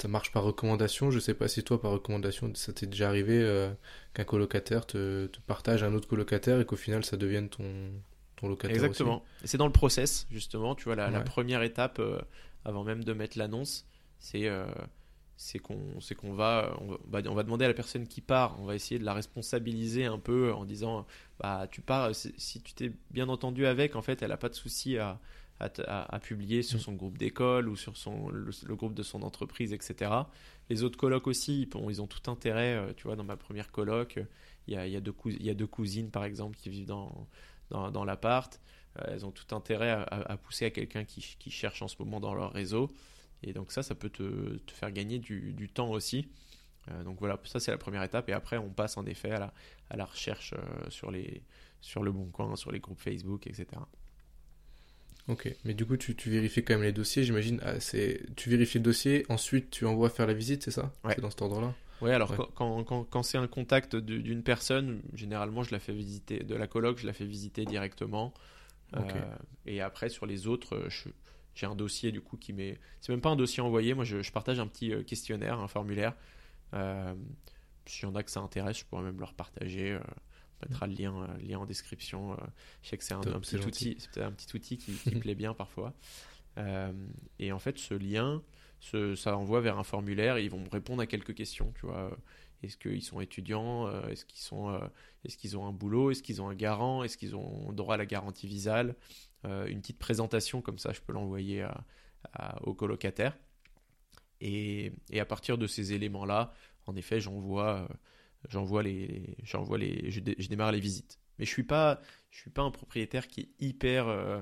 ça 0.00 0.08
marche 0.08 0.30
par 0.32 0.44
recommandation. 0.44 1.10
Je 1.10 1.18
sais 1.18 1.34
pas 1.34 1.48
si 1.48 1.64
toi 1.64 1.80
par 1.80 1.90
recommandation 1.90 2.52
ça 2.54 2.72
t'est 2.72 2.86
déjà 2.86 3.08
arrivé 3.08 3.40
euh, 3.40 3.70
qu'un 4.14 4.24
colocataire 4.24 4.86
te, 4.86 5.26
te, 5.26 5.40
partage 5.40 5.82
un 5.82 5.94
autre 5.94 6.08
colocataire 6.08 6.60
et 6.60 6.64
qu'au 6.64 6.76
final 6.76 7.04
ça 7.04 7.16
devienne 7.16 7.48
ton, 7.48 7.64
ton 8.36 8.48
locataire. 8.48 8.76
Exactement. 8.76 9.24
Et 9.42 9.48
c'est 9.48 9.58
dans 9.58 9.66
le 9.66 9.72
process 9.72 10.26
justement, 10.30 10.74
tu 10.74 10.84
vois, 10.84 10.94
la, 10.94 11.10
la 11.10 11.20
première 11.20 11.62
étape 11.62 11.98
euh, 11.98 12.20
avant 12.64 12.84
même 12.84 13.02
de 13.02 13.12
mettre 13.12 13.36
l'annonce, 13.38 13.86
c'est 14.20 14.48
c'est 15.38 15.60
qu'on 15.60 16.00
c'est 16.00 16.16
qu'on 16.16 16.32
va 16.32 16.76
on 16.80 16.98
va, 17.08 17.22
on 17.30 17.34
va 17.34 17.42
demander 17.44 17.64
à 17.64 17.68
la 17.68 17.74
personne 17.74 18.08
qui 18.08 18.20
part 18.20 18.60
on 18.60 18.64
va 18.64 18.74
essayer 18.74 18.98
de 18.98 19.04
la 19.04 19.14
responsabiliser 19.14 20.04
un 20.04 20.18
peu 20.18 20.52
en 20.52 20.64
disant 20.64 21.06
bah 21.38 21.68
tu 21.70 21.80
pars 21.80 22.12
si, 22.14 22.60
tu 22.60 22.74
t'es 22.74 22.92
bien 23.12 23.28
entendu 23.28 23.64
avec 23.64 23.94
en 23.94 24.02
fait 24.02 24.20
elle 24.20 24.32
a 24.32 24.36
pas 24.36 24.48
de 24.48 24.54
souci 24.54 24.98
à, 24.98 25.20
à, 25.60 26.18
publier 26.20 26.62
sur 26.62 26.78
mm. 26.78 26.82
son 26.82 26.92
groupe 26.92 27.18
d'école 27.18 27.68
ou 27.68 27.76
sur 27.76 27.96
son, 27.96 28.28
le, 28.28 28.76
groupe 28.76 28.94
de 28.94 29.02
son 29.02 29.22
entreprise, 29.22 29.72
etc. 29.72 30.10
Les 30.70 30.82
autres 30.82 30.98
colocs 30.98 31.26
aussi, 31.26 31.68
ils, 31.88 32.02
ont 32.02 32.06
tout 32.06 32.30
intérêt. 32.30 32.94
tu 32.96 33.04
vois, 33.04 33.16
dans 33.16 33.24
ma 33.24 33.36
première 33.36 33.72
coloc, 33.72 34.20
il 34.68 34.74
y 34.74 34.76
a, 34.76 34.86
il 34.86 34.92
y 34.92 34.96
a, 34.96 35.00
deux, 35.00 35.14
il 35.26 35.44
y 35.44 35.50
a 35.50 35.54
deux 35.54 35.66
cousines, 35.66 36.10
par 36.10 36.24
exemple, 36.24 36.56
qui 36.56 36.70
vivent 36.70 36.86
dans, 36.86 37.26
dans, 37.70 37.90
dans 37.90 38.04
l'appart. 38.04 38.60
elles 39.06 39.26
ont 39.26 39.32
tout 39.32 39.52
intérêt 39.54 39.90
à, 39.90 40.36
pousser 40.36 40.66
à 40.66 40.70
quelqu'un 40.70 41.04
qui, 41.04 41.36
qui, 41.38 41.50
cherche 41.50 41.82
en 41.82 41.88
ce 41.88 41.96
moment 41.98 42.20
dans 42.20 42.34
leur 42.34 42.52
réseau. 42.52 42.88
Et 43.42 43.52
donc 43.52 43.72
ça, 43.72 43.82
ça 43.82 43.94
peut 43.94 44.10
te, 44.10 44.56
te 44.56 44.72
faire 44.72 44.90
gagner 44.90 45.18
du, 45.18 45.52
du 45.52 45.68
temps 45.68 45.90
aussi. 45.90 46.28
Euh, 46.90 47.04
donc 47.04 47.18
voilà, 47.20 47.38
ça 47.44 47.60
c'est 47.60 47.70
la 47.70 47.78
première 47.78 48.02
étape. 48.02 48.28
Et 48.28 48.32
après, 48.32 48.58
on 48.58 48.70
passe 48.70 48.96
en 48.96 49.06
effet 49.06 49.30
à 49.30 49.38
la, 49.38 49.54
à 49.90 49.96
la 49.96 50.04
recherche 50.04 50.54
euh, 50.54 50.90
sur, 50.90 51.10
les, 51.10 51.42
sur 51.80 52.02
le 52.02 52.12
bon 52.12 52.26
coin, 52.26 52.56
sur 52.56 52.72
les 52.72 52.80
groupes 52.80 53.00
Facebook, 53.00 53.46
etc. 53.46 53.66
Ok, 55.28 55.54
mais 55.64 55.74
du 55.74 55.84
coup, 55.84 55.98
tu, 55.98 56.16
tu 56.16 56.30
vérifies 56.30 56.64
quand 56.64 56.74
même 56.74 56.84
les 56.84 56.92
dossiers, 56.92 57.22
j'imagine. 57.22 57.60
Ah, 57.62 57.78
c'est 57.80 58.22
tu 58.34 58.48
vérifies 58.48 58.78
le 58.78 58.84
dossier, 58.84 59.26
ensuite 59.28 59.70
tu 59.70 59.84
envoies 59.84 60.08
faire 60.08 60.26
la 60.26 60.32
visite, 60.32 60.62
c'est 60.62 60.70
ça? 60.70 60.94
Ouais. 61.04 61.12
C'est 61.14 61.20
dans 61.20 61.30
cet 61.30 61.42
ordre-là? 61.42 61.74
Oui, 62.00 62.10
alors 62.12 62.34
quand, 62.54 62.82
quand, 62.84 63.04
quand, 63.04 63.22
c'est 63.22 63.38
un 63.38 63.48
contact 63.48 63.94
d'une 63.96 64.42
personne, 64.42 65.02
généralement 65.14 65.64
je 65.64 65.72
la 65.72 65.80
fais 65.80 65.92
visiter, 65.92 66.38
de 66.44 66.54
la 66.54 66.66
coloc, 66.66 66.98
je 66.98 67.06
la 67.06 67.12
fais 67.12 67.26
visiter 67.26 67.64
directement. 67.64 68.32
Euh, 68.96 69.00
et 69.66 69.82
après, 69.82 70.08
sur 70.08 70.24
les 70.24 70.46
autres, 70.46 70.88
j'ai 71.58 71.66
un 71.66 71.74
dossier 71.74 72.12
du 72.12 72.20
coup 72.20 72.36
qui 72.36 72.52
met. 72.52 72.78
C'est 73.00 73.10
même 73.10 73.20
pas 73.20 73.30
un 73.30 73.36
dossier 73.36 73.60
envoyé, 73.62 73.92
moi 73.92 74.04
je, 74.04 74.22
je 74.22 74.30
partage 74.30 74.60
un 74.60 74.68
petit 74.68 74.92
questionnaire, 75.04 75.58
un 75.58 75.66
formulaire 75.66 76.14
euh, 76.74 77.14
S'il 77.86 78.04
y 78.04 78.06
en 78.06 78.14
a 78.14 78.22
que 78.22 78.30
ça 78.30 78.40
intéresse, 78.40 78.78
je 78.78 78.84
pourrais 78.84 79.02
même 79.02 79.18
leur 79.18 79.34
partager. 79.34 79.92
Euh, 79.92 80.00
on 80.60 80.68
mettra 80.68 80.86
le 80.86 80.94
lien, 80.94 81.14
euh, 81.14 81.38
lien 81.38 81.58
en 81.58 81.66
description. 81.66 82.36
je 82.82 82.88
sais 82.88 82.96
que 82.96 83.04
c'est 83.04 83.14
un, 83.14 83.20
petit 83.20 83.56
outil, 83.56 83.96
c'est 83.98 84.22
un 84.22 84.30
petit 84.30 84.54
outil 84.54 84.76
qui, 84.78 84.92
qui 84.92 85.10
plaît 85.20 85.34
bien 85.34 85.52
parfois. 85.52 85.94
et 87.38 87.52
en 87.52 87.58
fait, 87.58 87.78
ce 87.78 87.94
lien, 87.94 88.42
ce, 88.78 89.16
ça 89.16 89.36
envoie 89.36 89.60
vers 89.60 89.78
un 89.78 89.84
formulaire 89.84 90.36
et 90.36 90.44
ils 90.44 90.50
vont 90.50 90.60
me 90.60 90.68
répondre 90.68 91.02
à 91.02 91.06
quelques 91.06 91.34
questions. 91.34 91.72
Tu 91.78 91.86
vois, 91.86 92.16
est-ce 92.62 92.76
qu'ils 92.76 93.02
sont 93.02 93.20
étudiants 93.20 93.88
Est-ce 94.08 94.24
qu'ils 94.24 94.42
sont, 94.42 94.80
est-ce 95.24 95.36
qu'ils 95.36 95.56
ont 95.56 95.66
un 95.66 95.72
boulot 95.72 96.10
Est-ce 96.10 96.22
qu'ils 96.22 96.42
ont 96.42 96.48
un 96.48 96.54
garant 96.54 97.04
Est-ce 97.04 97.16
qu'ils 97.16 97.36
ont 97.36 97.72
droit 97.72 97.94
à 97.94 97.98
la 97.98 98.06
garantie 98.06 98.48
visale? 98.48 98.96
Une 99.44 99.80
petite 99.80 99.98
présentation 99.98 100.60
comme 100.60 100.78
ça, 100.78 100.92
je 100.92 101.00
peux 101.00 101.12
l'envoyer 101.12 101.62
à, 101.62 101.84
à, 102.32 102.62
aux 102.64 102.74
colocataires. 102.74 103.36
Et, 104.40 104.92
à 105.18 105.24
partir 105.24 105.58
de 105.58 105.66
ces 105.66 105.92
éléments-là, 105.92 106.52
en 106.86 106.96
effet, 106.96 107.20
j'envoie, 107.20 107.80
euh, 107.80 107.88
j'envoie 108.48 108.82
les, 108.82 109.36
j'envoie 109.42 109.78
les, 109.78 110.10
je, 110.10 110.20
démarre 110.20 110.72
les 110.72 110.80
visites. 110.80 111.18
Mais 111.38 111.44
je 111.44 111.50
suis 111.50 111.64
pas, 111.64 112.00
je 112.30 112.38
suis 112.38 112.50
pas 112.50 112.62
un 112.62 112.70
propriétaire 112.70 113.26
qui 113.28 113.40
est 113.40 113.50
hyper, 113.60 114.08
euh, 114.08 114.40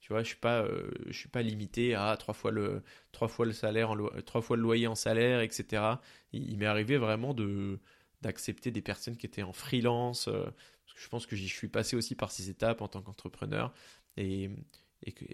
tu 0.00 0.12
vois, 0.12 0.22
je 0.22 0.28
suis 0.28 0.36
pas, 0.36 0.62
euh, 0.62 0.90
je 1.06 1.18
suis 1.18 1.28
pas 1.28 1.42
limité 1.42 1.94
à 1.94 2.16
trois 2.18 2.34
fois 2.34 2.50
le, 2.50 2.82
trois 3.12 3.28
fois 3.28 3.46
le 3.46 3.52
salaire, 3.52 3.92
trois 4.26 4.42
fois 4.42 4.56
le 4.56 4.62
loyer 4.62 4.86
en 4.86 4.94
salaire, 4.94 5.40
etc. 5.40 5.82
Il, 6.32 6.58
m'est 6.58 6.66
arrivé 6.66 6.96
vraiment 6.98 7.34
de 7.34 7.80
d'accepter 8.20 8.72
des 8.72 8.82
personnes 8.82 9.16
qui 9.16 9.26
étaient 9.26 9.44
en 9.44 9.52
freelance. 9.52 10.28
je 10.96 11.08
pense 11.08 11.24
que 11.24 11.36
j'y 11.36 11.48
suis 11.48 11.68
passé 11.68 11.94
aussi 11.94 12.16
par 12.16 12.32
ces 12.32 12.50
étapes 12.50 12.82
en 12.82 12.88
tant 12.88 13.00
qu'entrepreneur. 13.00 13.72
Et 14.18 14.50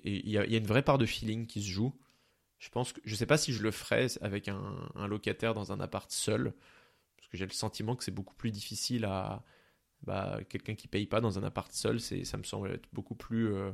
il 0.05 0.29
y, 0.29 0.37
a, 0.37 0.45
une 0.45 0.67
vraie 0.67 0.83
part 0.83 0.99
de 0.99 1.07
feeling 1.07 1.47
qui 1.47 1.63
se 1.63 1.69
joue. 1.69 1.95
Je 2.59 2.69
pense 2.69 2.93
que 2.93 3.01
je 3.05 3.15
sais 3.15 3.25
pas 3.25 3.39
si 3.39 3.53
je 3.53 3.63
le 3.63 3.71
ferais 3.71 4.09
avec 4.21 4.49
un, 4.49 5.09
locataire 5.09 5.55
dans 5.55 5.73
un 5.73 5.81
appart 5.81 6.11
seul, 6.11 6.53
parce 7.17 7.29
que 7.29 7.39
j'ai 7.39 7.47
le 7.47 7.53
sentiment 7.53 7.97
que 7.97 8.05
c'est 8.05 8.11
beaucoup 8.11 8.35
plus 8.35 8.51
difficile 8.51 9.07
à 9.07 9.43
bah, 10.03 10.39
quelqu'un 10.51 10.75
qui 10.75 10.87
paye 10.87 11.07
pas 11.07 11.23
dans 11.23 11.39
un 11.39 11.45
appart 11.45 11.73
seul, 11.73 11.99
ça 11.99 12.37
me 12.37 12.43
semble 12.43 12.73
être 12.73 12.87
beaucoup 12.93 13.15
plus 13.15 13.55
euh, 13.55 13.73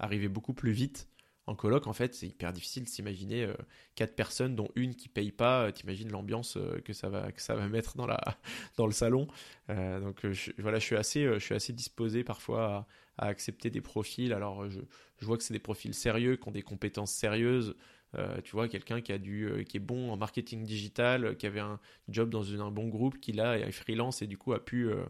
arriver 0.00 0.28
beaucoup 0.28 0.52
plus 0.52 0.72
vite. 0.72 1.08
En 1.46 1.54
coloc, 1.54 1.86
en 1.86 1.92
fait, 1.92 2.14
c'est 2.14 2.26
hyper 2.26 2.52
difficile 2.52 2.84
de 2.84 2.88
s'imaginer 2.88 3.44
euh, 3.44 3.54
quatre 3.94 4.16
personnes, 4.16 4.56
dont 4.56 4.68
une 4.74 4.96
qui 4.96 5.08
paye 5.08 5.30
pas. 5.30 5.66
Euh, 5.66 5.70
t'imagines 5.70 6.10
l'ambiance 6.10 6.58
que 6.84 6.92
ça 6.92 7.08
va 7.08 7.30
que 7.30 7.40
ça 7.40 7.54
va 7.54 7.68
mettre 7.68 7.96
dans 7.96 8.06
la 8.06 8.20
dans 8.76 8.86
le 8.86 8.92
salon. 8.92 9.28
donc 9.68 10.26
voilà, 10.58 10.80
je 10.80 10.84
suis 10.84 10.96
assez 10.96 11.24
je 11.24 11.38
suis 11.38 11.54
assez 11.54 11.72
disposé 11.72 12.24
parfois 12.24 12.88
à, 13.18 13.26
accepter 13.26 13.70
des 13.70 13.80
profils. 13.80 14.32
Alors 14.32 14.68
je, 14.68 14.80
je 15.18 15.26
vois 15.26 15.36
que 15.36 15.42
c'est 15.42 15.54
des 15.54 15.60
profils 15.60 15.94
sérieux, 15.94 16.36
qui 16.36 16.48
ont 16.48 16.52
des 16.52 16.62
compétences 16.62 17.12
sérieuses. 17.12 17.76
Euh, 18.16 18.40
tu 18.42 18.52
vois, 18.52 18.68
quelqu'un 18.68 19.00
qui 19.00 19.12
a 19.12 19.18
du, 19.18 19.44
euh, 19.44 19.62
qui 19.62 19.76
est 19.76 19.80
bon 19.80 20.10
en 20.10 20.16
marketing 20.16 20.64
digital, 20.64 21.36
qui 21.36 21.46
avait 21.46 21.60
un 21.60 21.78
job 22.08 22.30
dans 22.30 22.52
un 22.60 22.70
bon 22.70 22.88
groupe, 22.88 23.20
qui 23.20 23.32
là 23.32 23.56
est 23.58 23.70
freelance 23.70 24.22
et 24.22 24.26
du 24.26 24.36
coup 24.36 24.52
a 24.52 24.64
pu, 24.64 24.88
euh, 24.88 25.04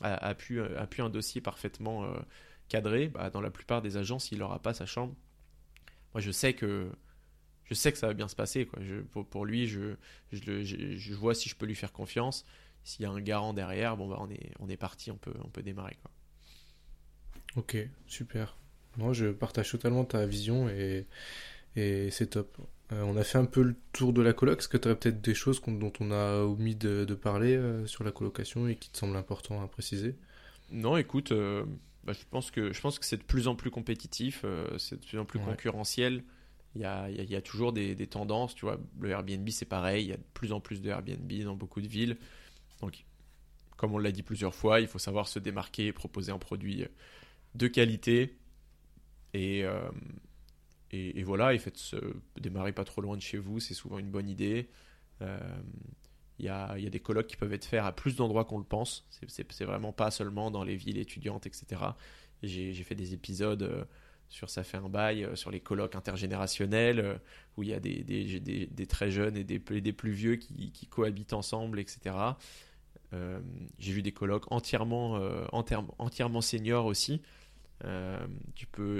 a, 0.00 0.34
pu, 0.34 0.60
a 0.60 0.86
pu 0.86 1.02
un 1.02 1.10
dossier 1.10 1.40
parfaitement 1.40 2.06
cadré. 2.68 3.08
Bah, 3.08 3.30
dans 3.30 3.40
la 3.40 3.50
plupart 3.50 3.82
des 3.82 3.96
agences, 3.96 4.30
il 4.30 4.38
n'aura 4.38 4.60
pas 4.62 4.74
sa 4.74 4.86
chambre. 4.86 5.16
Moi, 6.14 6.20
je 6.20 6.30
sais 6.30 6.54
que 6.54 6.90
je 7.64 7.74
sais 7.74 7.92
que 7.92 7.98
ça 7.98 8.08
va 8.08 8.14
bien 8.14 8.28
se 8.28 8.34
passer. 8.36 8.66
Quoi. 8.66 8.80
Pour, 9.24 9.44
lui, 9.44 9.68
je, 9.68 9.94
je, 10.32 10.62
je, 10.64 11.14
vois 11.14 11.34
si 11.34 11.48
je 11.48 11.54
peux 11.54 11.66
lui 11.66 11.76
faire 11.76 11.92
confiance. 11.92 12.44
S'il 12.82 13.02
y 13.02 13.06
a 13.06 13.10
un 13.10 13.20
garant 13.20 13.52
derrière, 13.54 13.96
bon 13.96 14.08
bah 14.08 14.16
on 14.20 14.30
est, 14.30 14.52
on 14.58 14.68
est 14.68 14.76
parti, 14.76 15.10
on 15.10 15.18
peut, 15.18 15.34
on 15.44 15.50
peut 15.50 15.62
démarrer. 15.62 15.96
Quoi. 16.02 16.10
Ok, 17.56 17.76
super. 18.06 18.56
Moi, 18.96 19.12
je 19.12 19.26
partage 19.26 19.70
totalement 19.70 20.04
ta 20.04 20.26
vision 20.26 20.68
et 20.68 21.06
et 21.76 22.10
c'est 22.10 22.28
top. 22.28 22.56
Euh, 22.92 23.02
on 23.02 23.16
a 23.16 23.22
fait 23.22 23.38
un 23.38 23.44
peu 23.44 23.62
le 23.62 23.76
tour 23.92 24.12
de 24.12 24.22
la 24.22 24.32
coloc. 24.32 24.58
Est-ce 24.58 24.68
que 24.68 24.76
tu 24.76 24.88
aurais 24.88 24.96
peut-être 24.98 25.20
des 25.20 25.34
choses 25.34 25.60
dont 25.66 25.92
on 26.00 26.10
a 26.10 26.42
omis 26.42 26.74
de, 26.74 27.04
parler 27.14 27.56
euh, 27.56 27.86
sur 27.86 28.04
la 28.04 28.10
colocation 28.10 28.66
et 28.66 28.76
qui 28.76 28.90
te 28.90 28.98
semblent 28.98 29.16
importantes 29.16 29.62
à 29.62 29.68
préciser? 29.68 30.16
Non, 30.72 30.96
écoute, 30.96 31.32
euh, 31.32 31.64
bah, 32.04 32.12
je 32.12 32.24
pense 32.28 32.50
que, 32.50 32.72
je 32.72 32.80
pense 32.80 32.98
que 32.98 33.06
c'est 33.06 33.18
de 33.18 33.22
plus 33.22 33.46
en 33.48 33.54
plus 33.54 33.70
compétitif, 33.70 34.44
c'est 34.78 35.00
de 35.00 35.06
plus 35.06 35.18
en 35.18 35.24
plus 35.24 35.38
concurrentiel. 35.38 36.24
Il 36.76 36.82
y, 36.82 36.84
a, 36.84 37.10
il 37.10 37.28
y 37.28 37.34
a, 37.34 37.42
toujours 37.42 37.72
des, 37.72 37.96
des, 37.96 38.06
tendances, 38.06 38.54
tu 38.54 38.64
vois. 38.64 38.78
Le 39.00 39.10
Airbnb, 39.10 39.48
c'est 39.48 39.64
pareil. 39.64 40.04
Il 40.04 40.08
y 40.08 40.12
a 40.12 40.16
de 40.16 40.22
plus 40.34 40.52
en 40.52 40.60
plus 40.60 40.80
de 40.80 40.88
Airbnb 40.88 41.32
dans 41.42 41.56
beaucoup 41.56 41.80
de 41.80 41.88
villes. 41.88 42.16
Donc, 42.80 43.04
comme 43.76 43.92
on 43.92 43.98
l'a 43.98 44.12
dit 44.12 44.22
plusieurs 44.22 44.54
fois, 44.54 44.80
il 44.80 44.86
faut 44.86 45.00
savoir 45.00 45.26
se 45.26 45.40
démarquer 45.40 45.86
et 45.86 45.92
proposer 45.92 46.30
un 46.30 46.38
produit 46.38 46.86
de 47.54 47.66
qualité. 47.68 48.38
Et, 49.34 49.64
et, 50.92 51.22
voilà, 51.22 51.54
et 51.54 51.58
faites 51.58 51.78
démarrer 52.40 52.72
pas 52.72 52.84
trop 52.84 53.00
loin 53.00 53.16
de 53.16 53.22
chez 53.22 53.38
vous, 53.38 53.60
c'est 53.60 53.74
souvent 53.74 53.98
une 53.98 54.10
bonne 54.10 54.28
idée. 54.28 54.68
Euh, 55.22 55.38
il 56.38 56.46
y, 56.46 56.48
a, 56.48 56.76
y, 56.78 56.86
a, 56.86 56.90
des 56.90 57.00
colloques 57.00 57.26
qui 57.26 57.36
peuvent 57.36 57.52
être 57.52 57.66
faits 57.66 57.82
à 57.82 57.92
plus 57.92 58.16
d'endroits 58.16 58.44
qu'on 58.44 58.58
le 58.58 58.64
pense. 58.64 59.06
C'est 59.28 59.64
vraiment 59.64 59.92
pas 59.92 60.10
seulement 60.10 60.50
dans 60.50 60.64
les 60.64 60.74
villes 60.74 60.98
étudiantes, 60.98 61.46
etc. 61.46 61.82
J'ai 62.42 62.72
fait 62.82 62.94
des 62.94 63.12
épisodes 63.12 63.62
euh, 63.62 63.84
sur 64.30 64.48
Ça 64.48 64.64
fait 64.64 64.78
un 64.78 64.88
bail, 64.88 65.24
euh, 65.24 65.36
sur 65.36 65.50
les 65.50 65.60
colloques 65.60 65.96
intergénérationnels, 65.96 67.20
où 67.56 67.62
il 67.62 67.68
y 67.68 67.74
a 67.74 67.80
des, 67.80 68.02
des, 68.02 68.86
très 68.86 69.10
jeunes 69.10 69.36
et 69.36 69.44
des, 69.44 69.58
des 69.58 69.92
plus 69.92 70.12
vieux 70.12 70.36
qui, 70.36 70.72
qui 70.72 70.86
cohabitent 70.86 71.34
ensemble, 71.34 71.78
etc. 71.78 72.16
J'ai 73.12 73.92
vu 73.92 74.02
des 74.02 74.12
colloques 74.12 74.50
entièrement, 74.52 75.20
entièrement 75.52 76.40
seniors 76.40 76.86
aussi. 76.86 77.22
Euh, 77.84 78.26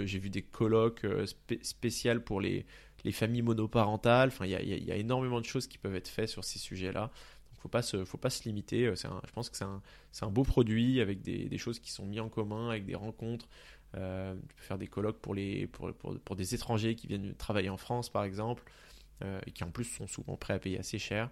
j'ai 0.04 0.18
vu 0.18 0.30
des 0.30 0.42
colloques 0.42 1.04
euh, 1.04 1.26
spéciales 1.62 2.24
pour 2.24 2.40
les, 2.40 2.64
les 3.04 3.12
familles 3.12 3.42
monoparentales. 3.42 4.28
Enfin, 4.28 4.46
il 4.46 4.52
y 4.52 4.92
a, 4.92 4.96
énormément 4.96 5.40
de 5.40 5.46
choses 5.46 5.66
qui 5.66 5.78
peuvent 5.78 5.94
être 5.94 6.08
faites 6.08 6.28
sur 6.28 6.44
ces 6.44 6.58
sujets-là. 6.58 7.02
Donc, 7.02 7.60
faut 7.60 7.68
pas 7.68 7.82
se, 7.82 8.04
faut 8.04 8.18
pas 8.18 8.30
se 8.30 8.44
limiter. 8.44 8.86
Euh, 8.86 8.94
un, 9.04 9.20
je 9.26 9.32
pense 9.32 9.50
que 9.50 9.56
c'est 9.56 9.64
un, 9.64 9.82
un 10.22 10.30
beau 10.30 10.42
produit 10.42 11.00
avec 11.00 11.22
des, 11.22 11.58
choses 11.58 11.78
qui 11.78 11.90
sont 11.90 12.06
mises 12.06 12.20
en 12.20 12.28
commun, 12.28 12.70
avec 12.70 12.86
des 12.86 12.94
rencontres. 12.94 13.48
Euh, 13.96 14.34
tu 14.48 14.54
peux 14.54 14.62
faire 14.62 14.78
des 14.78 14.86
colloques 14.86 15.18
pour, 15.20 15.34
les, 15.34 15.66
pour, 15.66 15.92
pour, 15.92 16.36
des 16.36 16.54
étrangers 16.54 16.94
qui 16.94 17.06
viennent 17.06 17.34
travailler 17.34 17.70
en 17.70 17.76
France, 17.76 18.08
par 18.08 18.24
exemple, 18.24 18.62
euh, 19.22 19.40
et 19.46 19.50
qui 19.50 19.64
en 19.64 19.70
plus 19.70 19.84
sont 19.84 20.06
souvent 20.06 20.36
prêts 20.36 20.54
à 20.54 20.58
payer 20.58 20.78
assez 20.78 20.98
cher. 20.98 21.30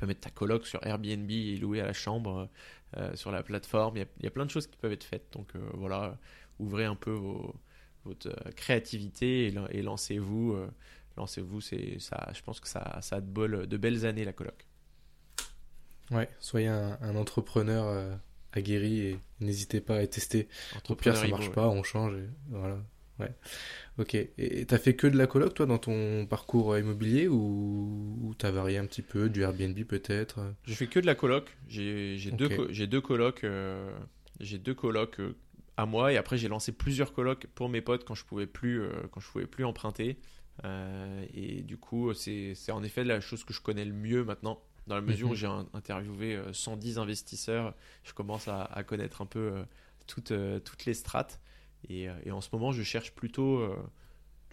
Tu 0.00 0.06
peux 0.06 0.06
mettre 0.06 0.20
ta 0.20 0.30
colloque 0.30 0.66
sur 0.66 0.84
Airbnb 0.86 1.30
et 1.30 1.56
louer 1.58 1.80
à 1.80 1.86
la 1.86 1.92
chambre 1.92 2.48
euh, 2.96 3.14
sur 3.14 3.30
la 3.30 3.42
plateforme. 3.42 3.96
Il 3.96 4.00
y, 4.00 4.02
a, 4.02 4.06
il 4.18 4.24
y, 4.24 4.28
a, 4.28 4.30
plein 4.30 4.46
de 4.46 4.50
choses 4.50 4.66
qui 4.66 4.76
peuvent 4.76 4.92
être 4.92 5.04
faites. 5.04 5.32
Donc 5.32 5.54
voilà, 5.74 6.16
ouvrez 6.58 6.86
un 6.86 6.96
peu 6.96 7.12
votre 8.04 8.28
euh, 8.28 8.50
créativité 8.56 9.46
et, 9.70 9.82
lancez-vous. 9.82 10.52
Euh, 10.52 10.70
lancez-vous, 11.16 11.60
c'est 11.60 11.98
ça. 11.98 12.28
Je 12.34 12.42
pense 12.42 12.60
que 12.60 12.68
ça, 12.68 12.98
ça 13.02 13.16
a 13.16 13.20
de, 13.20 13.26
bol, 13.26 13.66
de 13.66 13.76
belles 13.76 14.06
années 14.06 14.24
la 14.24 14.32
coloc. 14.32 14.66
Ouais, 16.10 16.28
soyez 16.40 16.66
un, 16.66 17.14
entrepreneur 17.14 17.86
euh, 17.86 18.14
aguerri 18.52 19.00
et 19.00 19.20
n'hésitez 19.40 19.80
pas 19.80 19.96
à 19.96 20.06
tester. 20.06 20.48
Au 20.88 20.94
pire, 20.96 21.16
ça 21.16 21.28
marche 21.28 21.52
pas, 21.52 21.68
on 21.68 21.82
change. 21.82 22.14
voilà. 22.48 22.78
Ouais. 23.20 23.34
Ok. 23.98 24.14
Et 24.14 24.64
t'as 24.66 24.78
fait 24.78 24.94
que 24.94 25.06
de 25.06 25.16
la 25.16 25.26
coloc, 25.26 25.54
toi, 25.54 25.66
dans 25.66 25.78
ton 25.78 26.26
parcours 26.26 26.76
immobilier 26.78 27.28
ou, 27.28 28.18
ou 28.22 28.34
t'as 28.34 28.50
varié 28.50 28.78
un 28.78 28.86
petit 28.86 29.02
peu, 29.02 29.28
du 29.28 29.42
Airbnb 29.42 29.78
peut-être? 29.84 30.40
J'ai 30.66 30.74
fait 30.74 30.86
que 30.86 31.00
de 31.00 31.06
la 31.06 31.14
coloc. 31.14 31.56
J'ai 31.68 32.16
deux, 32.32 32.48
deux 32.86 33.00
colocs. 33.00 33.46
j'ai 34.40 34.58
deux 34.58 34.74
colocs 34.74 35.20
à 35.80 35.86
moi 35.86 36.12
et 36.12 36.18
après 36.18 36.36
j'ai 36.36 36.48
lancé 36.48 36.72
plusieurs 36.72 37.12
colocs 37.12 37.46
pour 37.54 37.70
mes 37.70 37.80
potes 37.80 38.04
quand 38.04 38.14
je 38.14 38.24
pouvais 38.24 38.46
plus 38.46 38.82
euh, 38.82 38.90
quand 39.10 39.20
je 39.20 39.28
pouvais 39.28 39.46
plus 39.46 39.64
emprunter 39.64 40.18
euh, 40.64 41.24
et 41.32 41.62
du 41.62 41.78
coup 41.78 42.12
c'est 42.12 42.54
en 42.70 42.82
effet 42.82 43.02
la 43.02 43.20
chose 43.20 43.44
que 43.44 43.54
je 43.54 43.62
connais 43.62 43.86
le 43.86 43.94
mieux 43.94 44.22
maintenant 44.22 44.60
dans 44.86 44.94
la 44.94 45.00
mesure 45.00 45.28
où 45.28 45.32
mhm. 45.32 45.36
j'ai 45.36 45.46
interviewé 45.72 46.38
110 46.52 46.98
euh, 46.98 47.02
investisseurs 47.02 47.74
je 48.04 48.12
commence 48.12 48.46
à, 48.46 48.68
connaître 48.86 49.22
un 49.22 49.26
peu 49.26 49.64
toutes, 50.06 50.34
toutes 50.64 50.84
les 50.84 50.94
strates 50.94 51.40
Et, 51.88 52.08
et, 52.24 52.30
en 52.30 52.40
ce 52.40 52.48
moment, 52.52 52.72
je 52.72 52.82
cherche 52.82 53.12
plutôt, 53.12 53.66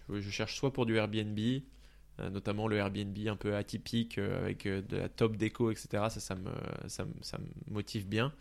je 0.08 0.30
cherche 0.30 0.56
soit 0.56 0.72
pour 0.72 0.86
du 0.86 0.96
Airbnb, 0.96 1.38
notamment 2.18 2.66
le 2.66 2.76
Airbnb 2.76 3.16
un 3.28 3.36
peu 3.36 3.54
atypique 3.54 4.18
avec 4.18 4.66
de 4.66 4.96
la 4.96 5.08
top 5.08 5.36
déco, 5.36 5.70
etc. 5.70 6.04
Ça, 6.10 6.34
me, 6.34 6.50
ça 6.88 7.06
ça 7.20 7.38
me 7.38 7.46
motive 7.72 8.08
bien. 8.08 8.32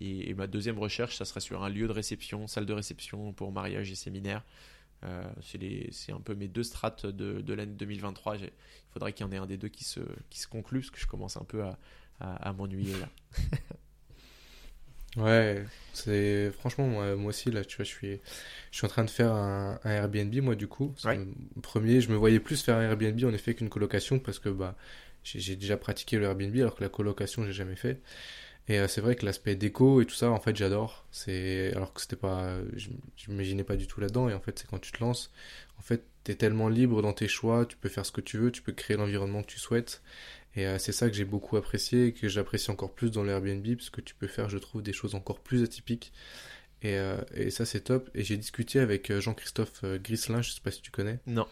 Et, 0.00 0.32
ma 0.34 0.46
deuxième 0.46 0.78
recherche, 0.78 1.16
ça 1.16 1.24
serait 1.24 1.40
sur 1.40 1.62
un 1.62 1.68
lieu 1.68 1.86
de 1.88 1.92
réception, 1.92 2.46
salle 2.46 2.66
de 2.66 2.72
réception 2.72 3.32
pour 3.32 3.52
mariage 3.52 3.90
et 3.90 3.94
séminaire. 3.94 4.44
Euh, 5.04 5.22
c'est 5.92 6.12
un 6.12 6.20
peu 6.20 6.34
mes 6.34 6.48
deux 6.48 6.64
strates 6.64 7.06
de, 7.06 7.40
de 7.40 7.54
l'année 7.54 7.74
2023. 7.74 8.36
Il 8.36 8.50
faudrait 8.90 9.12
qu'il 9.12 9.26
y 9.26 9.28
en 9.28 9.32
ait 9.32 9.36
un 9.36 9.46
des 9.46 9.56
deux 9.56 9.68
qui 9.68 9.84
se, 9.84 10.00
qui 10.30 10.40
se 10.40 10.46
conclue, 10.46 10.80
parce 10.80 10.90
que 10.90 11.00
je 11.00 11.06
commence 11.06 11.36
un 11.36 11.44
peu 11.44 11.62
à, 11.62 11.78
à, 12.20 12.52
m'ennuyer 12.52 12.94
là. 12.98 13.08
ouais, 15.16 15.64
c'est 15.92 16.50
franchement, 16.52 16.86
moi, 16.86 17.16
moi, 17.16 17.30
aussi, 17.30 17.50
là, 17.50 17.64
tu 17.64 17.76
vois, 17.76 17.84
je 17.84 17.90
suis, 17.90 18.20
je 18.70 18.76
suis 18.76 18.86
en 18.86 18.90
train 18.90 19.04
de 19.04 19.10
faire 19.10 19.32
un, 19.32 19.80
Airbnb, 19.84 20.34
moi, 20.42 20.54
du 20.54 20.68
coup. 20.68 20.94
Premier, 21.62 22.00
je 22.00 22.10
me 22.10 22.16
voyais 22.16 22.40
plus 22.40 22.62
faire 22.62 22.76
un 22.76 22.82
Airbnb 22.82 23.24
en 23.24 23.32
effet 23.32 23.54
qu'une 23.54 23.68
colocation, 23.68 24.18
parce 24.18 24.38
que 24.38 24.48
bah, 24.48 24.76
j'ai 25.24 25.56
déjà 25.56 25.76
pratiqué 25.76 26.18
le 26.18 26.24
Airbnb, 26.24 26.54
alors 26.56 26.74
que 26.74 26.82
la 26.84 26.90
colocation, 26.90 27.44
j'ai 27.44 27.52
jamais 27.52 27.76
fait. 27.76 28.00
Et 28.68 28.78
euh, 28.78 28.86
c'est 28.86 29.00
vrai 29.00 29.16
que 29.16 29.24
l'aspect 29.24 29.54
déco 29.56 30.02
et 30.02 30.06
tout 30.06 30.14
ça, 30.14 30.30
en 30.30 30.40
fait, 30.40 30.54
j'adore. 30.54 31.06
C'est 31.10 31.72
alors 31.74 31.94
que 31.94 32.00
c'était 32.02 32.16
pas, 32.16 32.58
je 32.76 32.90
m'imaginais 33.28 33.64
pas 33.64 33.76
du 33.76 33.86
tout 33.86 34.00
là-dedans. 34.00 34.28
Et 34.28 34.34
en 34.34 34.40
fait, 34.40 34.58
c'est 34.58 34.68
quand 34.68 34.78
tu 34.78 34.92
te 34.92 35.02
lances, 35.02 35.32
en 35.78 35.82
fait, 35.82 36.04
t'es 36.24 36.34
tellement 36.34 36.68
libre 36.68 37.00
dans 37.00 37.14
tes 37.14 37.28
choix, 37.28 37.64
tu 37.64 37.76
peux 37.78 37.88
faire 37.88 38.04
ce 38.04 38.12
que 38.12 38.20
tu 38.20 38.36
veux, 38.36 38.52
tu 38.52 38.60
peux 38.60 38.72
créer 38.72 38.98
l'environnement 38.98 39.42
que 39.42 39.48
tu 39.48 39.58
souhaites. 39.58 40.02
Et 40.58 40.66
euh, 40.66 40.78
c'est 40.78 40.92
ça 40.92 41.08
que 41.08 41.14
j'ai 41.14 41.24
beaucoup 41.24 41.56
apprécié 41.56 42.06
et 42.06 42.12
que 42.12 42.28
j'apprécie 42.28 42.70
encore 42.70 42.92
plus 42.92 43.10
dans 43.10 43.22
l'Airbnb, 43.22 43.64
parce 43.76 43.90
que 43.90 44.00
tu 44.00 44.14
peux 44.14 44.26
faire, 44.26 44.48
je 44.48 44.58
trouve, 44.58 44.82
des 44.82 44.92
choses 44.92 45.14
encore 45.14 45.40
plus 45.40 45.62
atypiques. 45.62 46.12
Et, 46.82 46.96
euh, 46.96 47.16
et 47.34 47.50
ça, 47.50 47.64
c'est 47.64 47.80
top. 47.80 48.10
Et 48.14 48.24
j'ai 48.24 48.36
discuté 48.36 48.80
avec 48.80 49.12
Jean-Christophe 49.18 49.84
Grislin, 50.02 50.42
je 50.42 50.50
sais 50.50 50.60
pas 50.60 50.70
si 50.70 50.82
tu 50.82 50.90
connais. 50.90 51.20
Non. 51.26 51.46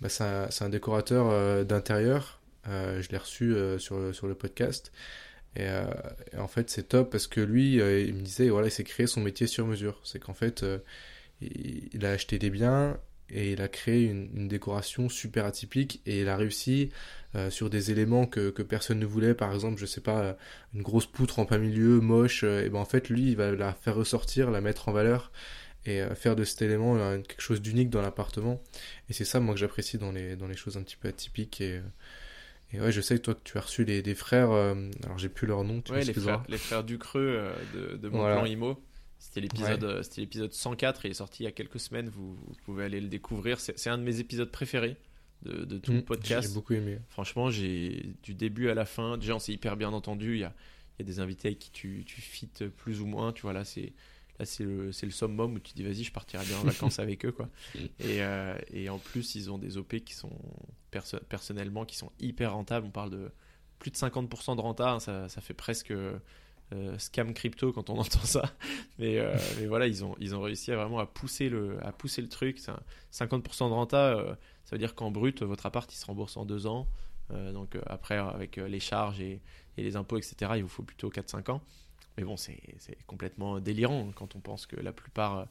Bah, 0.00 0.08
c'est 0.08 0.24
un, 0.24 0.48
un, 0.60 0.68
décorateur 0.68 1.64
d'intérieur. 1.64 2.40
je 2.66 3.08
l'ai 3.10 3.18
reçu 3.18 3.54
sur, 3.78 4.14
sur 4.14 4.26
le 4.26 4.34
podcast. 4.34 4.92
Euh, 5.58 5.92
et, 6.32 6.36
en 6.36 6.48
fait, 6.48 6.70
c'est 6.70 6.88
top 6.88 7.10
parce 7.10 7.26
que 7.26 7.40
lui, 7.40 7.80
euh, 7.80 8.00
il 8.00 8.14
me 8.14 8.22
disait, 8.22 8.48
voilà, 8.48 8.68
il 8.68 8.70
s'est 8.70 8.84
créé 8.84 9.06
son 9.06 9.20
métier 9.20 9.46
sur 9.46 9.66
mesure. 9.66 10.00
C'est 10.04 10.18
qu'en 10.18 10.34
fait, 10.34 10.62
euh, 10.62 10.78
il, 11.40 12.04
a 12.04 12.10
acheté 12.10 12.38
des 12.38 12.50
biens 12.50 12.98
et 13.30 13.52
il 13.52 13.60
a 13.60 13.68
créé 13.68 14.04
une, 14.04 14.48
décoration 14.48 15.08
super 15.08 15.44
atypique 15.44 16.00
et 16.06 16.20
il 16.20 16.28
a 16.28 16.36
réussi 16.36 16.90
sur 17.50 17.68
des 17.68 17.90
éléments 17.90 18.26
que, 18.26 18.50
que, 18.50 18.62
personne 18.62 18.98
ne 18.98 19.06
voulait. 19.06 19.34
Par 19.34 19.52
exemple, 19.52 19.78
je 19.78 19.86
sais 19.86 20.00
pas, 20.00 20.36
une 20.74 20.82
grosse 20.82 21.06
poutre 21.06 21.38
en 21.38 21.44
plein 21.44 21.58
milieu, 21.58 22.00
moche. 22.00 22.42
et 22.42 22.70
ben 22.70 22.78
en 22.78 22.84
fait, 22.86 23.10
lui, 23.10 23.30
il 23.30 23.36
va 23.36 23.52
la 23.52 23.74
faire 23.74 23.94
ressortir, 23.94 24.50
la 24.50 24.60
mettre 24.60 24.88
en 24.88 24.92
valeur 24.92 25.30
et 25.84 26.02
faire 26.14 26.36
de 26.36 26.44
cet 26.44 26.62
élément 26.62 26.96
quelque 27.22 27.42
chose 27.42 27.60
d'unique 27.60 27.90
dans 27.90 28.00
l'appartement. 28.00 28.62
Et 29.10 29.12
c'est 29.12 29.26
ça, 29.26 29.40
moi, 29.40 29.54
que 29.54 29.60
j'apprécie 29.60 29.98
dans 29.98 30.10
les, 30.10 30.36
dans 30.36 30.48
les 30.48 30.56
choses 30.56 30.78
un 30.78 30.82
petit 30.82 30.96
peu 30.96 31.08
atypiques 31.08 31.60
et 31.60 31.80
et 32.72 32.80
ouais, 32.80 32.92
je 32.92 33.00
sais 33.00 33.16
que 33.16 33.22
toi, 33.22 33.34
que 33.34 33.40
tu 33.44 33.56
as 33.56 33.62
reçu 33.62 33.84
les, 33.84 34.02
des 34.02 34.14
frères, 34.14 34.50
euh, 34.50 34.74
alors 35.04 35.18
j'ai 35.18 35.30
plus 35.30 35.46
leur 35.46 35.64
nom, 35.64 35.80
tu 35.80 35.92
ouais, 35.92 36.04
les 36.04 36.12
frères, 36.12 36.42
les 36.48 36.58
frères 36.58 36.84
Ducreux 36.84 37.20
euh, 37.20 37.54
de, 37.74 37.96
de 37.96 38.08
mon 38.08 38.18
plan 38.18 38.44
IMO. 38.44 38.78
C'était 39.18 39.40
l'épisode, 39.40 39.84
euh, 39.84 40.02
c'était 40.02 40.20
l'épisode 40.20 40.52
104, 40.52 41.04
il 41.04 41.10
est 41.10 41.14
sorti 41.14 41.42
il 41.42 41.46
y 41.46 41.48
a 41.48 41.52
quelques 41.52 41.80
semaines, 41.80 42.08
vous, 42.08 42.34
vous 42.34 42.54
pouvez 42.64 42.84
aller 42.84 43.00
le 43.00 43.08
découvrir. 43.08 43.58
C'est, 43.60 43.88
un 43.88 43.98
de 43.98 44.02
mes 44.04 44.20
épisodes 44.20 44.50
préférés 44.50 44.96
de, 45.42 45.64
de 45.64 45.78
tout 45.78 45.92
le 45.92 45.98
mm, 45.98 46.04
podcast. 46.04 46.48
J'ai 46.48 46.54
beaucoup 46.54 46.74
aimé. 46.74 46.98
Franchement, 47.08 47.50
j'ai 47.50 48.14
du 48.22 48.34
début 48.34 48.68
à 48.68 48.74
la 48.74 48.84
fin, 48.84 49.18
déjà 49.18 49.34
on 49.34 49.38
s'est 49.38 49.52
hyper 49.52 49.76
bien 49.76 49.92
entendu, 49.92 50.34
il 50.34 50.40
y 50.40 50.44
a, 50.44 50.54
il 50.98 51.02
y 51.02 51.02
a 51.02 51.06
des 51.06 51.20
invités 51.20 51.48
avec 51.48 51.58
qui 51.58 51.70
tu, 51.70 52.04
tu 52.06 52.20
fites 52.20 52.68
plus 52.68 53.00
ou 53.00 53.06
moins, 53.06 53.32
tu 53.32 53.42
vois 53.42 53.52
là 53.52 53.64
c'est 53.64 53.92
là 54.38 54.44
c'est 54.44 54.62
le, 54.62 54.92
c'est 54.92 55.06
le 55.06 55.12
summum 55.12 55.54
où 55.54 55.58
tu 55.58 55.72
dis 55.74 55.82
vas-y 55.82 56.04
je 56.04 56.12
partirai 56.12 56.44
bien 56.44 56.58
en 56.58 56.62
vacances 56.64 57.00
avec 57.00 57.24
eux 57.24 57.32
quoi. 57.32 57.48
Et, 57.98 58.22
euh, 58.22 58.56
et, 58.72 58.88
en 58.88 58.98
plus 58.98 59.34
ils 59.34 59.50
ont 59.50 59.58
des 59.58 59.78
OP 59.78 59.96
qui 59.96 60.14
sont 60.14 60.30
personnellement 61.28 61.84
qui 61.84 61.96
sont 61.96 62.12
hyper 62.20 62.52
rentables. 62.52 62.86
On 62.86 62.90
parle 62.90 63.10
de 63.10 63.30
plus 63.80 63.90
de 63.90 63.96
50% 63.96 64.56
de 64.56 64.60
renta 64.60 64.92
hein, 64.92 65.00
ça, 65.00 65.28
ça, 65.28 65.40
fait 65.40 65.54
presque 65.54 65.92
euh, 66.72 66.98
scam 66.98 67.32
crypto 67.34 67.72
quand 67.72 67.90
on 67.90 67.98
entend 67.98 68.20
ça. 68.20 68.52
Mais, 68.98 69.18
euh, 69.18 69.34
mais, 69.58 69.66
voilà 69.66 69.86
ils 69.86 70.04
ont, 70.04 70.14
ils 70.20 70.34
ont 70.34 70.40
réussi 70.40 70.72
à 70.72 70.76
vraiment 70.76 70.98
à 70.98 71.06
pousser 71.06 71.48
le, 71.48 71.78
à 71.84 71.92
pousser 71.92 72.22
le 72.22 72.28
truc. 72.28 72.60
50% 73.12 73.68
de 73.68 73.74
renta 73.74 74.36
ça 74.64 74.76
veut 74.76 74.78
dire 74.78 74.94
qu'en 74.94 75.10
brut 75.10 75.42
votre 75.42 75.66
appart 75.66 75.92
il 75.92 75.96
se 75.96 76.06
rembourse 76.06 76.36
en 76.36 76.44
deux 76.44 76.66
ans. 76.66 76.86
Donc 77.30 77.76
après 77.86 78.16
avec 78.16 78.56
les 78.56 78.80
charges 78.80 79.20
et, 79.20 79.40
les 79.76 79.94
impôts 79.96 80.18
etc 80.18 80.52
il 80.56 80.62
vous 80.62 80.68
faut 80.68 80.82
plutôt 80.82 81.08
4-5 81.08 81.52
ans. 81.52 81.62
Mais 82.18 82.24
bon, 82.24 82.36
c'est 82.36 82.58
complètement 83.06 83.60
délirant 83.60 84.10
quand 84.12 84.34
on 84.34 84.40
pense 84.40 84.66
que 84.66 84.74
la 84.74 84.92
plupart 84.92 85.38
euh, 85.38 85.44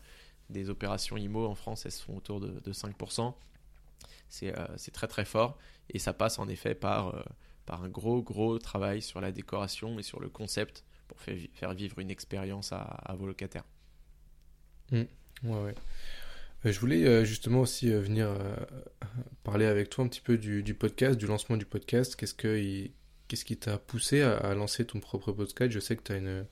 des 0.50 0.70
opérations 0.70 1.16
IMO 1.16 1.46
en 1.46 1.56
France, 1.56 1.86
elles 1.86 1.94
sont 1.94 2.18
autour 2.18 2.42
de, 2.42 2.74
5%. 2.74 3.34
Euh, 4.44 4.68
c'est 4.76 4.92
très 4.92 5.08
très 5.08 5.24
fort. 5.24 5.58
Et 5.94 5.98
ça 5.98 6.12
passe 6.12 6.40
en 6.40 6.50
effet 6.50 6.76
par, 6.76 7.16
euh, 7.16 7.24
par 7.66 7.84
un 7.84 7.88
gros 7.88 8.22
gros 8.22 8.60
travail 8.60 9.02
sur 9.02 9.22
la 9.22 9.32
décoration 9.32 9.98
et 9.98 10.04
sur 10.04 10.20
le 10.20 10.28
concept 10.28 10.84
pour 11.08 11.20
faire 11.20 11.74
vivre 11.74 12.00
une 12.00 12.12
expérience 12.12 12.72
à, 12.72 13.16
vos 13.18 13.26
locataires. 13.26 13.66
Mmh. 14.92 15.04
ouais, 15.44 15.64
ouais. 15.64 15.76
Je 16.66 16.80
voulais 16.80 17.24
justement 17.26 17.62
aussi 17.62 17.90
venir 17.90 18.36
parler 19.44 19.66
avec 19.66 19.90
toi 19.90 20.04
un 20.04 20.08
petit 20.08 20.22
peu 20.22 20.38
du, 20.38 20.64
du 20.64 20.74
podcast, 20.74 21.18
du 21.18 21.28
lancement 21.28 21.56
du 21.56 21.66
podcast. 21.66 22.16
Qu'est-ce 22.16 22.34
que 22.34 22.90
Qu'est-ce 23.28 23.44
qui 23.44 23.58
t'a 23.58 23.78
poussé 23.78 24.22
à, 24.22 24.54
lancer 24.54 24.86
ton 24.86 25.00
propre 25.00 25.34
podcast? 25.34 25.72
Je 25.72 25.80
sais 25.80 25.98
que 25.98 26.04
tu 26.04 26.12
as 26.14 26.18
une, 26.18 26.46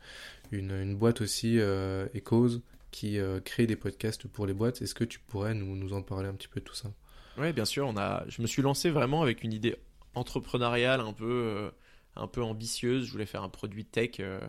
une, 0.52 0.96
boîte 0.96 1.22
aussi, 1.22 1.58
euh, 1.58 2.08
Echoes, 2.14 2.60
qui 2.92 3.18
euh, 3.18 3.40
crée 3.40 3.66
des 3.66 3.78
podcasts 3.78 4.28
pour 4.28 4.46
les 4.46 4.54
boîtes. 4.54 4.82
Est-ce 4.82 4.94
que 4.94 5.06
tu 5.06 5.20
pourrais 5.20 5.54
nous, 5.54 5.76
nous 5.76 5.94
en 5.94 6.02
parler 6.02 6.28
un 6.28 6.34
petit 6.34 6.50
peu 6.50 6.60
de 6.60 6.66
tout 6.66 6.76
ça? 6.76 6.92
Oui, 7.38 7.54
bien 7.54 7.64
sûr. 7.64 7.88
On 7.88 7.96
a... 7.96 8.26
Je 8.28 8.42
me 8.42 8.48
suis 8.48 8.62
lancé 8.62 8.90
vraiment 8.90 9.22
avec 9.22 9.44
une 9.44 9.54
idée 9.54 9.78
entrepreneuriale 10.16 11.00
un 11.00 11.14
peu, 11.14 11.26
euh, 11.26 11.72
un 12.16 12.28
peu 12.28 12.44
ambitieuse. 12.44 13.06
Je 13.06 13.12
voulais 13.12 13.26
faire 13.26 13.44
un 13.44 13.50
produit 13.50 13.86
tech. 13.86 14.20
Euh, 14.20 14.40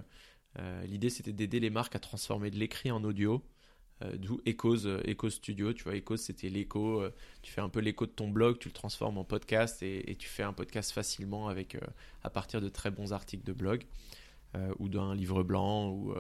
l'idée, 0.87 1.11
c'était 1.11 1.33
d'aider 1.33 1.61
les 1.61 1.71
marques 1.71 1.97
à 1.97 1.99
transformer 1.99 2.51
de 2.51 2.57
l'écrit 2.57 2.91
en 2.91 3.03
audio. 3.05 3.43
Euh, 4.03 4.13
d'où 4.17 4.41
Echoes, 4.45 4.87
euh, 4.87 5.31
Studio. 5.31 5.73
Tu 5.73 5.85
vois, 5.85 5.97
Echoes, 5.97 6.19
c'était 6.19 6.49
l'écho. 6.49 7.01
Euh, 7.01 7.15
tu 7.43 7.53
fais 7.53 7.61
un 7.61 7.69
peu 7.69 7.81
l'écho 7.81 8.07
de 8.07 8.11
ton 8.11 8.29
blog, 8.29 8.59
tu 8.59 8.69
le 8.69 8.75
transformes 8.75 9.19
en 9.19 9.25
podcast 9.25 9.83
et, 9.83 10.17
tu 10.19 10.29
fais 10.29 10.43
un 10.43 10.53
podcast 10.53 10.93
facilement 10.93 11.49
avec, 11.49 11.77
à 12.23 12.31
partir 12.31 12.61
de 12.61 12.69
très 12.69 12.91
bons 12.91 13.13
articles 13.13 13.45
de 13.45 13.53
blog 13.53 13.85
ou 14.79 14.89
d'un 14.89 15.15
livre 15.15 15.43
blanc. 15.43 16.15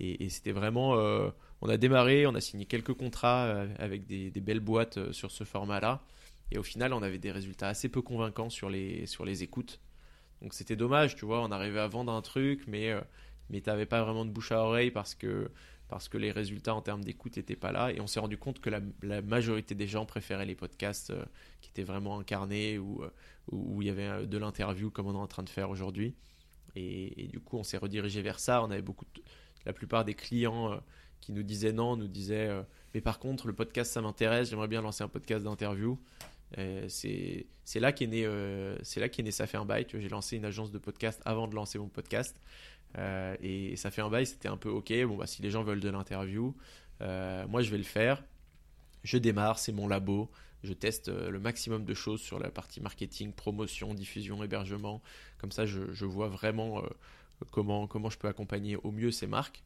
Et, 0.00 0.28
c'était 0.28 0.52
vraiment. 0.52 0.92
on 1.60 1.68
a 1.68 1.76
démarré, 1.76 2.26
on 2.26 2.34
a 2.34 2.40
signé 2.40 2.66
quelques 2.66 2.94
contrats 2.94 3.66
avec 3.78 4.06
des, 4.06 4.30
belles 4.40 4.60
boîtes 4.60 5.12
sur 5.12 5.30
ce 5.30 5.44
format-là. 5.44 6.02
Et 6.50 6.58
au 6.58 6.62
final, 6.62 6.92
on 6.92 7.02
avait 7.02 7.18
des 7.18 7.32
résultats 7.32 7.68
assez 7.68 7.88
peu 7.88 8.02
convaincants 8.02 8.50
sur 8.50 8.70
les, 8.70 9.06
sur 9.06 9.24
les 9.24 9.42
écoutes. 9.42 9.80
Donc 10.42 10.54
c'était 10.54 10.76
dommage, 10.76 11.16
tu 11.16 11.24
vois, 11.24 11.42
on 11.42 11.50
arrivait 11.50 11.80
à 11.80 11.88
vendre 11.88 12.12
un 12.12 12.22
truc, 12.22 12.64
mais, 12.66 12.92
mais 13.50 13.60
tu 13.60 13.70
n'avais 13.70 13.86
pas 13.86 14.02
vraiment 14.02 14.24
de 14.24 14.30
bouche 14.30 14.52
à 14.52 14.62
oreille 14.62 14.90
parce 14.90 15.14
que 15.14 15.50
parce 15.88 16.08
que 16.08 16.18
les 16.18 16.32
résultats 16.32 16.74
en 16.74 16.80
termes 16.80 17.04
d'écoute 17.04 17.36
n'étaient 17.36 17.56
pas 17.56 17.72
là. 17.72 17.92
Et 17.92 18.00
on 18.00 18.06
s'est 18.06 18.20
rendu 18.20 18.38
compte 18.38 18.60
que 18.60 18.70
la, 18.70 19.22
majorité 19.22 19.74
des 19.74 19.86
gens 19.86 20.06
préféraient 20.06 20.46
les 20.46 20.54
podcasts 20.54 21.10
euh, 21.10 21.24
qui 21.60 21.70
étaient 21.70 21.82
vraiment 21.84 22.18
incarnés 22.18 22.78
ou 22.78 23.02
euh, 23.02 23.10
où 23.50 23.82
il 23.82 23.88
y 23.88 23.90
avait 23.90 24.08
euh, 24.08 24.26
de 24.26 24.38
l'interview 24.38 24.90
comme 24.90 25.06
on 25.06 25.14
est 25.14 25.22
en 25.22 25.26
train 25.26 25.42
de 25.42 25.48
faire 25.48 25.70
aujourd'hui. 25.70 26.14
Et, 26.76 27.28
du 27.30 27.38
coup, 27.38 27.58
on 27.58 27.62
s'est 27.62 27.76
redirigé 27.76 28.22
vers 28.22 28.40
ça. 28.40 28.62
On 28.64 28.70
avait 28.70 28.82
beaucoup, 28.82 29.04
la 29.64 29.72
plupart 29.72 30.04
des 30.04 30.14
clients 30.14 30.80
qui 31.20 31.32
nous 31.32 31.44
disaient 31.44 31.72
non, 31.72 31.96
nous 31.96 32.08
disaient 32.08 32.50
mais 32.94 33.00
par 33.00 33.20
contre, 33.20 33.46
le 33.46 33.52
podcast 33.52 33.92
ça 33.92 34.00
m'intéresse, 34.00 34.50
j'aimerais 34.50 34.66
bien 34.66 34.82
lancer 34.82 35.04
un 35.04 35.08
podcast 35.08 35.44
d'interview. 35.44 36.00
C'est 36.88 37.80
là 37.80 37.92
qu'est 37.92 38.06
né, 38.06 38.28
c'est 38.82 39.00
là 39.00 39.08
né 39.18 39.30
ça 39.30 39.46
fait 39.46 39.56
un 39.56 39.64
bail. 39.64 39.86
J'ai 39.92 40.08
lancé 40.08 40.36
une 40.36 40.44
agence 40.44 40.70
de 40.70 40.78
podcast 40.78 41.20
avant 41.24 41.48
de 41.48 41.54
lancer 41.54 41.78
mon 41.78 41.88
podcast. 41.88 42.36
Euh, 42.98 43.36
et 43.40 43.76
ça 43.76 43.90
fait 43.90 44.02
un 44.02 44.10
bail, 44.10 44.26
c'était 44.26 44.48
un 44.48 44.56
peu 44.56 44.68
ok. 44.68 44.92
Bah, 45.18 45.26
si 45.26 45.42
les 45.42 45.50
gens 45.50 45.62
veulent 45.62 45.80
de 45.80 45.88
l'interview, 45.88 46.54
euh, 47.00 47.46
moi 47.48 47.62
je 47.62 47.70
vais 47.70 47.78
le 47.78 47.84
faire. 47.84 48.22
Je 49.02 49.18
démarre, 49.18 49.58
c'est 49.58 49.72
mon 49.72 49.88
labo. 49.88 50.30
Je 50.62 50.72
teste 50.72 51.08
euh, 51.08 51.30
le 51.30 51.38
maximum 51.40 51.84
de 51.84 51.94
choses 51.94 52.20
sur 52.20 52.38
la 52.38 52.50
partie 52.50 52.80
marketing, 52.80 53.32
promotion, 53.32 53.94
diffusion, 53.94 54.42
hébergement. 54.42 55.02
Comme 55.38 55.52
ça, 55.52 55.66
je, 55.66 55.92
je 55.92 56.04
vois 56.06 56.28
vraiment 56.28 56.82
comment, 57.50 57.86
comment 57.86 58.10
je 58.10 58.18
peux 58.18 58.28
accompagner 58.28 58.76
au 58.76 58.92
mieux 58.92 59.10
ces 59.10 59.26
marques. 59.26 59.62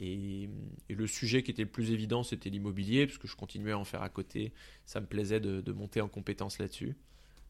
Et, 0.00 0.48
le 0.88 1.06
sujet 1.06 1.42
qui 1.42 1.50
était 1.50 1.62
le 1.62 1.68
plus 1.68 1.92
évident, 1.92 2.22
c'était 2.22 2.50
l'immobilier, 2.50 3.06
parce 3.06 3.18
que 3.18 3.28
je 3.28 3.36
continuais 3.36 3.72
à 3.72 3.78
en 3.78 3.84
faire 3.84 4.02
à 4.02 4.08
côté. 4.08 4.52
Ça 4.86 5.00
me 5.00 5.06
plaisait 5.06 5.40
de, 5.40 5.72
monter 5.72 6.00
en 6.00 6.08
compétence 6.08 6.58
là-dessus. 6.58 6.96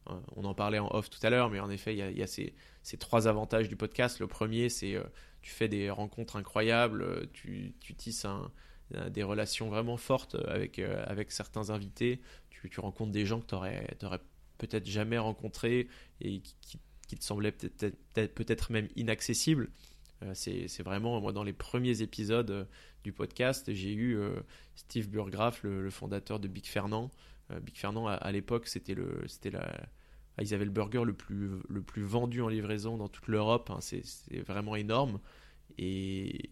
Euh, 0.09 0.13
on 0.35 0.45
en 0.45 0.53
parlait 0.53 0.79
en 0.79 0.89
off 0.93 1.09
tout 1.09 1.19
à 1.23 1.29
l'heure, 1.29 1.49
mais 1.49 1.59
en 1.59 1.69
effet, 1.69 1.95
il 1.95 2.17
y 2.17 2.23
a, 2.23 2.27
ces, 2.27 2.53
trois 2.99 3.27
avantages 3.27 3.69
du 3.69 3.75
podcast. 3.75 4.19
Le 4.19 4.27
premier, 4.27 4.69
c'est 4.69 4.95
euh, 4.95 5.03
tu 5.41 5.51
fais 5.51 5.67
des 5.67 5.89
rencontres 5.89 6.35
incroyables, 6.35 7.01
euh, 7.01 7.25
tu, 7.33 7.73
tisses 7.97 8.25
des 9.09 9.23
relations 9.23 9.69
vraiment 9.69 9.95
fortes 9.95 10.35
avec, 10.47 10.79
avec 10.79 11.31
certains 11.31 11.69
invités, 11.69 12.19
tu, 12.49 12.79
rencontres 12.79 13.13
des 13.13 13.25
gens 13.25 13.39
que 13.39 13.45
tu 13.45 13.55
n'aurais 13.55 14.21
peut-être 14.57 14.85
jamais 14.85 15.17
rencontrés 15.17 15.87
et 16.19 16.41
qui, 16.41 16.77
te 17.17 17.23
semblaient 17.23 17.51
peut-être 17.51 18.33
peut 18.33 18.73
même 18.73 18.87
inaccessibles. 18.95 19.69
C'est 20.33 20.83
vraiment, 20.83 21.19
moi, 21.21 21.31
dans 21.31 21.43
les 21.43 21.53
premiers 21.53 22.01
épisodes 22.01 22.67
du 23.03 23.11
podcast, 23.11 23.73
j'ai 23.73 23.93
eu 23.93 24.19
Steve 24.75 25.09
Burgraff, 25.09 25.63
le, 25.63 25.89
fondateur 25.89 26.39
de 26.39 26.47
Big 26.47 26.65
Fernand. 26.65 27.11
Big 27.61 27.75
Fernand, 27.75 28.07
à, 28.07 28.31
l'époque, 28.31 28.67
c'était 28.67 28.93
le, 28.93 29.25
la, 29.45 29.87
ah, 30.37 30.43
ils 30.43 30.53
avaient 30.53 30.65
le 30.65 30.71
burger 30.71 31.03
le 31.05 31.13
plus, 31.13 31.49
le 31.67 31.81
plus 31.81 32.03
vendu 32.03 32.41
en 32.41 32.47
livraison 32.47 32.97
dans 32.97 33.09
toute 33.09 33.27
l'Europe. 33.27 33.69
Hein. 33.69 33.79
c'est 33.81 34.39
vraiment 34.39 34.75
énorme. 34.75 35.19
Et, 35.77 36.51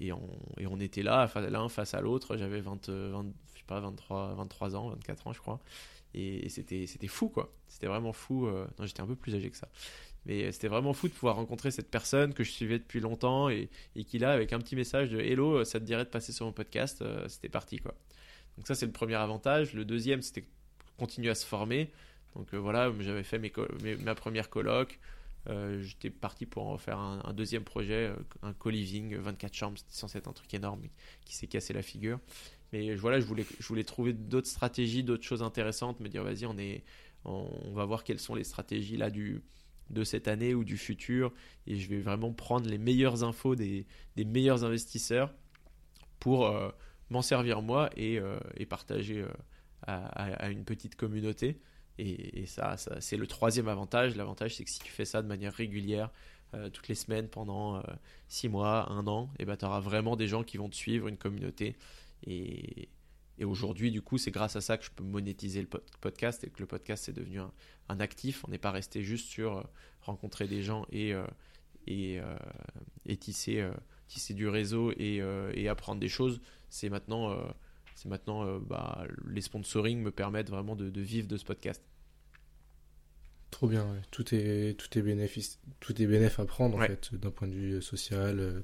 et, 0.00 0.12
on, 0.12 0.38
et 0.58 0.66
on 0.66 0.78
était 0.78 1.02
là, 1.02 1.30
l'un 1.50 1.68
face 1.68 1.94
à 1.94 2.00
l'autre. 2.00 2.36
J'avais 2.36 2.60
20, 2.60 2.88
20, 2.88 3.26
je 3.54 3.58
sais 3.58 3.64
pas, 3.66 3.80
23, 3.80 4.34
23 4.34 4.76
ans, 4.76 4.88
24 4.90 5.26
ans, 5.26 5.32
je 5.32 5.40
crois. 5.40 5.60
Et, 6.14 6.48
c'était 6.48 6.86
fou, 7.08 7.28
quoi. 7.28 7.52
C'était 7.66 7.88
vraiment 7.88 8.12
fou. 8.12 8.46
Euh, 8.46 8.66
j'étais 8.84 9.02
un 9.02 9.06
peu 9.06 9.16
plus 9.16 9.34
âgé 9.34 9.50
que 9.50 9.56
ça. 9.56 9.68
Mais 10.26 10.50
c'était 10.52 10.68
vraiment 10.68 10.92
fou 10.92 11.08
de 11.08 11.12
pouvoir 11.12 11.36
rencontrer 11.36 11.70
cette 11.70 11.90
personne 11.90 12.34
que 12.34 12.44
je 12.44 12.50
suivais 12.50 12.78
depuis 12.78 13.00
longtemps 13.00 13.48
et, 13.48 13.70
et 13.94 14.04
qui 14.04 14.18
là, 14.18 14.32
avec 14.32 14.52
un 14.52 14.58
petit 14.58 14.76
message 14.76 15.10
de 15.10 15.20
Hello, 15.20 15.64
ça 15.64 15.80
te 15.80 15.84
dirait 15.84 16.04
de 16.04 16.10
passer 16.10 16.32
sur 16.32 16.46
mon 16.46 16.52
podcast, 16.52 17.00
euh, 17.02 17.28
c'était 17.28 17.48
parti, 17.48 17.78
quoi. 17.78 17.94
Donc 18.56 18.66
ça, 18.66 18.74
c'est 18.74 18.86
le 18.86 18.92
premier 18.92 19.14
avantage. 19.14 19.72
Le 19.74 19.84
deuxième, 19.84 20.22
c'était 20.22 20.46
continuer 20.96 21.30
à 21.30 21.34
se 21.34 21.46
former. 21.46 21.90
Donc 22.34 22.52
euh, 22.54 22.58
voilà, 22.58 22.92
j'avais 23.00 23.22
fait 23.22 23.38
mes, 23.38 23.52
ma 23.96 24.14
première 24.14 24.50
coloc. 24.50 24.98
Euh, 25.48 25.80
j'étais 25.82 26.10
parti 26.10 26.44
pour 26.44 26.66
en 26.66 26.76
faire 26.76 26.98
un, 26.98 27.32
deuxième 27.32 27.62
projet, 27.62 28.08
euh, 28.08 28.16
un 28.42 28.52
co-living, 28.52 29.16
24 29.16 29.54
chambres, 29.54 29.78
c'était 29.78 29.94
censé 29.94 30.18
être 30.18 30.26
un 30.26 30.32
truc 30.32 30.52
énorme 30.54 30.82
qui 31.24 31.36
s'est 31.36 31.46
cassé 31.46 31.72
la 31.72 31.82
figure. 31.82 32.18
Mais 32.72 32.96
voilà, 32.96 33.20
je 33.20 33.26
voulais, 33.26 33.46
je 33.60 33.66
voulais 33.68 33.84
trouver 33.84 34.12
d'autres 34.12 34.48
stratégies, 34.48 35.04
d'autres 35.04 35.22
choses 35.22 35.42
intéressantes, 35.44 36.00
me 36.00 36.08
dire 36.08 36.24
vas-y, 36.24 36.46
on, 36.46 36.56
on, 37.24 37.72
va 37.72 37.84
voir 37.84 38.02
quelles 38.02 38.18
sont 38.18 38.34
les 38.34 38.42
stratégies 38.42 38.96
là 38.96 39.08
du, 39.08 39.40
de 39.90 40.04
cette 40.04 40.28
année 40.28 40.54
ou 40.54 40.64
du 40.64 40.76
futur, 40.76 41.32
et 41.66 41.76
je 41.76 41.88
vais 41.88 42.00
vraiment 42.00 42.32
prendre 42.32 42.68
les 42.68 42.78
meilleures 42.78 43.24
infos 43.24 43.54
des, 43.54 43.86
meilleurs 44.16 44.64
investisseurs 44.64 45.32
pour 46.18 46.52
m'en 47.10 47.22
servir 47.22 47.62
moi 47.62 47.90
et, 47.96 48.18
et 48.56 48.66
partager 48.66 49.24
à, 49.82 50.06
à, 50.06 50.48
une 50.48 50.64
petite 50.64 50.96
communauté. 50.96 51.60
Et, 51.98 52.46
ça, 52.46 52.76
c'est 53.00 53.16
le 53.16 53.26
troisième 53.26 53.68
avantage. 53.68 54.16
L'avantage, 54.16 54.56
c'est 54.56 54.64
que 54.64 54.70
si 54.70 54.80
tu 54.80 54.92
fais 54.92 55.04
ça 55.04 55.22
de 55.22 55.28
manière 55.28 55.52
régulière, 55.52 56.10
euh, 56.54 56.68
toutes 56.70 56.88
les 56.88 56.94
semaines, 56.94 57.28
pendant 57.28 57.82
6 58.28 58.46
euh, 58.46 58.50
mois, 58.50 58.90
un 58.90 59.06
an, 59.06 59.30
et 59.38 59.42
eh 59.42 59.44
ben, 59.44 59.56
tu 59.56 59.64
auras 59.64 59.80
vraiment 59.80 60.16
des 60.16 60.28
gens 60.28 60.44
qui 60.44 60.58
vont 60.58 60.68
te 60.68 60.76
suivre, 60.76 61.08
une 61.08 61.16
communauté. 61.16 61.76
Et, 62.26 62.88
aujourd'hui, 63.44 63.90
du 63.90 64.02
coup, 64.02 64.18
c'est 64.18 64.30
grâce 64.30 64.56
à 64.56 64.60
ça 64.60 64.78
que 64.78 64.84
je 64.84 64.90
peux 64.90 65.04
monétiser 65.04 65.60
le 65.60 65.68
podcast 66.00 66.44
et 66.44 66.50
que 66.50 66.60
le 66.60 66.66
podcast 66.66 67.04
c'est 67.04 67.12
devenu 67.12 67.40
un, 67.88 68.00
actif. 68.00 68.44
On 68.46 68.50
n'est 68.50 68.58
pas 68.58 68.70
resté 68.70 69.02
juste 69.02 69.28
sur 69.28 69.58
euh, 69.58 69.62
rencontrer 70.00 70.48
des 70.48 70.62
gens 70.62 70.86
et, 70.90 71.12
et, 71.86 72.20
et 73.04 73.16
tisser, 73.16 73.68
du 74.30 74.48
réseau 74.48 74.92
et, 74.92 75.22
et, 75.54 75.68
apprendre 75.68 76.00
des 76.00 76.08
choses. 76.08 76.40
C'est 76.68 76.88
maintenant 76.88 77.36
c'est 77.96 78.10
maintenant 78.10 78.44
euh, 78.44 78.58
bah, 78.60 79.04
les 79.26 79.40
sponsoring 79.40 80.00
me 80.00 80.10
permettent 80.10 80.50
vraiment 80.50 80.76
de, 80.76 81.00
vivre 81.00 81.26
de 81.26 81.36
ce 81.36 81.44
podcast. 81.44 81.82
Trop 83.56 83.68
bien, 83.68 83.86
tout 84.10 84.34
est 84.34 84.76
tout 84.76 84.98
est 84.98 85.00
bénéfice, 85.00 85.60
tout 85.80 86.02
est 86.02 86.06
bénéf 86.06 86.38
à 86.38 86.44
prendre 86.44 86.76
en 86.76 86.80
fait 86.86 87.14
d'un 87.14 87.30
point 87.30 87.48
de 87.48 87.54
vue 87.54 87.72
euh, 87.76 87.80
social, 87.80 88.38
euh, 88.38 88.60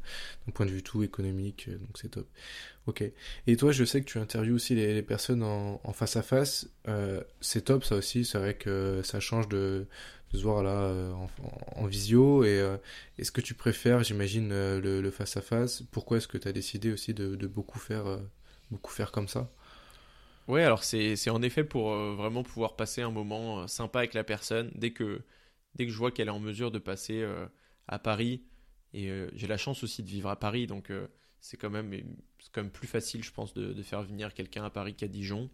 d'un 0.46 0.52
point 0.52 0.66
de 0.66 0.70
vue 0.70 0.82
tout 0.82 1.02
économique, 1.02 1.70
donc 1.70 1.96
c'est 1.98 2.10
top. 2.10 2.28
Ok. 2.86 3.02
Et 3.46 3.56
toi, 3.56 3.72
je 3.72 3.84
sais 3.84 4.02
que 4.02 4.04
tu 4.04 4.18
interviews 4.18 4.54
aussi 4.54 4.74
les, 4.74 5.00
personnes 5.00 5.42
en, 5.42 5.78
face 5.94 6.16
à 6.16 6.22
face. 6.22 6.68
c'est 7.40 7.62
top 7.62 7.84
ça 7.84 7.96
aussi. 7.96 8.26
C'est 8.26 8.36
vrai 8.36 8.52
que 8.52 9.00
ça 9.02 9.18
change 9.18 9.48
de, 9.48 9.86
se 10.34 10.42
voir 10.42 10.62
là 10.62 10.92
en, 11.76 11.86
visio. 11.86 12.44
Et 12.44 12.62
est-ce 13.16 13.32
que 13.32 13.40
tu 13.40 13.54
préfères, 13.54 14.04
j'imagine, 14.04 14.50
le, 14.50 15.10
face 15.10 15.38
à 15.38 15.40
face? 15.40 15.84
Pourquoi 15.90 16.18
est-ce 16.18 16.28
que 16.28 16.36
tu 16.36 16.48
as 16.48 16.52
décidé 16.52 16.92
aussi 16.92 17.14
de, 17.14 17.34
de 17.34 17.46
beaucoup 17.46 17.78
faire 17.78 18.20
beaucoup 18.70 18.92
faire 18.92 19.10
comme 19.10 19.28
ça? 19.28 19.50
Ouais, 20.48 20.62
alors 20.62 20.82
c'est 20.82 21.30
en 21.30 21.42
effet 21.42 21.64
pour 21.64 21.92
euh, 21.92 22.14
vraiment 22.16 22.42
pouvoir 22.42 22.76
passer 22.76 23.02
un 23.02 23.10
moment 23.10 23.60
euh, 23.60 23.66
sympa 23.66 24.00
avec 24.00 24.14
la 24.14 24.24
personne. 24.24 24.70
Dès 24.74 24.90
que, 24.90 25.22
dès 25.74 25.86
que 25.86 25.92
je 25.92 25.96
vois 25.96 26.10
qu'elle 26.10 26.28
est 26.28 26.32
en 26.32 26.40
mesure 26.40 26.70
de 26.70 26.78
passer 26.78 27.22
euh, 27.22 27.46
à 27.88 27.98
Paris, 27.98 28.42
et 28.94 29.10
j'ai 29.32 29.46
la 29.46 29.56
chance 29.56 29.82
aussi 29.84 30.02
de 30.02 30.08
vivre 30.08 30.28
à 30.28 30.38
Paris, 30.38 30.66
donc 30.66 30.92
c'est 31.40 31.56
quand, 31.56 31.70
même, 31.70 31.90
quand 32.52 32.60
même 32.60 32.70
plus 32.70 32.86
facile, 32.86 33.24
je 33.24 33.32
pense, 33.32 33.54
de, 33.54 33.72
de 33.72 33.82
faire 33.82 34.02
venir 34.02 34.34
quelqu'un 34.34 34.64
à 34.64 34.68
Paris 34.68 34.92
qu'à 34.92 35.08
Dijon. 35.08 35.48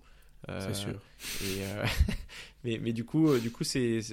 c'est 0.49 0.75
sûr. 0.75 1.01
Et, 1.45 1.61
mais, 2.65 2.81
mais, 2.83 2.93
du 2.93 3.05
coup, 3.05 3.39
du 3.39 3.53
coup 3.53 3.63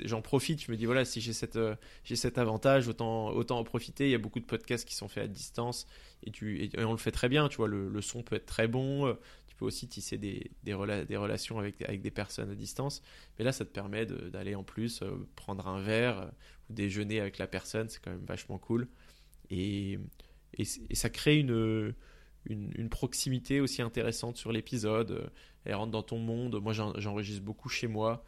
j'en 0.03 0.21
profite. 0.21 0.63
Je 0.63 0.71
me 0.71 0.77
dis, 0.77 0.85
voilà, 0.85 1.05
si 1.05 1.21
j'ai, 1.21 1.33
cet 1.33 2.37
avantage, 2.37 2.87
autant, 2.87 3.29
autant 3.29 3.57
en 3.57 3.63
profiter. 3.63 4.05
Il 4.05 4.11
y 4.11 4.15
a 4.15 4.19
beaucoup 4.19 4.39
de 4.39 4.45
podcasts 4.45 4.87
qui 4.87 4.93
sont 4.93 5.07
faits 5.07 5.23
à 5.23 5.27
distance 5.27 5.87
et, 6.21 6.29
tu, 6.29 6.63
et, 6.63 6.85
on 6.85 6.91
le 6.91 6.99
fait 6.99 7.09
très 7.09 7.27
bien, 7.27 7.49
tu 7.49 7.57
vois, 7.57 7.67
le, 7.67 8.01
son 8.01 8.21
peut 8.21 8.35
être 8.35 8.45
très 8.45 8.67
bon, 8.67 9.17
tu 9.55 9.59
peux 9.59 9.65
aussi 9.65 9.87
tisser 9.87 10.17
des, 10.17 10.73
relations 10.73 11.59
avec, 11.59 12.01
des 12.01 12.11
personnes 12.11 12.51
à 12.51 12.55
distance, 12.55 13.01
mais 13.39 13.45
là 13.45 13.53
ça 13.53 13.63
te 13.63 13.69
permet 13.69 14.05
d'aller 14.05 14.53
en 14.53 14.63
plus 14.63 15.01
euh, 15.01 15.25
prendre 15.37 15.65
un 15.69 15.81
verre 15.81 16.19
euh, 16.19 16.29
ou 16.69 16.73
déjeuner 16.73 17.21
avec 17.21 17.37
la 17.37 17.47
personne, 17.47 17.87
c'est 17.87 18.01
quand 18.01 18.11
même 18.11 18.25
vachement 18.25 18.57
cool, 18.57 18.89
et, 19.49 19.97
ça 20.93 21.09
crée 21.09 21.39
une, 21.39 21.93
proximité 22.89 23.61
aussi 23.61 23.81
intéressante 23.81 24.35
sur 24.35 24.51
l'épisode, 24.51 25.31
elle 25.63 25.75
rentre 25.75 25.91
dans 25.91 26.03
ton 26.03 26.19
monde, 26.19 26.61
moi 26.61 26.73
j'enregistre 26.73 27.43
beaucoup 27.43 27.69
chez 27.69 27.87
moi, 27.87 28.25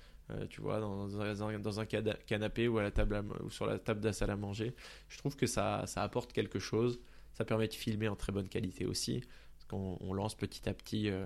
tu 0.50 0.62
vois, 0.62 0.80
dans 0.80 1.80
un, 1.80 1.86
canapé 1.86 2.70
ou, 2.70 2.78
à 2.78 2.84
la 2.84 2.92
table 2.92 3.22
ou 3.44 3.50
sur 3.50 3.66
la 3.66 3.80
table 3.80 4.00
de 4.00 4.08
la 4.08 4.14
salle 4.14 4.32
à 4.32 4.36
manger. 4.36 4.74
Je 5.08 5.18
trouve 5.18 5.36
que 5.36 5.46
ça 5.46 5.86
apporte 5.96 6.34
quelque 6.34 6.60
chose. 6.60 7.00
Ça 7.34 7.46
permet 7.46 7.68
de 7.68 7.74
filmer 7.74 8.08
en 8.08 8.16
très 8.16 8.32
bonne 8.34 8.50
qualité 8.50 8.86
aussi. 8.86 9.24
Qu'on 9.68 9.98
on 10.00 10.14
lance 10.14 10.36
petit 10.36 10.68
à 10.70 10.74
petit, 10.74 11.10
euh, 11.10 11.26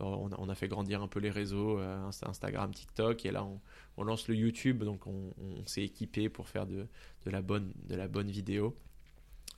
on, 0.00 0.48
a, 0.48 0.54
fait 0.54 0.68
grandir 0.68 1.02
un 1.02 1.08
peu 1.08 1.20
les 1.20 1.30
réseaux, 1.30 1.78
euh, 1.78 2.10
Instagram, 2.22 2.72
TikTok, 2.72 3.24
et 3.26 3.30
là 3.30 3.46
on, 3.96 4.02
lance 4.02 4.28
le 4.28 4.36
YouTube, 4.36 4.84
donc 4.84 5.06
on, 5.06 5.32
s'est 5.66 5.82
équipé 5.82 6.28
pour 6.28 6.48
faire 6.48 6.66
de, 6.66 6.86
de, 7.24 7.30
la, 7.30 7.42
bonne, 7.42 7.72
de 7.88 7.96
la 7.96 8.08
bonne 8.08 8.30
vidéo. 8.30 8.76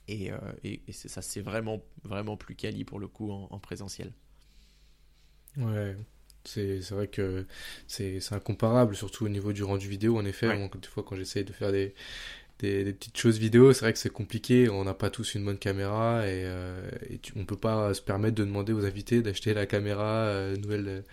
Et, 0.07 0.31
euh, 0.31 0.37
et, 0.63 0.81
ça, 0.91 1.21
c'est 1.21 1.41
vraiment, 1.41 1.81
vraiment 2.03 2.37
plus 2.37 2.55
quali 2.55 2.83
pour 2.83 2.99
le 2.99 3.07
coup 3.07 3.31
en, 3.31 3.59
présentiel. 3.59 4.11
Ouais, 5.57 5.95
c'est 6.43 6.79
vrai 6.89 7.07
que 7.07 7.45
c'est 7.87 8.19
incomparable, 8.31 8.95
surtout 8.95 9.25
au 9.25 9.29
niveau 9.29 9.53
du 9.53 9.63
rendu 9.63 9.87
vidéo. 9.87 10.17
En 10.17 10.25
effet, 10.25 10.47
des 10.57 10.87
fois, 10.87 11.03
quand 11.03 11.15
j'essaye 11.15 11.43
de 11.43 11.53
faire 11.53 11.71
des, 11.71 11.93
des, 12.61 12.93
petites 12.93 13.17
choses 13.17 13.37
vidéo, 13.37 13.73
c'est 13.73 13.81
vrai 13.81 13.93
que 13.93 13.99
c'est 13.99 14.11
compliqué, 14.11 14.69
on 14.69 14.83
n'a 14.83 14.93
pas 14.93 15.09
tous 15.09 15.35
une 15.35 15.43
bonne 15.43 15.57
caméra 15.57 16.27
et, 16.27 16.43
euh, 16.45 16.89
on 17.35 17.45
peut 17.45 17.57
pas 17.57 17.93
se 17.93 18.01
permettre 18.01 18.35
de 18.35 18.45
demander 18.45 18.73
aux 18.73 18.85
invités 18.85 19.21
d'acheter 19.21 19.53
la 19.53 19.65
caméra 19.65 20.05
euh, 20.05 20.55
nouvelle, 20.55 21.03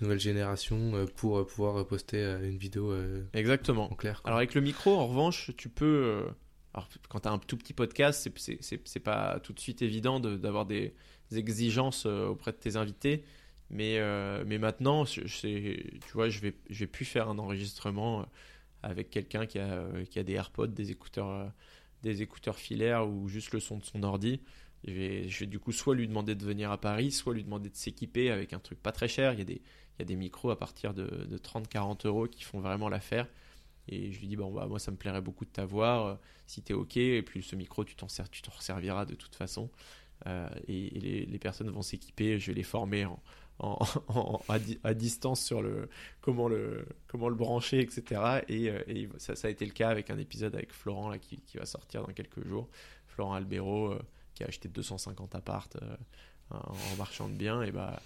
nouvelle 0.00 0.20
génération 0.20 0.94
euh, 0.94 1.06
pour 1.06 1.46
pouvoir 1.46 1.86
poster 1.86 2.22
une 2.42 2.58
vidéo 2.58 2.94
Exactement. 3.32 3.90
en 3.90 3.94
clair. 3.94 4.20
Alors 4.24 4.38
avec 4.38 4.54
le 4.54 4.60
micro, 4.60 4.98
en 4.98 5.06
revanche, 5.06 5.50
tu 5.56 5.68
peux... 5.68 6.24
Alors, 6.72 6.88
quand 7.08 7.20
tu 7.20 7.28
as 7.28 7.32
un 7.32 7.38
tout 7.38 7.56
petit 7.56 7.72
podcast, 7.72 8.30
c'est 8.36 9.00
pas 9.00 9.40
tout 9.40 9.52
de 9.52 9.58
suite 9.58 9.82
évident 9.82 10.20
d'avoir 10.20 10.66
des 10.66 10.94
exigences 11.32 12.06
auprès 12.06 12.52
de 12.52 12.58
tes 12.58 12.76
invités. 12.76 13.24
Mais, 13.70 13.98
mais 14.46 14.58
maintenant, 14.58 15.04
tu 15.04 15.24
vois, 16.14 16.28
je 16.28 16.40
vais, 16.40 16.54
je 16.68 16.78
vais 16.78 16.86
plus 16.86 17.04
faire 17.04 17.28
un 17.28 17.38
enregistrement 17.38 18.24
avec 18.82 19.10
quelqu'un 19.10 19.46
qui 19.46 19.58
a, 19.58 19.72
euh, 19.72 20.04
qui 20.04 20.18
a 20.18 20.22
des 20.22 20.34
AirPods, 20.34 20.68
des 20.68 20.90
écouteurs, 20.90 21.28
euh, 21.28 21.46
des 22.02 22.22
écouteurs 22.22 22.56
filaires 22.56 23.08
ou 23.08 23.28
juste 23.28 23.52
le 23.52 23.60
son 23.60 23.78
de 23.78 23.84
son 23.84 24.02
ordi. 24.02 24.40
Je 24.84 24.92
vais, 24.92 25.46
du 25.46 25.58
coup 25.58 25.72
soit 25.72 25.94
lui 25.94 26.08
demander 26.08 26.34
de 26.34 26.44
venir 26.44 26.70
à 26.70 26.80
Paris, 26.80 27.10
soit 27.10 27.34
lui 27.34 27.44
demander 27.44 27.68
de 27.68 27.76
s'équiper 27.76 28.30
avec 28.30 28.54
un 28.54 28.58
truc 28.58 28.82
pas 28.82 28.92
très 28.92 29.08
cher. 29.08 29.34
Il 29.34 29.38
y 29.38 29.42
a 29.42 29.44
des, 29.44 29.60
il 29.60 29.98
y 29.98 30.02
a 30.02 30.04
des 30.06 30.16
micros 30.16 30.50
à 30.50 30.58
partir 30.58 30.94
de, 30.94 31.04
de 31.04 31.38
30-40 31.38 32.06
euros 32.06 32.26
qui 32.26 32.44
font 32.44 32.60
vraiment 32.60 32.88
l'affaire. 32.88 33.26
Et 33.88 34.12
je 34.12 34.20
lui 34.20 34.28
dis, 34.28 34.36
bon, 34.36 34.50
bah, 34.52 34.66
moi, 34.66 34.78
ça 34.78 34.90
me 34.90 34.96
plairait 34.96 35.20
beaucoup 35.20 35.44
de 35.44 35.50
t'avoir, 35.50 36.06
euh, 36.06 36.14
si 36.46 36.62
tu 36.62 36.72
es 36.72 36.74
OK. 36.74 36.96
Et 36.96 37.22
puis, 37.22 37.42
ce 37.42 37.56
micro, 37.56 37.84
tu 37.84 37.94
t'en 37.96 38.06
resserviras 38.06 39.04
de 39.04 39.14
toute 39.14 39.34
façon. 39.34 39.70
et, 40.68 40.90
les, 41.00 41.26
les, 41.26 41.38
personnes 41.38 41.70
vont 41.70 41.82
s'équiper. 41.82 42.38
Je 42.38 42.46
vais 42.48 42.54
les 42.54 42.62
former 42.62 43.04
en, 43.04 43.20
à, 44.84 44.94
distance 44.94 45.44
sur 45.44 45.62
le 45.62 45.88
comment 46.20 46.48
le 46.48 46.86
comment 47.06 47.28
le 47.28 47.34
brancher 47.34 47.80
etc 47.80 48.40
et, 48.48 48.70
euh, 48.70 49.06
ça, 49.18 49.34
a 49.46 49.50
été 49.50 49.66
le 49.66 49.72
cas 49.72 49.90
avec 49.90 50.10
un 50.10 50.18
épisode 50.18 50.54
avec 50.54 50.72
Florent 50.72 51.12
qui, 51.18 51.58
va 51.58 51.66
sortir 51.66 52.02
dans 52.06 52.12
quelques 52.12 52.46
jours. 52.46 52.68
Florent 53.06 53.34
Albero 53.34 53.92
euh, 53.92 54.02
qui 54.34 54.44
a 54.44 54.46
acheté 54.46 54.68
250 54.68 55.34
appartes 55.34 55.76
euh, 55.82 55.96
en 56.50 56.96
marchand 56.96 57.28
de 57.28 57.34
biens 57.34 57.62
et 57.62 57.70
bah 57.70 58.00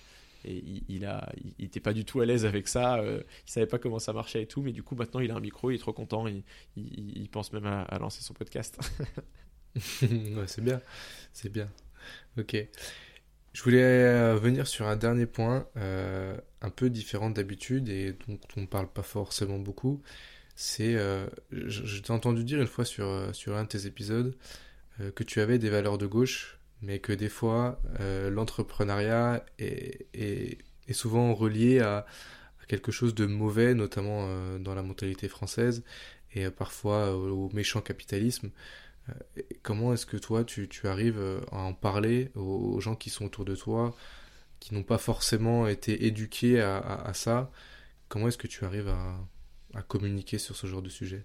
et 0.46 0.62
il, 0.88 1.06
a 1.06 1.32
il, 1.58 1.70
pas 1.70 1.94
du 1.94 2.04
tout 2.04 2.20
à 2.20 2.26
l'aise 2.26 2.44
avec 2.44 2.68
ça 2.68 3.02
il 3.02 3.50
savait 3.50 3.66
pas 3.66 3.78
comment 3.78 3.98
ça 3.98 4.12
marchait 4.12 4.42
et 4.42 4.46
tout. 4.46 4.60
Mais 4.60 4.72
du 4.72 4.82
coup 4.82 4.94
maintenant 4.94 5.20
il 5.20 5.30
a 5.30 5.36
un 5.36 5.40
micro 5.40 5.70
il 5.70 5.76
est 5.76 5.78
trop 5.78 5.94
content. 5.94 6.26
Il, 6.26 6.42
il 6.76 7.28
pense 7.30 7.50
même 7.54 7.64
à, 7.64 7.82
à 7.82 7.98
lancer 7.98 8.22
son 8.22 8.34
podcast. 8.34 8.78
Ouais, 10.02 10.46
c'est 10.46 10.62
bien. 10.62 10.80
C'est 11.32 11.48
bien. 11.48 11.68
Ok 12.38 12.56
je 13.54 13.62
voulais 13.62 13.82
euh, 13.82 14.34
venir 14.34 14.66
sur 14.66 14.88
un 14.88 14.96
dernier 14.96 15.26
point, 15.26 15.68
euh, 15.76 16.36
un 16.60 16.70
peu 16.70 16.90
différent 16.90 17.30
d'habitude 17.30 17.88
et 17.88 18.16
dont 18.26 18.38
on 18.56 18.62
ne 18.62 18.66
parle 18.66 18.88
pas 18.88 19.02
forcément 19.02 19.60
beaucoup. 19.60 20.02
C'est, 20.56 20.96
euh, 20.96 21.26
je, 21.52 22.00
t'ai 22.00 22.10
entendu 22.10 22.42
dire 22.42 22.60
une 22.60 22.66
fois 22.66 22.84
sur, 22.84 23.06
un 23.06 23.62
de 23.62 23.68
tes 23.68 23.86
épisodes 23.86 24.36
que 25.16 25.24
tu 25.24 25.40
avais 25.40 25.58
des 25.58 25.70
valeurs 25.70 25.98
de 25.98 26.06
gauche, 26.06 26.58
mais 26.82 26.98
que 27.00 27.12
des 27.12 27.28
fois, 27.28 27.80
l'entrepreneuriat 28.30 29.44
est, 29.58 30.58
souvent 30.92 31.34
relié 31.34 31.80
à, 31.80 32.06
quelque 32.68 32.92
chose 32.92 33.14
de 33.14 33.26
mauvais, 33.26 33.74
notamment 33.74 34.28
dans 34.58 34.74
la 34.74 34.82
mentalité 34.82 35.28
française, 35.28 35.82
et 36.34 36.48
parfois 36.50 37.16
au 37.16 37.50
méchant 37.52 37.80
capitalisme. 37.80 38.50
Comment 39.62 39.92
est-ce 39.92 40.06
que 40.06 40.16
toi, 40.16 40.44
tu, 40.44 40.68
tu, 40.68 40.86
arrives 40.88 41.20
à 41.52 41.58
en 41.58 41.74
parler 41.74 42.30
aux, 42.34 42.80
gens 42.80 42.94
qui 42.94 43.10
sont 43.10 43.26
autour 43.26 43.44
de 43.44 43.54
toi, 43.54 43.94
qui 44.60 44.74
n'ont 44.74 44.82
pas 44.82 44.98
forcément 44.98 45.66
été 45.66 46.06
éduqués 46.06 46.60
à, 46.60 46.78
à, 46.78 47.08
à 47.08 47.14
ça? 47.14 47.50
Comment 48.08 48.28
est-ce 48.28 48.38
que 48.38 48.46
tu 48.46 48.64
arrives 48.64 48.88
à, 48.88 49.18
à, 49.74 49.82
communiquer 49.82 50.38
sur 50.38 50.56
ce 50.56 50.66
genre 50.66 50.82
de 50.82 50.88
sujet? 50.88 51.24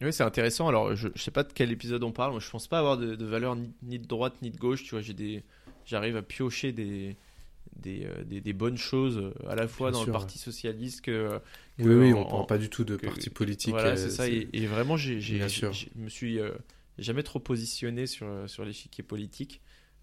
Oui, 0.00 0.12
c'est 0.12 0.22
intéressant. 0.22 0.68
Alors, 0.68 0.94
je 0.96 1.08
ne 1.08 1.18
sais 1.18 1.30
pas 1.30 1.44
de 1.44 1.52
quel 1.52 1.70
épisode 1.70 2.02
on 2.02 2.12
parle. 2.12 2.32
Moi, 2.32 2.40
je 2.40 2.50
pense 2.50 2.66
pas 2.66 2.78
avoir 2.78 2.96
de, 2.96 3.14
de 3.14 3.24
valeur 3.24 3.56
ni, 3.56 3.98
de 3.98 4.06
droite 4.06 4.34
ni 4.42 4.50
de 4.50 4.56
gauche. 4.56 4.82
Tu 4.84 4.90
vois, 4.90 5.00
j'ai 5.00 5.14
des, 5.14 5.44
j'arrive 5.84 6.16
à 6.16 6.22
piocher 6.22 6.72
des, 6.72 7.16
des, 7.76 8.06
euh, 8.06 8.24
des, 8.24 8.40
des, 8.40 8.52
bonnes 8.52 8.76
choses 8.76 9.18
euh, 9.18 9.48
à 9.48 9.54
la 9.54 9.68
fois 9.68 9.90
Bien 9.90 9.98
dans 9.98 10.04
sûr, 10.04 10.12
le 10.12 10.18
Parti 10.18 10.38
ouais. 10.38 10.44
socialiste 10.44 11.02
que, 11.02 11.40
que 11.78 11.82
oui, 11.82 11.94
oui, 11.94 12.12
on 12.12 12.24
parle 12.24 12.46
pas 12.46 12.58
du 12.58 12.68
tout 12.68 12.84
de 12.84 12.96
que, 12.96 13.06
parti 13.06 13.30
politique. 13.30 13.72
Voilà, 13.72 13.90
euh, 13.90 13.96
c'est 13.96 14.10
ça. 14.10 14.28
Et, 14.28 14.48
et, 14.52 14.66
vraiment, 14.66 14.96
j'ai, 14.96 15.20
je 15.20 15.86
me 15.96 16.08
suis 16.08 16.40
euh, 16.40 16.50
jamais 16.98 17.22
trop 17.22 17.40
positionné 17.40 18.06
sur, 18.06 18.48
sur 18.48 18.64
l'échiquier 18.64 19.04
politique. 19.04 19.60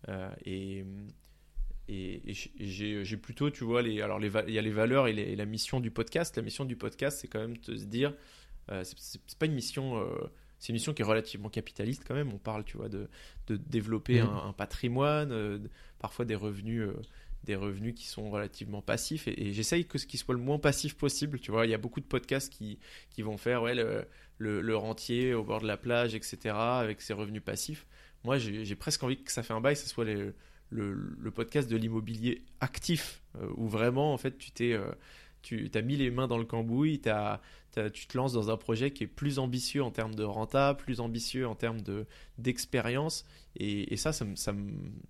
Euh, 0.09 0.29
et, 0.45 0.85
et, 1.87 2.21
j'ai 2.59 3.17
plutôt, 3.17 3.49
tu 3.49 3.63
vois, 3.63 3.81
les, 3.81 4.01
alors 4.01 4.19
les, 4.19 4.31
il 4.47 4.53
y 4.53 4.59
a 4.59 4.61
les 4.61 4.71
valeurs 4.71 5.07
et, 5.07 5.13
les, 5.13 5.23
et, 5.23 5.35
la 5.35 5.45
mission 5.45 5.79
du 5.79 5.91
podcast. 5.91 6.35
La 6.37 6.43
mission 6.43 6.65
du 6.65 6.75
podcast, 6.75 7.19
c'est 7.21 7.27
quand 7.27 7.39
même 7.39 7.57
de 7.57 7.75
se 7.75 7.85
dire, 7.85 8.13
euh, 8.71 8.83
c'est 8.83 9.37
pas 9.37 9.45
une 9.45 9.53
mission, 9.53 9.97
euh, 9.97 10.31
c'est 10.59 10.69
une 10.69 10.75
mission 10.75 10.93
qui 10.93 11.01
est 11.01 11.05
relativement 11.05 11.49
capitaliste 11.49 12.03
quand 12.07 12.15
même. 12.15 12.31
On 12.33 12.37
parle, 12.37 12.63
tu 12.63 12.77
vois, 12.77 12.89
de, 12.89 13.09
de 13.47 13.57
développer 13.57 14.21
mmh. 14.21 14.27
un, 14.27 14.47
un, 14.49 14.53
patrimoine, 14.53 15.31
euh, 15.31 15.59
parfois 15.99 16.25
des 16.25 16.35
revenus, 16.35 16.87
des 17.43 17.55
revenus 17.55 17.95
qui 17.95 18.07
sont 18.07 18.29
relativement 18.29 18.81
passifs. 18.81 19.27
Et, 19.27 19.53
j'essaye 19.53 19.85
que 19.85 19.97
ce 19.97 20.05
qui 20.05 20.17
soit 20.17 20.35
le 20.35 20.41
moins 20.41 20.59
passif 20.59 20.95
possible. 20.95 21.39
Tu 21.39 21.51
vois, 21.51 21.65
il 21.65 21.69
y 21.69 21.73
a 21.73 21.77
beaucoup 21.77 21.99
de 21.99 22.05
podcasts 22.05 22.51
qui, 22.51 22.79
qui 23.09 23.21
vont 23.21 23.37
faire, 23.37 23.63
ouais, 23.63 23.75
le, 23.75 24.05
le, 24.37 24.75
rentier 24.75 25.33
au 25.33 25.43
bord 25.43 25.61
de 25.61 25.67
la 25.67 25.77
plage, 25.77 26.15
etc., 26.15 26.55
avec 26.55 27.01
ses 27.01 27.13
revenus 27.13 27.43
passifs. 27.43 27.85
Moi, 28.23 28.37
j'ai 28.37 28.75
presque 28.75 29.03
envie 29.03 29.17
que 29.23 29.31
ça 29.31 29.43
fait 29.43 29.53
un 29.53 29.61
bail, 29.61 29.75
que 29.75 29.81
ce 29.81 29.89
soit 29.89 30.05
le, 30.05 30.35
le, 30.69 31.31
podcast 31.31 31.69
de 31.69 31.77
l'immobilier 31.77 32.43
actif, 32.59 33.21
euh, 33.39 33.47
où 33.55 33.67
vraiment, 33.67 34.13
en 34.13 34.17
fait, 34.17 34.37
tu 34.37 34.51
t'es, 34.51 34.73
euh, 34.73 34.91
tu 35.41 35.69
as 35.73 35.81
mis 35.81 35.95
les 35.95 36.11
mains 36.11 36.27
dans 36.27 36.37
le 36.37 36.45
cambouis, 36.45 37.01
tu 37.01 38.07
te 38.07 38.17
lances 38.17 38.33
dans 38.33 38.49
un 38.49 38.57
projet 38.57 38.91
qui 38.91 39.03
est 39.03 39.07
plus 39.07 39.39
ambitieux 39.39 39.83
en 39.83 39.91
termes 39.91 40.15
de 40.15 40.23
renta, 40.23 40.73
plus 40.73 40.99
ambitieux 40.99 41.47
en 41.47 41.55
termes 41.55 41.81
de, 41.81 42.05
d'expérience. 42.37 43.25
Et, 43.55 43.93
et, 43.93 43.97
ça, 43.97 44.13
ça, 44.13 44.25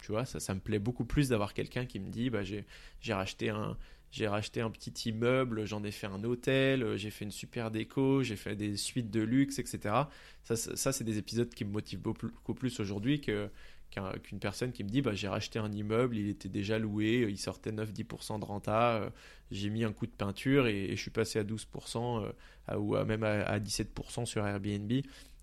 tu 0.01 0.11
vois, 0.11 0.25
ça, 0.25 0.53
me 0.53 0.59
plaît 0.59 0.79
beaucoup 0.79 1.05
plus 1.05 1.29
d'avoir 1.29 1.53
quelqu'un 1.53 1.85
qui 1.85 1.99
me 1.99 2.09
dit, 2.09 2.29
bah, 2.29 2.43
j'ai, 2.43 2.65
racheté 3.09 3.49
un, 3.49 3.77
j'ai 4.11 4.27
racheté 4.27 4.61
un 4.61 4.71
petit 4.71 5.09
immeuble, 5.09 5.65
j'en 5.65 5.83
ai 5.83 5.91
fait 5.91 6.07
un 6.07 6.23
hôtel, 6.23 6.97
j'ai 6.97 7.11
fait 7.11 7.25
une 7.25 7.31
super 7.31 7.71
déco, 7.71 8.23
j'ai 8.23 8.35
fait 8.35 8.55
des 8.55 8.77
suites 8.77 9.11
de 9.11 9.21
luxe, 9.21 9.59
etc. 9.59 9.95
Ça, 10.43 10.55
ça 10.55 10.91
c'est 10.91 11.03
des 11.03 11.17
épisodes 11.17 11.53
qui 11.53 11.65
me 11.65 11.71
motivent 11.71 12.01
beaucoup 12.01 12.53
plus 12.53 12.79
aujourd'hui 12.79 13.21
que, 13.21 13.49
qu'une 13.91 14.39
personne 14.39 14.71
qui 14.71 14.83
me 14.83 14.89
dit 14.89 15.01
bah, 15.01 15.13
j'ai 15.13 15.27
racheté 15.27 15.59
un 15.59 15.71
immeuble, 15.71 16.17
il 16.17 16.29
était 16.29 16.49
déjà 16.49 16.79
loué, 16.79 17.25
il 17.29 17.37
sortait 17.37 17.71
9-10% 17.71 18.39
de 18.39 18.45
renta, 18.45 18.95
euh, 18.95 19.09
j'ai 19.51 19.69
mis 19.69 19.83
un 19.83 19.91
coup 19.91 20.07
de 20.07 20.11
peinture 20.11 20.67
et, 20.67 20.89
je 20.91 21.01
suis 21.01 21.11
passé 21.11 21.39
à 21.39 21.43
12% 21.43 22.25
euh, 22.69 22.75
ou 22.77 22.95
même 23.03 23.23
à, 23.23 23.43
à, 23.43 23.59
17% 23.59 24.25
sur 24.25 24.45
Airbnb. 24.45 24.91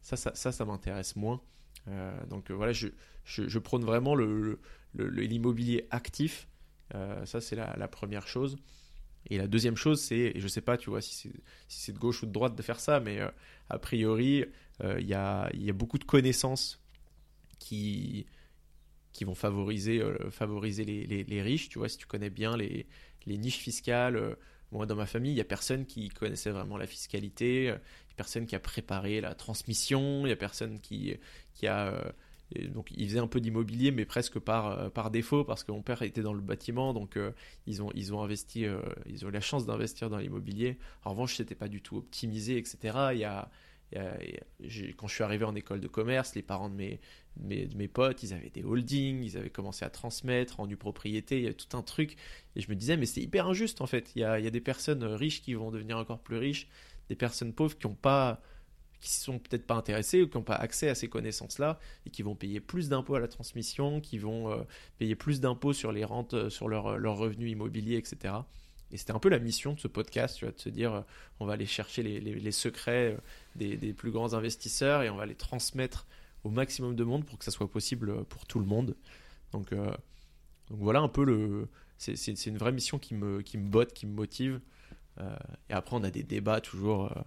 Ça, 0.02 0.16
ça, 0.16 0.52
ça, 0.52 0.64
m'intéresse 0.64 1.16
moins. 1.16 1.40
Euh, 1.88 2.24
donc 2.26 2.50
voilà, 2.50 2.72
je, 2.72 2.88
je, 3.24 3.58
prône 3.58 3.84
vraiment 3.84 4.14
l'immobilier 4.94 5.76
le, 5.76 5.82
le, 5.82 5.88
actif. 5.90 6.48
Ça, 7.24 7.40
c'est 7.40 7.56
la, 7.56 7.88
première 7.88 8.26
chose. 8.26 8.56
Et 9.28 9.36
la 9.36 9.46
deuxième 9.46 9.76
chose, 9.76 10.00
c'est, 10.00 10.32
et 10.34 10.40
je 10.40 10.48
sais 10.48 10.62
pas, 10.62 10.78
tu 10.78 10.88
vois, 10.88 11.02
si 11.02 11.30
c'est 11.68 11.92
de 11.92 11.98
gauche 11.98 12.22
ou 12.22 12.26
de 12.26 12.32
droite 12.32 12.54
de 12.54 12.62
faire 12.62 12.80
ça, 12.80 13.00
mais 13.00 13.20
a 13.68 13.78
priori, 13.78 14.46
il 14.82 15.06
y, 15.06 15.12
a, 15.12 15.50
y 15.54 15.68
a 15.68 15.72
beaucoup 15.74 15.98
de 15.98 16.04
connaissances 16.04 16.80
qui, 17.58 18.26
qui 19.12 19.24
vont 19.24 19.34
favoriser, 19.34 20.00
euh, 20.00 20.30
favoriser 20.30 20.84
les, 20.84 21.24
les, 21.24 21.42
riches. 21.42 21.68
Tu 21.68 21.78
vois, 21.78 21.88
si 21.88 21.98
tu 21.98 22.06
connais 22.06 22.30
bien 22.30 22.56
les, 22.56 22.86
les 23.26 23.38
niches 23.38 23.58
fiscales, 23.58 24.16
euh, 24.16 24.34
moi 24.72 24.86
dans 24.86 24.96
ma 24.96 25.06
famille, 25.06 25.32
il 25.32 25.36
n'y 25.36 25.40
a 25.40 25.44
personne 25.44 25.86
qui 25.86 26.08
connaissait 26.08 26.50
vraiment 26.50 26.76
la 26.76 26.86
fiscalité, 26.86 27.70
a 27.70 27.78
personne 28.18 28.46
qui 28.46 28.56
a 28.56 28.60
préparé 28.60 29.20
la 29.22 29.34
transmission, 29.34 30.20
il 30.20 30.26
n'y 30.26 30.32
a 30.32 30.36
personne 30.36 30.80
qui, 30.80 31.16
qui 31.54 31.66
a. 31.66 31.86
Euh, 31.94 32.12
donc 32.74 32.90
ils 32.96 33.06
faisaient 33.08 33.18
un 33.18 33.26
peu 33.26 33.40
d'immobilier, 33.40 33.90
mais 33.90 34.06
presque 34.06 34.38
par, 34.38 34.90
par 34.92 35.10
défaut, 35.10 35.44
parce 35.44 35.64
que 35.64 35.72
mon 35.72 35.82
père 35.82 36.02
était 36.02 36.22
dans 36.22 36.32
le 36.32 36.40
bâtiment, 36.40 36.94
donc 36.94 37.16
euh, 37.16 37.32
ils, 37.66 37.82
ont, 37.82 37.90
ils 37.94 38.14
ont 38.14 38.22
investi, 38.22 38.64
euh, 38.64 38.80
ils 39.06 39.24
ont 39.26 39.28
eu 39.28 39.32
la 39.32 39.40
chance 39.40 39.66
d'investir 39.66 40.08
dans 40.08 40.16
l'immobilier. 40.18 40.78
En 41.04 41.10
revanche, 41.10 41.36
c'était 41.36 41.54
pas 41.54 41.68
du 41.68 41.82
tout 41.82 41.98
optimisé, 41.98 42.56
etc. 42.56 42.78
Il 43.12 43.18
y 43.18 43.24
a, 43.24 43.50
quand 44.96 45.06
je 45.06 45.14
suis 45.14 45.24
arrivé 45.24 45.44
en 45.44 45.54
école 45.54 45.80
de 45.80 45.88
commerce, 45.88 46.34
les 46.34 46.42
parents 46.42 46.68
de 46.68 46.74
mes, 46.74 47.00
mes, 47.40 47.68
mes 47.76 47.88
potes, 47.88 48.22
ils 48.22 48.34
avaient 48.34 48.50
des 48.50 48.64
holdings, 48.64 49.22
ils 49.22 49.36
avaient 49.36 49.50
commencé 49.50 49.84
à 49.84 49.90
transmettre, 49.90 50.56
rendu 50.56 50.76
propriété, 50.76 51.38
il 51.38 51.44
y 51.44 51.48
a 51.48 51.54
tout 51.54 51.76
un 51.76 51.82
truc. 51.82 52.16
Et 52.56 52.60
je 52.60 52.70
me 52.70 52.74
disais, 52.74 52.96
mais 52.96 53.06
c'est 53.06 53.20
hyper 53.20 53.48
injuste 53.48 53.80
en 53.80 53.86
fait. 53.86 54.12
Il 54.16 54.20
y, 54.20 54.24
a, 54.24 54.38
il 54.38 54.44
y 54.44 54.48
a 54.48 54.50
des 54.50 54.60
personnes 54.60 55.04
riches 55.04 55.42
qui 55.42 55.54
vont 55.54 55.70
devenir 55.70 55.98
encore 55.98 56.20
plus 56.20 56.36
riches, 56.36 56.68
des 57.08 57.16
personnes 57.16 57.52
pauvres 57.52 57.76
qui 57.76 57.86
ont 57.86 57.94
pas 57.94 58.40
qui 59.00 59.10
sont 59.10 59.38
peut-être 59.38 59.64
pas 59.64 59.76
intéressés 59.76 60.22
ou 60.22 60.28
qui 60.28 60.36
n'ont 60.36 60.42
pas 60.42 60.56
accès 60.56 60.88
à 60.88 60.96
ces 60.96 61.06
connaissances-là 61.06 61.78
et 62.04 62.10
qui 62.10 62.22
vont 62.24 62.34
payer 62.34 62.58
plus 62.58 62.88
d'impôts 62.88 63.14
à 63.14 63.20
la 63.20 63.28
transmission, 63.28 64.00
qui 64.00 64.18
vont 64.18 64.50
euh, 64.50 64.56
payer 64.98 65.14
plus 65.14 65.40
d'impôts 65.40 65.72
sur 65.72 65.92
les 65.92 66.04
rentes, 66.04 66.34
euh, 66.34 66.50
sur 66.50 66.66
leurs 66.68 66.98
leur 66.98 67.16
revenus 67.16 67.52
immobiliers, 67.52 67.96
etc. 67.96 68.34
Et 68.90 68.96
c'était 68.96 69.12
un 69.12 69.18
peu 69.18 69.28
la 69.28 69.38
mission 69.38 69.74
de 69.74 69.80
ce 69.80 69.88
podcast, 69.88 70.38
tu 70.38 70.44
vois, 70.44 70.52
de 70.52 70.60
se 70.60 70.68
dire, 70.68 70.94
euh, 70.94 71.00
on 71.40 71.46
va 71.46 71.54
aller 71.54 71.66
chercher 71.66 72.02
les, 72.02 72.20
les, 72.20 72.34
les 72.34 72.52
secrets 72.52 73.12
euh, 73.12 73.18
des, 73.56 73.76
des, 73.76 73.92
plus 73.92 74.10
grands 74.10 74.34
investisseurs 74.34 75.02
et 75.02 75.10
on 75.10 75.16
va 75.16 75.26
les 75.26 75.34
transmettre 75.34 76.06
au 76.48 76.50
maximum 76.50 76.96
de 76.96 77.04
monde 77.04 77.24
pour 77.24 77.38
que 77.38 77.44
ça 77.44 77.50
soit 77.50 77.70
possible 77.70 78.24
pour 78.24 78.46
tout 78.46 78.58
le 78.58 78.64
monde. 78.64 78.96
Donc, 79.52 79.72
euh, 79.72 79.86
donc 80.70 80.78
voilà 80.80 81.00
un 81.00 81.08
peu 81.08 81.24
le. 81.24 81.68
C'est 81.98 82.46
une 82.46 82.58
vraie 82.58 82.72
mission 82.72 82.98
qui 82.98 83.14
me, 83.14 83.42
qui 83.42 83.58
me 83.58 83.68
botte, 83.68 83.92
qui 83.92 84.06
me 84.06 84.14
motive. 84.14 84.60
Euh, 85.20 85.36
et 85.68 85.72
après, 85.72 85.96
on 85.96 86.04
a 86.04 86.10
des 86.10 86.22
débats 86.22 86.60
toujours 86.60 87.06
euh, 87.06 87.22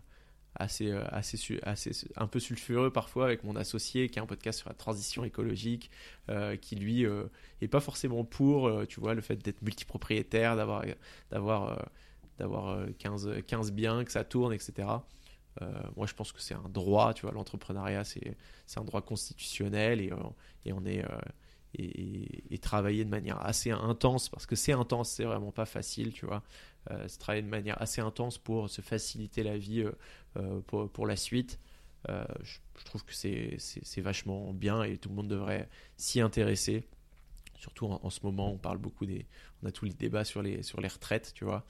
assez, 0.55 0.91
assez, 0.91 1.59
assez, 1.63 1.91
un 2.15 2.27
peu 2.27 2.39
sulfureux 2.39 2.89
parfois 2.89 3.25
avec 3.25 3.43
mon 3.43 3.55
associé 3.57 4.09
qui 4.09 4.19
a 4.19 4.21
un 4.21 4.25
podcast 4.25 4.59
sur 4.59 4.69
la 4.69 4.75
transition 4.75 5.25
écologique, 5.25 5.91
euh, 6.29 6.55
qui 6.55 6.75
lui 6.75 7.05
euh, 7.05 7.25
pas 7.69 7.81
forcément 7.81 8.23
pour, 8.23 8.67
euh, 8.67 8.85
tu 8.85 9.01
vois, 9.01 9.13
le 9.13 9.21
fait 9.21 9.35
d'être 9.35 9.61
multipropriétaire, 9.61 10.55
d'avoir, 10.55 10.85
d'avoir, 11.31 11.89
d'avoir 12.37 12.85
15, 12.97 13.43
15 13.45 13.71
biens, 13.73 14.05
que 14.05 14.11
ça 14.11 14.23
tourne, 14.23 14.53
etc. 14.53 14.87
Euh, 15.61 15.71
moi, 15.97 16.07
je 16.07 16.13
pense 16.13 16.31
que 16.31 16.41
c'est 16.41 16.53
un 16.53 16.69
droit, 16.69 17.13
tu 17.13 17.23
vois, 17.23 17.33
l'entrepreneuriat, 17.33 18.03
c'est, 18.03 18.37
un 18.77 18.83
droit 18.83 19.01
constitutionnel 19.01 19.99
et, 19.99 20.11
et 20.65 20.73
on 20.73 20.85
est 20.85 21.03
et, 21.75 22.53
et, 22.53 22.57
travailler 22.57 23.05
de 23.05 23.09
manière 23.09 23.43
assez 23.45 23.71
intense 23.71 24.29
parce 24.29 24.45
que 24.45 24.55
c'est 24.55 24.73
intense, 24.73 25.09
c'est 25.09 25.23
vraiment 25.23 25.51
pas 25.51 25.65
facile, 25.65 26.11
tu 26.13 26.25
vois. 26.25 26.43
Euh, 26.89 27.05
c'est 27.07 27.19
travailler 27.19 27.43
de 27.43 27.49
manière 27.49 27.81
assez 27.81 28.01
intense 28.01 28.37
pour 28.37 28.69
se 28.69 28.81
faciliter 28.81 29.43
la 29.43 29.57
vie 29.57 29.85
euh, 30.37 30.61
pour, 30.61 30.89
pour, 30.89 31.05
la 31.05 31.15
suite. 31.15 31.59
Euh, 32.09 32.25
je, 32.43 32.57
trouve 32.83 33.05
que 33.05 33.13
c'est 33.13 34.01
vachement 34.01 34.53
bien 34.53 34.83
et 34.83 34.97
tout 34.97 35.09
le 35.09 35.15
monde 35.15 35.27
devrait 35.27 35.69
s'y 35.97 36.19
intéresser. 36.19 36.87
Surtout 37.55 37.85
en, 37.85 37.99
en, 38.03 38.09
ce 38.09 38.21
moment, 38.23 38.51
on 38.51 38.57
parle 38.57 38.79
beaucoup 38.79 39.05
des, 39.05 39.27
on 39.61 39.67
a 39.67 39.71
tous 39.71 39.85
les 39.85 39.93
débats 39.93 40.25
sur 40.25 40.41
les 40.41 40.63
sur 40.63 40.81
les 40.81 40.87
retraites, 40.87 41.31
tu 41.35 41.45
vois. 41.45 41.65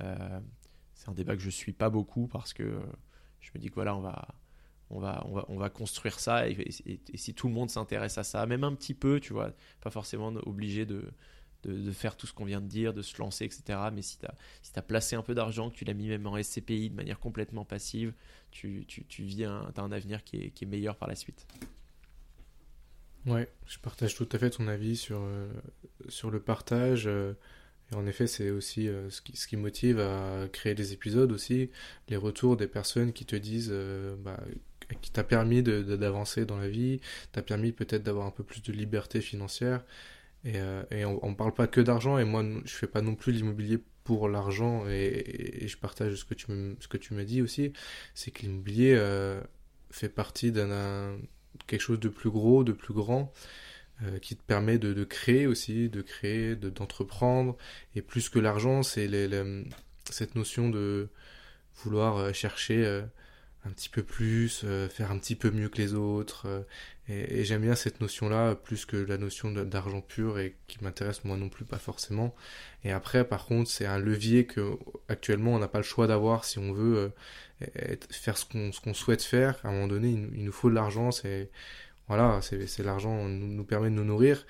c'est 0.00 1.08
un 1.08 1.14
débat 1.14 1.36
que 1.36 1.42
je 1.42 1.50
suis 1.50 1.72
pas 1.72 1.90
beaucoup 1.90 2.26
parce 2.26 2.54
que 2.54 2.80
je 3.44 3.50
me 3.54 3.60
dis 3.60 3.68
que 3.68 3.74
voilà, 3.74 3.96
on 3.96 4.00
va 4.00 4.28
on 4.90 5.00
va, 5.00 5.24
on 5.26 5.34
va, 5.34 5.44
on 5.48 5.56
va 5.56 5.70
construire 5.70 6.20
ça. 6.20 6.48
Et, 6.48 6.70
si 7.14 7.34
tout 7.34 7.48
le 7.48 7.54
monde 7.54 7.70
s'intéresse 7.70 8.18
à 8.18 8.24
ça, 8.24 8.46
même 8.46 8.64
un 8.64 8.74
petit 8.74 8.94
peu, 8.94 9.20
tu 9.20 9.32
vois, 9.32 9.52
pas 9.80 9.90
forcément 9.90 10.28
obligé 10.46 10.86
de, 10.86 11.04
de, 11.64 11.90
faire 11.90 12.16
tout 12.16 12.26
ce 12.26 12.32
qu'on 12.32 12.44
vient 12.44 12.60
de 12.60 12.66
dire, 12.66 12.92
de 12.92 13.02
se 13.02 13.18
lancer, 13.18 13.44
etc. 13.44 13.78
Mais 13.92 14.02
si 14.02 14.18
tu 14.18 14.26
as, 14.26 14.34
si 14.62 14.72
placé 14.86 15.16
un 15.16 15.22
peu 15.22 15.34
d'argent, 15.34 15.70
que 15.70 15.76
tu 15.76 15.84
l'as 15.84 15.94
mis 15.94 16.08
même 16.08 16.26
en 16.26 16.40
SCPI 16.40 16.90
de 16.90 16.94
manière 16.94 17.18
complètement 17.18 17.64
passive, 17.64 18.12
tu, 18.50 18.84
tu, 18.86 19.04
tu 19.06 19.22
vis 19.22 19.44
un, 19.44 19.72
as 19.74 19.80
un 19.80 19.92
avenir 19.92 20.22
qui 20.22 20.36
est, 20.36 20.50
qui 20.50 20.64
est 20.64 20.68
meilleur 20.68 20.96
par 20.96 21.08
la 21.08 21.16
suite. 21.16 21.46
Ouais, 23.26 23.48
je 23.66 23.78
partage 23.78 24.14
tout 24.14 24.28
à 24.32 24.38
fait 24.38 24.50
ton 24.50 24.68
avis 24.68 24.96
sur, 24.96 25.20
euh, 25.22 25.50
sur 26.08 26.30
le 26.30 26.40
partage. 26.40 27.06
Euh, 27.06 27.32
et 27.92 27.96
en 27.96 28.06
effet, 28.06 28.26
c'est 28.26 28.50
aussi 28.50 28.88
euh, 28.88 29.10
ce, 29.10 29.20
qui, 29.20 29.36
ce 29.36 29.46
qui 29.46 29.56
motive 29.56 30.00
à 30.00 30.48
créer 30.52 30.74
des 30.74 30.92
épisodes 30.92 31.30
aussi, 31.32 31.70
les 32.08 32.16
retours 32.16 32.56
des 32.56 32.66
personnes 32.66 33.12
qui 33.12 33.24
te 33.26 33.36
disent 33.36 33.70
euh, 33.72 34.16
bah, 34.18 34.40
qui 35.00 35.10
t'a 35.10 35.24
permis 35.24 35.62
d'avancer 35.62 36.40
de, 36.40 36.44
de, 36.44 36.48
dans 36.48 36.58
la 36.58 36.68
vie, 36.68 37.00
t'a 37.32 37.42
permis 37.42 37.72
peut-être 37.72 38.02
d'avoir 38.02 38.26
un 38.26 38.30
peu 38.30 38.44
plus 38.44 38.62
de 38.62 38.72
liberté 38.72 39.20
financière. 39.20 39.84
Et, 40.44 40.54
euh, 40.56 40.82
et 40.90 41.04
on, 41.06 41.30
ne 41.30 41.34
parle 41.34 41.54
pas 41.54 41.66
que 41.66 41.80
d'argent, 41.80 42.18
et 42.18 42.24
moi 42.24 42.44
je 42.64 42.74
fais 42.74 42.86
pas 42.86 43.00
non 43.00 43.14
plus 43.14 43.32
l'immobilier 43.32 43.78
pour 44.04 44.28
l'argent, 44.28 44.86
et, 44.88 45.62
et, 45.64 45.68
je 45.68 45.78
partage 45.78 46.16
ce 46.16 46.24
que 46.26 46.34
tu, 46.34 46.46
ce 46.78 46.88
que 46.88 46.98
tu 46.98 47.14
m'as 47.14 47.24
dit 47.24 47.40
aussi, 47.40 47.72
c'est 48.14 48.30
que 48.30 48.42
l'immobilier 48.42 48.94
fait 49.90 50.10
partie 50.10 50.52
d'un 50.52 51.16
quelque 51.66 51.80
chose 51.80 52.00
de 52.00 52.08
plus 52.08 52.30
gros, 52.30 52.64
de 52.64 52.72
plus 52.72 52.92
grand, 52.92 53.32
euh, 54.02 54.18
qui 54.18 54.34
te 54.34 54.42
permet 54.42 54.76
de, 54.76 54.92
de, 54.92 55.04
créer 55.04 55.46
aussi, 55.46 55.88
de 55.88 56.02
créer, 56.02 56.56
d'entreprendre. 56.56 57.56
et 57.94 58.02
plus 58.02 58.28
que 58.28 58.40
l'argent, 58.40 58.82
c'est 58.82 59.08
cette 60.10 60.34
notion 60.34 60.68
de 60.68 61.10
vouloir 61.76 62.16
euh, 62.16 62.32
chercher 62.32 62.84
euh, 62.84 63.02
un 63.64 63.70
petit 63.70 63.88
peu 63.88 64.02
plus, 64.02 64.66
faire 64.90 65.12
un 65.12 65.18
petit 65.18 65.36
peu 65.36 65.50
mieux 65.52 65.68
que 65.68 65.78
les 65.78 65.94
autres. 65.94 66.66
et, 67.08 67.40
et 67.40 67.44
j'aime 67.44 67.62
bien 67.62 67.76
cette 67.76 68.00
notion-là, 68.00 68.56
plus 68.56 68.84
que 68.84 68.96
la 68.96 69.16
notion 69.16 69.52
d'argent 69.52 70.00
pur 70.00 70.38
et 70.40 70.56
qui 70.66 70.82
m'intéresse 70.82 71.24
moi 71.24 71.36
non 71.36 71.48
plus 71.48 71.64
pas 71.64 71.78
forcément. 71.78 72.34
Et 72.82 72.90
après, 72.90 73.26
par 73.26 73.46
contre, 73.46 73.70
c'est 73.70 73.86
un 73.86 73.98
levier 73.98 74.44
que 74.44 74.76
actuellement 75.08 75.54
on 75.54 75.60
n'a 75.60 75.68
pas 75.68 75.78
le 75.78 75.84
choix 75.84 76.06
d'avoir 76.08 76.44
si 76.44 76.58
on 76.58 76.72
veut 76.72 77.12
faire 78.10 78.36
ce 78.36 78.44
qu'on 78.44 78.70
qu'on 78.72 78.92
souhaite 78.92 79.22
faire. 79.22 79.58
À 79.64 79.68
un 79.68 79.72
moment 79.72 79.88
donné, 79.88 80.10
il, 80.10 80.28
il 80.34 80.44
nous 80.44 80.52
faut 80.52 80.68
de 80.68 80.74
l'argent. 80.74 81.10
C'est 81.10 81.50
voilà, 82.08 82.40
c'est 82.42 82.82
l'argent 82.82 83.28
nous, 83.28 83.46
nous 83.46 83.64
permet 83.64 83.88
de 83.90 83.94
nous 83.94 84.04
nourrir, 84.04 84.44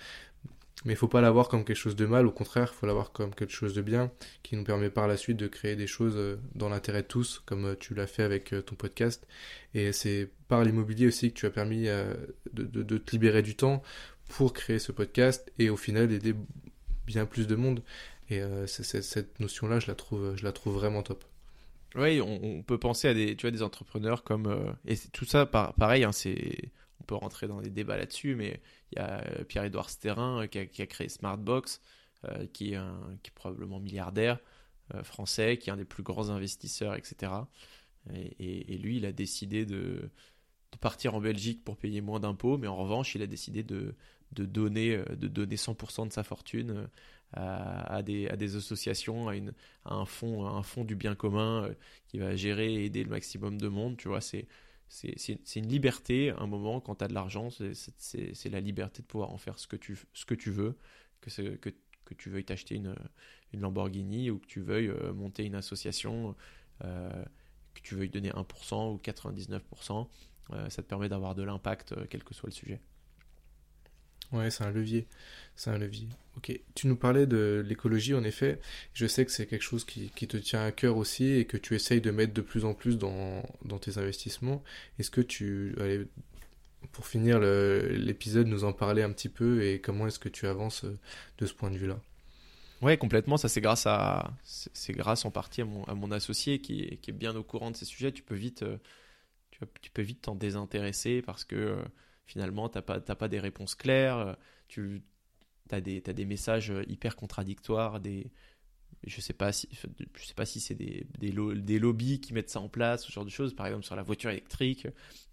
mais 0.85 0.93
il 0.93 0.97
faut 0.97 1.09
pas 1.09 1.23
l'avoir 1.23 1.49
comme 1.49 1.65
quelque 1.65 1.77
chose 1.77 1.97
de 1.97 2.05
mal, 2.05 2.27
au 2.27 2.31
contraire, 2.31 2.71
il 2.75 2.77
faut 2.77 2.87
l'avoir 2.87 3.13
comme 3.13 3.35
quelque 3.35 3.53
chose 3.53 3.75
de 3.75 3.81
bien, 3.81 4.11
qui 4.43 4.55
nous 4.55 4.65
permet 4.65 4.91
par 4.91 5.09
la 5.09 5.17
suite 5.17 5.39
de 5.39 5.47
créer 5.47 5.77
des 5.77 5.87
choses 5.87 6.17
euh, 6.17 6.37
dans 6.55 6.69
l'intérêt 6.69 7.03
de 7.03 7.07
tous, 7.07 7.43
comme 7.47 7.65
euh, 7.65 7.75
tu 7.75 7.95
l'as 7.95 8.07
fait 8.07 8.23
avec 8.23 8.53
euh, 8.53 8.61
ton 8.61 8.75
podcast. 8.75 9.27
Et 9.73 9.93
c'est 9.93 10.29
par 10.49 10.63
l'immobilier 10.63 11.07
aussi 11.07 11.33
que 11.33 11.39
tu 11.39 11.47
as 11.47 11.51
permis 11.51 11.87
de, 12.53 12.65
de, 12.65 12.99
te 12.99 13.11
libérer 13.13 13.43
du 13.43 13.57
temps 13.57 13.83
pour 14.29 14.53
créer 14.53 14.79
ce 14.79 14.93
podcast 14.93 15.51
et 15.59 15.71
au 15.71 15.77
final 15.77 16.13
aider 16.13 16.35
bien 17.07 17.25
plus 17.25 17.47
de 17.47 17.57
monde. 17.57 17.83
Et 18.31 18.41
cette 18.67 19.41
notion-là, 19.41 19.81
je 19.81 19.89
la 19.89 19.95
trouve, 19.95 20.37
je 20.37 20.45
la 20.45 20.53
trouve 20.53 20.75
vraiment 20.75 21.03
top. 21.03 21.25
Oui, 21.97 22.21
on, 22.21 22.63
peut 22.63 22.79
penser 22.79 23.09
à 23.09 23.15
des, 23.15 23.37
tu 23.37 23.43
vois, 23.43 23.51
des 23.51 23.63
entrepreneurs 23.63 24.23
comme 24.23 24.77
et 24.87 24.97
tout 25.13 25.25
ça, 25.25 25.45
pareil, 25.45 26.05
hein, 26.05 26.13
c'est 26.13 26.71
on 27.01 27.05
peut 27.05 27.15
rentrer 27.15 27.49
dans 27.49 27.61
des 27.61 27.71
débats 27.71 27.97
là-dessus, 27.97 28.35
mais 28.35 28.61
il 28.93 28.99
y 28.99 29.01
a 29.01 29.21
euh, 29.21 29.45
Pierre-Édouard 29.45 29.91
Sterrin 29.91 30.43
euh, 30.43 30.47
qui 30.47 30.83
a, 30.83 30.87
créé 30.87 31.09
Smartbox, 31.09 31.81
euh, 32.25 32.47
qui, 32.53 32.75
est 32.75 33.31
probablement 33.35 33.81
milliardaire 33.81 34.39
français, 35.03 35.57
qui 35.57 35.71
est 35.71 35.73
un 35.73 35.79
des 35.79 35.87
plus 35.87 36.03
grands 36.03 36.29
investisseurs, 36.29 36.95
etc. 36.95 37.33
Et, 38.39 38.77
lui, 38.77 38.99
il 38.99 39.07
a 39.07 39.13
décidé 39.13 39.65
de, 39.65 40.11
partir 40.81 41.15
en 41.15 41.21
Belgique 41.21 41.65
pour 41.65 41.79
payer 41.79 42.03
moins 42.03 42.21
d'impôts, 42.21 42.59
mais 42.59 42.67
en 42.67 42.77
revanche, 42.77 43.15
il 43.15 43.23
a 43.23 43.27
décidé 43.27 43.63
de, 43.63 43.95
donner, 44.33 45.03
de 45.17 45.27
donner 45.27 45.57
100% 45.57 46.09
de 46.09 46.13
sa 46.13 46.23
fortune 46.23 46.87
à, 47.33 48.03
des, 48.03 48.57
associations, 48.57 49.31
à 49.31 49.35
un, 49.95 50.05
fonds, 50.05 50.47
un 50.47 50.63
fonds 50.63 50.85
du 50.85 50.97
bien 50.97 51.15
commun 51.15 51.71
qui 52.09 52.19
va 52.19 52.37
gérer 52.37 52.75
et 52.75 52.85
aider 52.85 53.05
le 53.05 53.11
maximum 53.11 53.59
de 53.59 53.69
monde. 53.69 53.97
Tu 53.97 54.09
vois, 54.09 54.21
c'est 54.21 54.47
c'est 54.89 55.57
une 55.57 55.69
liberté, 55.69 56.31
un 56.31 56.47
moment, 56.47 56.81
quand 56.81 56.97
tu 56.97 57.05
as 57.05 57.09
de 57.09 57.15
l'argent, 57.15 57.49
c'est 57.51 58.51
la 58.51 58.61
liberté 58.61 59.03
de 59.03 59.07
pouvoir 59.07 59.33
en 59.33 59.39
faire 59.39 59.59
ce 59.59 59.67
que 59.67 59.77
tu, 59.77 59.99
ce 60.13 60.25
que 60.25 60.35
tu 60.35 60.51
veux, 60.51 60.77
que, 61.21 61.57
que, 61.57 61.71
que 62.05 62.15
tu 62.15 62.31
veuilles 62.31 62.45
t'acheter 62.45 62.77
une, 62.77 62.95
une, 63.53 63.61
Lamborghini 63.61 64.31
ou 64.31 64.39
que 64.39 64.47
tu 64.47 64.61
veuilles 64.61 64.89
euh, 64.89 65.13
monter 65.13 65.45
une 65.45 65.55
association, 65.55 66.37
euh, 66.85 67.25
que 67.75 67.81
tu 67.81 67.95
veuilles 67.95 68.11
donner 68.11 68.31
1% 68.31 68.93
ou 68.93 68.99
99%, 68.99 70.09
euh, 70.53 70.69
ça 70.71 70.83
te 70.83 70.89
permet 70.89 71.09
d'avoir 71.09 71.35
de 71.35 71.43
l'impact, 71.43 71.95
quel 72.09 72.23
que 72.23 72.35
soit 72.35 72.49
le 72.49 72.55
sujet. 72.55 72.81
Ouais, 74.35 74.51
c'est 74.51 74.65
un 74.65 74.71
levier. 74.73 75.07
C'est 75.55 75.71
un 75.71 75.79
levier. 75.79 76.09
Ok. 76.37 76.59
Tu 76.75 76.89
nous 76.89 76.97
parlais 76.97 77.27
de 77.27 77.65
l'écologie, 77.67 78.15
en 78.15 78.25
effet. 78.25 78.61
Je 78.93 79.07
sais 79.07 79.25
que 79.25 79.31
c'est 79.31 79.47
quelque 79.47 79.63
chose 79.63 79.85
qui, 79.85 80.11
qui, 80.11 80.27
te 80.27 80.37
tient 80.37 80.65
à 80.65 80.73
cœur 80.73 80.97
aussi 80.97 81.27
et 81.33 81.45
que 81.45 81.57
tu 81.57 81.75
essayes 81.77 82.01
de 82.01 82.11
mettre 82.11 82.35
de 82.35 82.43
plus 82.43 82.65
en 82.65 82.75
plus 82.75 82.99
dans, 82.99 83.43
dans 83.65 83.79
tes 83.79 83.97
investissements. 83.99 84.63
Est-ce 84.99 85.11
que 85.11 85.21
tu. 85.21 85.75
Allez, 85.79 86.07
pour 86.93 87.07
finir 87.07 87.39
l'épisode, 87.39 88.49
nous 88.49 88.65
en 88.65 88.73
parler 88.73 89.03
un 89.03 89.13
petit 89.13 89.29
peu 89.29 89.63
et 89.65 89.81
comment 89.81 90.09
est-ce 90.09 90.19
que 90.19 90.29
tu 90.29 90.47
avances 90.47 90.85
euh, 90.85 90.99
de 91.39 91.47
ce 91.47 91.55
point 91.55 91.71
de 91.71 91.79
vue-là? 91.79 92.01
Ouais, 92.83 92.99
complètement. 92.99 93.37
Ça, 93.37 93.49
c'est 93.49 93.61
grâce 93.61 93.87
à, 93.87 94.33
grâce 94.91 95.25
en 95.25 95.31
partie 95.31 95.63
à 95.63 95.65
mon, 95.65 95.85
à 95.85 95.95
mon 95.95 96.11
associé 96.11 96.59
qui 96.61 96.99
qui 97.01 97.11
est, 97.11 97.15
bien 97.15 97.35
au 97.37 97.45
courant 97.45 97.71
de 97.71 97.77
ces 97.77 97.85
sujets. 97.85 98.11
Tu 98.13 98.23
peux 98.23 98.35
vite, 98.35 98.65
euh, 98.65 98.77
tu 99.81 99.91
peux 99.93 100.03
vite 100.03 100.23
t'en 100.23 100.35
désintéresser 100.35 101.23
parce 101.23 101.45
que 101.45 101.57
euh, 101.57 101.83
finalement, 102.27 102.69
tu 102.69 102.79
n'as 102.79 102.83
pas, 102.83 103.01
pas 103.01 103.29
des 103.29 103.41
réponses 103.41 103.75
claires, 103.75 104.19
euh, 104.19 104.35
tu 104.69 105.03
as 105.71 105.81
des, 105.81 106.03
as 106.07 106.13
des 106.13 106.25
messages 106.25 106.71
euh, 106.71 106.83
hyper 106.89 107.17
contradictoires, 107.17 108.01
des, 108.01 108.31
je 109.07 109.21
sais 109.21 109.33
pas 109.33 109.53
si 109.53 109.69
sais 109.73 110.35
pas 110.35 110.47
si 110.47 110.61
c'est 110.61 110.75
des, 110.75 111.07
des, 111.19 111.33
des, 111.33 111.79
lobbies 111.79 112.21
qui 112.21 112.33
mettent 112.33 112.51
ça 112.51 112.61
en 112.61 112.69
place 112.69 113.05
ce 113.05 113.13
genre 113.13 113.25
de 113.25 113.31
choses. 113.31 113.55
Par 113.55 113.67
exemple 113.67 113.85
sur 113.85 113.97
la 113.97 114.03
voiture 114.03 114.31
électrique 114.31 114.87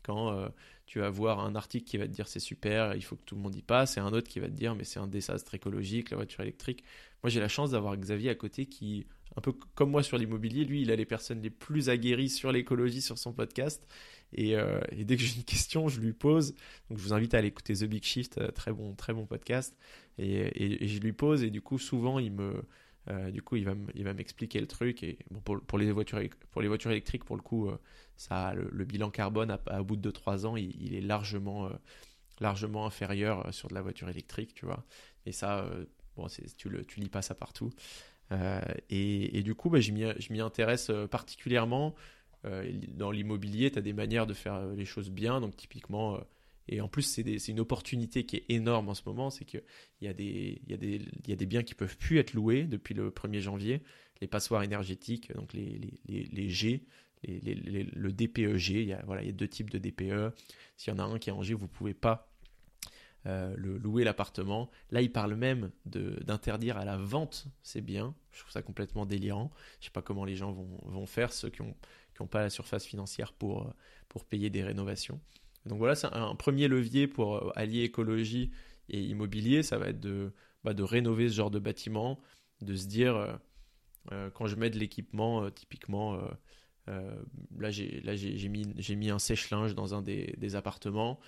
quand 0.04 0.34
euh, 0.34 0.50
tu 0.86 1.00
vas 1.00 1.10
voir 1.10 1.40
un 1.40 1.56
article 1.56 1.86
qui 1.86 1.98
va 1.98 2.08
te 2.08 2.12
dire 2.12 2.28
c'est 2.28 2.40
super 2.40 2.96
il 2.96 3.04
faut 3.04 3.16
que 3.16 3.24
tout 3.24 3.36
le 3.36 3.42
monde 3.42 3.56
y 3.56 3.62
passe 3.62 3.98
et 3.98 4.00
un 4.00 4.12
autre 4.14 4.28
qui 4.28 4.40
va 4.40 4.48
te 4.48 4.54
dire 4.54 4.76
mais 4.76 4.84
c'est 4.84 5.00
un 5.00 5.08
désastre 5.08 5.56
écologique 5.56 6.10
la 6.10 6.18
voiture 6.18 6.42
électrique. 6.42 6.84
Moi 7.24 7.30
j'ai 7.30 7.40
la 7.40 7.48
chance 7.48 7.72
d'avoir 7.72 7.96
Xavier 7.98 8.30
à 8.30 8.36
côté 8.36 8.66
qui 8.66 9.06
un 9.38 9.42
peu 9.42 9.54
comme 9.76 9.92
moi 9.92 10.04
sur 10.04 10.18
l'immobilier 10.18 10.66
lui 10.66 10.82
il 10.82 10.92
a 10.92 10.96
les 10.96 11.06
personnes 11.06 11.42
les 11.42 11.50
plus 11.50 11.90
aguerries 11.90 12.30
sur 12.30 12.52
l'écologie 12.52 13.02
sur 13.02 13.18
son 13.18 13.32
podcast 13.32 13.88
euh, 14.40 14.82
et, 14.92 15.06
dès 15.06 15.18
que 15.18 15.24
j'ai 15.24 15.36
une 15.38 15.44
question, 15.44 15.88
je 15.88 16.00
lui 16.00 16.14
pose. 16.14 16.56
Donc 16.90 16.98
je 16.98 17.04
vous 17.04 17.14
invite 17.14 17.34
à 17.34 17.38
aller 17.38 17.48
écouter 17.48 17.74
The 17.74 17.86
Big 17.86 18.04
Shift, 18.04 18.38
euh, 18.38 18.50
très 18.50 18.72
bon, 18.72 18.94
très 18.96 19.14
bon 19.14 19.26
podcast. 19.26 19.78
Et, 20.18 20.88
je 20.88 21.00
lui 21.00 21.14
pose 21.14 21.44
et 21.44 21.50
du 21.50 21.62
coup 21.62 21.80
souvent 21.80 22.20
il 22.20 22.32
me, 22.34 22.64
euh, 23.10 23.32
du 23.32 23.42
coup 23.42 23.56
il 23.56 23.66
va, 23.66 24.14
m'expliquer 24.14 24.60
le 24.60 24.68
truc. 24.68 25.04
Et 25.04 25.20
pour, 25.44 25.78
les 25.78 25.92
voitures, 25.92 26.22
pour 26.52 26.62
les 26.62 26.68
voitures 26.68 26.92
électriques, 26.92 27.26
pour 27.26 27.36
le 27.36 27.42
coup, 27.42 27.70
ça, 28.16 28.54
le, 28.54 28.86
bilan 28.86 29.10
carbone 29.10 29.58
à, 29.68 29.84
bout 29.84 29.96
de 29.96 30.12
3 30.12 30.46
ans, 30.46 30.56
il, 30.56 30.94
est 30.94 31.02
largement, 31.02 31.70
largement 32.40 32.86
inférieur 32.86 33.54
sur 33.54 33.70
de 33.70 33.74
la 33.74 33.82
voiture 33.82 34.10
électrique, 34.10 34.54
tu 34.54 34.66
vois. 34.66 34.86
Et 35.26 35.32
ça, 35.32 35.70
bon, 36.16 36.28
tu, 36.58 36.70
le, 36.70 36.86
lis 36.98 37.10
pas 37.10 37.22
ça 37.22 37.36
partout. 37.36 37.72
Et, 38.90 39.42
du 39.44 39.56
coup, 39.56 39.70
bah, 39.70 39.80
je 39.80 39.92
m'y 39.92 40.42
intéresse 40.42 40.92
particulièrement. 41.10 41.96
Euh, 42.46 42.72
dans 42.88 43.12
l'immobilier, 43.12 43.72
tu 43.72 43.80
as 43.80 43.82
des 43.82 43.94
manières 43.94 44.26
de 44.26 44.34
faire 44.34 44.56
euh, 44.56 44.76
les 44.76 44.86
choses 44.86 45.10
bien. 45.10 45.42
Donc, 45.42 45.56
typiquement, 45.56 46.16
euh, 46.16 46.20
et 46.68 46.82
en 46.82 46.88
plus, 46.88 47.04
c'est 47.04 47.48
une 47.48 47.60
opportunité 47.60 48.26
qui 48.26 48.38
est 48.38 48.46
énorme 48.50 48.90
en 48.90 48.94
ce 48.94 49.04
moment, 49.06 49.30
c'est 49.30 49.46
qu'il 49.46 49.64
y, 50.02 50.08
a 50.08 50.14
des, 50.14 51.46
biens 51.46 51.64
qui 51.64 51.76
peuvent 51.76 51.98
plus 51.98 52.20
être 52.20 52.34
loués 52.34 52.64
depuis 52.64 52.94
le 52.94 53.10
1er 53.10 53.40
janvier. 53.40 53.82
Les 54.22 54.28
passoires 54.28 54.64
énergétiques, 54.64 55.34
donc 55.34 55.54
les, 55.54 56.50
G, 56.50 56.86
le 57.24 58.12
DPEG, 58.12 58.70
il 58.70 58.88
y, 58.88 58.94
a, 58.94 59.32
deux 59.32 59.48
types 59.48 59.70
de 59.70 59.80
DPE. 59.80 60.34
S'il 60.78 60.94
y 60.94 60.96
en 60.96 61.00
a 61.00 61.04
un 61.04 61.20
qui 61.20 61.30
est 61.30 61.34
en 61.34 61.42
G, 61.42 61.56
vous 61.56 61.64
ne 61.64 61.68
pouvez 61.68 61.96
pas 61.96 62.32
louer 63.26 64.04
l'appartement. 64.04 64.70
Là, 64.92 65.02
il 65.02 65.12
parle 65.12 65.36
même 65.36 65.72
d'interdire 65.86 66.78
à 66.78 66.86
la 66.86 66.96
vente 66.96 67.48
ces 67.64 67.82
biens. 67.82 68.16
Je 68.32 68.40
trouve 68.40 68.52
ça 68.52 68.62
complètement 68.62 69.06
délirant. 69.06 69.52
Je 69.80 69.86
ne 69.86 69.86
sais 69.86 69.92
pas 69.92 70.04
comment 70.04 70.26
les 70.26 70.36
gens 70.36 70.54
vont 70.54 71.06
faire, 71.08 71.34
ceux 71.34 71.50
qui 71.50 71.64
ont 71.64 71.76
qui 72.16 72.22
n'ont 72.22 72.28
pas 72.28 72.42
la 72.42 72.50
surface 72.50 72.86
financière 72.86 73.34
pour, 73.34 73.64
euh, 73.64 73.74
pour 74.10 74.26
payer 74.26 74.50
des 74.50 74.64
rénovations. 74.64 75.20
Donc 75.66 75.78
voilà, 75.78 75.96
c'est 75.96 76.08
un, 76.08 76.36
premier 76.36 76.68
levier 76.68 77.08
pour 77.08 77.36
euh, 77.36 77.52
allier 77.56 77.84
écologie 77.84 78.52
et 78.90 79.02
immobilier, 79.02 79.64
ça 79.64 79.78
va 79.78 79.90
être 79.90 80.00
de, 80.00 80.34
bah, 80.64 80.74
de 80.74 80.84
rénover 80.84 81.30
ce 81.30 81.36
genre 81.36 81.52
de 81.52 81.60
bâtiment, 81.60 82.20
de 82.62 82.76
se 82.76 82.88
dire, 82.88 83.40
euh, 84.12 84.30
quand 84.32 84.48
je 84.48 84.56
mets 84.56 84.70
de 84.70 84.80
l'équipement, 84.80 85.50
typiquement, 85.52 86.20
là 86.88 87.72
j'ai 87.72 88.50
mis, 88.50 88.74
mis 88.98 89.10
un 89.10 89.20
sèche-linge 89.20 89.76
dans 89.76 89.94
un 89.94 90.02
des, 90.02 90.36
des 90.38 90.56
appartements, 90.56 91.20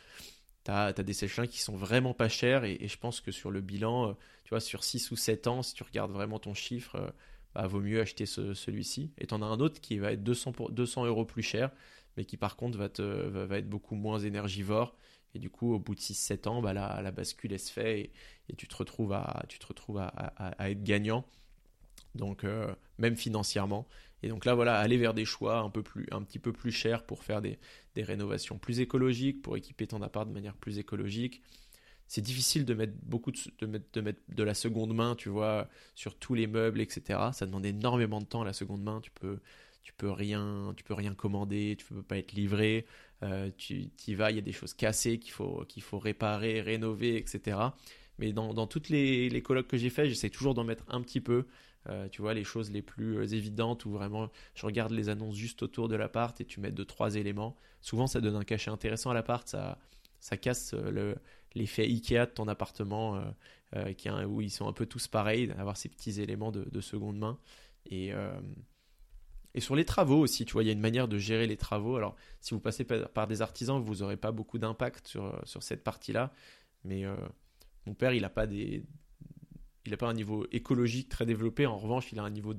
tu 0.65 0.71
as, 0.71 0.91
des 0.91 1.13
sèche-linges 1.13 1.49
qui 1.49 1.61
sont 1.61 1.77
vraiment 1.77 2.13
pas 2.13 2.27
chers 2.27 2.65
et, 2.65 2.87
je 2.87 2.97
pense 2.97 3.21
que 3.21 3.31
sur 3.31 3.51
le 3.51 3.61
bilan, 3.61 4.15
tu 4.43 4.49
vois, 4.49 4.59
sur 4.59 4.83
6 4.83 5.11
ou 5.11 5.15
7 5.15 5.47
ans, 5.47 5.61
si 5.61 5.73
tu 5.73 5.83
regardes 5.83 6.11
vraiment 6.11 6.39
ton 6.39 6.53
chiffre, 6.53 7.13
bah, 7.55 7.67
vaut 7.67 7.81
mieux 7.81 8.01
acheter 8.01 8.25
celui-ci. 8.25 9.11
Et 9.17 9.27
tu 9.27 9.33
en 9.33 9.41
as 9.41 9.45
un 9.45 9.59
autre 9.59 9.79
qui 9.81 9.97
va 9.97 10.11
être 10.11 10.23
200, 10.23 10.51
pour, 10.51 10.71
200 10.71 11.05
euros 11.05 11.25
plus 11.25 11.43
cher, 11.43 11.71
mais 12.17 12.25
qui 12.25 12.37
par 12.37 12.55
contre 12.55 12.77
va, 12.77 12.85
être 12.85 13.69
beaucoup 13.69 13.95
moins 13.95 14.19
énergivore. 14.19 14.95
Et 15.35 15.39
du 15.39 15.49
coup, 15.49 15.73
au 15.73 15.79
bout 15.79 15.95
de 15.95 15.99
6-7 15.99 16.47
ans, 16.47 16.61
bah, 16.61 16.73
la, 16.73 17.11
bascule 17.11 17.57
se 17.57 17.71
fait 17.71 18.11
et, 18.49 18.55
tu 18.55 18.67
te 18.67 18.75
retrouves 18.75 19.13
à, 19.13 19.43
tu 19.47 19.57
te 19.57 19.65
retrouves 19.65 19.97
à, 19.97 20.07
à, 20.07 20.69
être 20.69 20.83
gagnant. 20.83 21.25
Donc, 22.13 22.43
euh, 22.43 22.73
même 22.99 23.15
financièrement. 23.15 23.87
Et 24.21 24.29
donc 24.29 24.45
là, 24.45 24.53
voilà, 24.53 24.77
aller 24.77 24.97
vers 24.97 25.13
des 25.13 25.25
choix 25.25 25.57
un, 25.57 25.69
peu 25.69 25.81
plus, 25.81 26.07
un 26.11 26.21
petit 26.21 26.39
peu 26.39 26.53
plus 26.53 26.71
chers 26.71 27.03
pour 27.03 27.23
faire 27.23 27.41
des, 27.41 27.57
des 27.95 28.03
rénovations 28.03 28.57
plus 28.57 28.79
écologiques, 28.79 29.41
pour 29.41 29.57
équiper 29.57 29.87
ton 29.87 30.01
appart 30.01 30.27
de 30.27 30.33
manière 30.33 30.55
plus 30.55 30.77
écologique 30.77 31.41
c'est 32.07 32.21
difficile 32.21 32.65
de 32.65 32.73
mettre 32.73 32.93
beaucoup 33.03 33.31
de, 33.31 33.65
mettre, 33.65 33.85
de, 33.93 34.01
mettre, 34.01 34.21
de 34.29 34.43
la 34.43 34.53
seconde 34.53 34.93
main, 34.93 35.15
tu 35.15 35.29
vois, 35.29 35.67
sur 35.95 36.15
tous 36.15 36.33
les 36.33 36.47
meubles, 36.47 36.81
etc. 36.81 37.19
Ça 37.33 37.45
demande 37.45 37.65
énormément 37.65 38.19
de 38.19 38.25
temps 38.25 38.43
la 38.43 38.53
seconde 38.53 38.83
main. 38.83 39.01
Tu 39.01 39.11
peux, 39.11 39.39
tu 39.83 39.93
peux 39.93 40.11
rien, 40.11 40.73
tu 40.75 40.83
peux 40.83 40.93
rien 40.93 41.13
commander, 41.13 41.75
tu 41.77 41.85
peux 41.85 42.03
pas 42.03 42.17
être 42.17 42.33
livré. 42.33 42.85
Euh, 43.23 43.49
tu 43.57 43.89
y 44.07 44.13
vas, 44.15 44.31
il 44.31 44.35
y 44.35 44.39
a 44.39 44.41
des 44.41 44.51
choses 44.51 44.73
cassées 44.73 45.17
qu'il 45.17 45.31
faut, 45.31 45.65
qu'il 45.67 45.83
faut 45.83 45.99
réparer, 45.99 46.61
rénover, 46.61 47.17
etc. 47.17 47.57
Mais 48.19 48.33
dans, 48.33 48.53
dans 48.53 48.67
toutes 48.67 48.89
les, 48.89 49.29
les 49.29 49.41
colloques 49.41 49.67
que 49.67 49.77
j'ai 49.77 49.89
fait, 49.89 50.07
j'essaie 50.07 50.29
toujours 50.29 50.53
d'en 50.53 50.63
mettre 50.63 50.85
un 50.89 51.01
petit 51.01 51.21
peu. 51.21 51.45
Euh, 51.89 52.07
tu 52.09 52.21
vois, 52.21 52.33
les 52.33 52.45
choses 52.45 52.71
les 52.71 52.81
plus 52.81 53.17
euh, 53.17 53.25
évidentes 53.25 53.83
où 53.85 53.91
vraiment 53.91 54.29
je 54.55 54.65
regarde 54.65 54.91
les 54.91 55.09
annonces 55.09 55.35
juste 55.35 55.63
autour 55.63 55.89
de 55.89 55.95
l'appart 55.95 56.39
et 56.39 56.45
tu 56.45 56.61
mets 56.61 56.71
deux, 56.71 56.85
trois 56.85 57.15
éléments. 57.15 57.57
Souvent, 57.81 58.07
ça 58.07 58.21
donne 58.21 58.35
un 58.35 58.43
cachet 58.43 58.71
intéressant 58.71 59.09
à 59.09 59.13
l'appart. 59.13 59.47
Ça, 59.47 59.77
ça 60.19 60.37
casse 60.37 60.73
le, 60.73 61.17
l'effet 61.55 61.83
Ikea 61.83 62.25
de 62.25 62.31
ton 62.31 62.47
appartement 62.47 63.21
qui, 63.97 64.09
où 64.09 64.41
ils 64.41 64.51
sont 64.51 64.67
un 64.67 64.73
peu 64.73 64.85
tous 64.85 65.07
pareils, 65.07 65.51
avoir 65.57 65.77
ces 65.77 65.89
petits 65.89 66.21
éléments 66.21 66.51
de, 66.51 66.63
de 66.69 66.81
seconde 66.81 67.17
main. 67.17 67.39
Et, 67.85 68.13
et 69.55 69.61
sur 69.61 69.75
les 69.75 69.85
travaux 69.85 70.19
aussi, 70.19 70.45
tu 70.45 70.53
vois, 70.53 70.63
il 70.63 70.67
y 70.67 70.69
a 70.69 70.73
une 70.73 70.79
manière 70.79 71.07
de 71.07 71.17
gérer 71.17 71.45
les 71.45 71.57
travaux. 71.57 71.95
Alors, 71.95 72.15
si 72.41 72.53
vous 72.53 72.59
passez 72.59 72.83
par 72.85 73.27
des 73.27 73.41
artisans, 73.41 73.81
vous 73.81 73.97
n'aurez 73.97 74.17
pas 74.17 74.31
beaucoup 74.31 74.57
d'impact 74.57 75.07
sur, 75.07 75.41
cette 75.45 75.83
partie-là. 75.83 76.33
Mais 76.83 77.05
euh, 77.05 77.15
mon 77.85 77.93
père, 77.93 78.13
il 78.13 78.21
n'a 78.21 78.29
pas 78.29 78.47
un 80.07 80.13
niveau 80.13 80.47
écologique 80.51 81.09
très 81.09 81.27
développé. 81.27 81.67
En 81.67 81.77
revanche, 81.77 82.11
il 82.11 82.19
a 82.19 82.23
un 82.23 82.31
niveau 82.31 82.55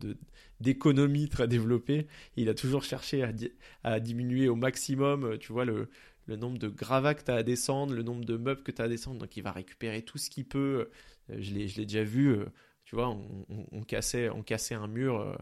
d'économie 0.61 1.29
très 1.29 1.49
développé. 1.49 2.07
Il 2.37 2.49
a 2.49 2.55
toujours 2.55 2.85
cherché 2.85 3.27
à, 3.83 3.99
diminuer 3.99 4.49
au 4.49 4.55
maximum, 4.55 5.25
euh, 5.25 5.39
tu 5.39 5.53
vois, 5.53 5.65
le, 5.65 5.91
le 6.27 6.37
nombre 6.37 6.59
de 6.59 6.69
gravats 6.69 7.15
que 7.15 7.25
tu 7.25 7.31
as 7.31 7.37
à 7.37 7.43
descendre, 7.43 7.95
le 7.95 8.03
nombre 8.03 8.25
de 8.25 8.37
meubles 8.37 8.63
que 8.63 8.73
tu 8.73 8.81
as 8.83 8.87
à 8.87 8.89
descendre. 8.89 9.19
Donc, 9.19 9.37
il 9.37 9.43
va 9.43 9.53
récupérer 9.53 10.03
tout 10.03 10.19
ce 10.19 10.31
qu'il 10.31 10.47
peut. 10.47 10.91
Euh, 11.31 11.37
je 11.39 11.53
l'ai 11.53 11.67
déjà 11.85 12.05
vu, 12.05 12.37
tu 12.85 12.95
vois, 12.95 13.17
on, 13.73 13.83
cassait, 13.83 14.29
on 14.31 14.43
cassait 14.43 14.75
un 14.75 14.89
mur 14.89 15.37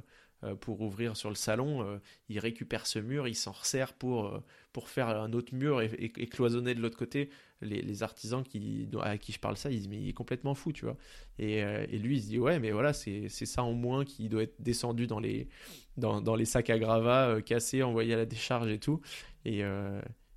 euh, 0.45 0.57
pour 0.57 0.81
ouvrir 0.81 1.17
sur 1.17 1.29
le 1.29 1.37
salon, 1.37 1.83
euh, 1.83 1.99
il 2.29 2.41
récupère 2.41 2.87
ce 2.87 2.99
mur, 2.99 3.29
il 3.29 3.37
s'en 3.37 3.53
resserre 3.53 3.93
pour, 3.93 4.27
euh, 4.27 4.43
pour 4.73 4.89
faire 4.89 5.09
un 5.09 5.33
autre 5.35 5.55
mur 5.55 5.81
et, 5.81 6.11
cloisonner 6.27 6.75
de 6.75 6.81
l'autre 6.81 6.99
côté. 6.99 7.31
Les, 7.61 8.03
artisans 8.03 8.43
qui, 8.43 8.89
à 9.03 9.19
qui 9.19 9.31
je 9.31 9.39
parle 9.39 9.57
ça, 9.57 9.71
ils 9.71 9.79
disent 9.79 9.89
mais 9.89 10.01
il 10.01 10.09
est 10.09 10.13
complètement 10.13 10.55
fou, 10.55 10.73
tu 10.73 10.85
vois. 10.85 10.97
Et, 11.39 11.63
lui, 11.97 12.17
il 12.17 12.23
se 12.23 12.27
dit 12.27 12.39
ouais, 12.41 12.59
mais 12.59 12.73
voilà, 12.73 12.93
c'est 12.93 13.29
ça 13.29 13.63
en 13.63 13.73
moins 13.73 14.05
qui 14.05 14.29
doit 14.29 14.43
être 14.43 14.61
descendu 14.61 15.07
dans 15.07 15.21
les, 15.21 15.49
dans 15.97 16.35
les 16.35 16.45
sacs 16.45 16.71
à 16.71 16.79
gravats, 16.81 17.41
cassés, 17.43 17.85
envoyés 17.85 18.15
à 18.15 18.17
la 18.17 18.27
décharge 18.27 18.69
et 18.69 18.81
tout. 18.81 19.01
Et, 19.45 19.63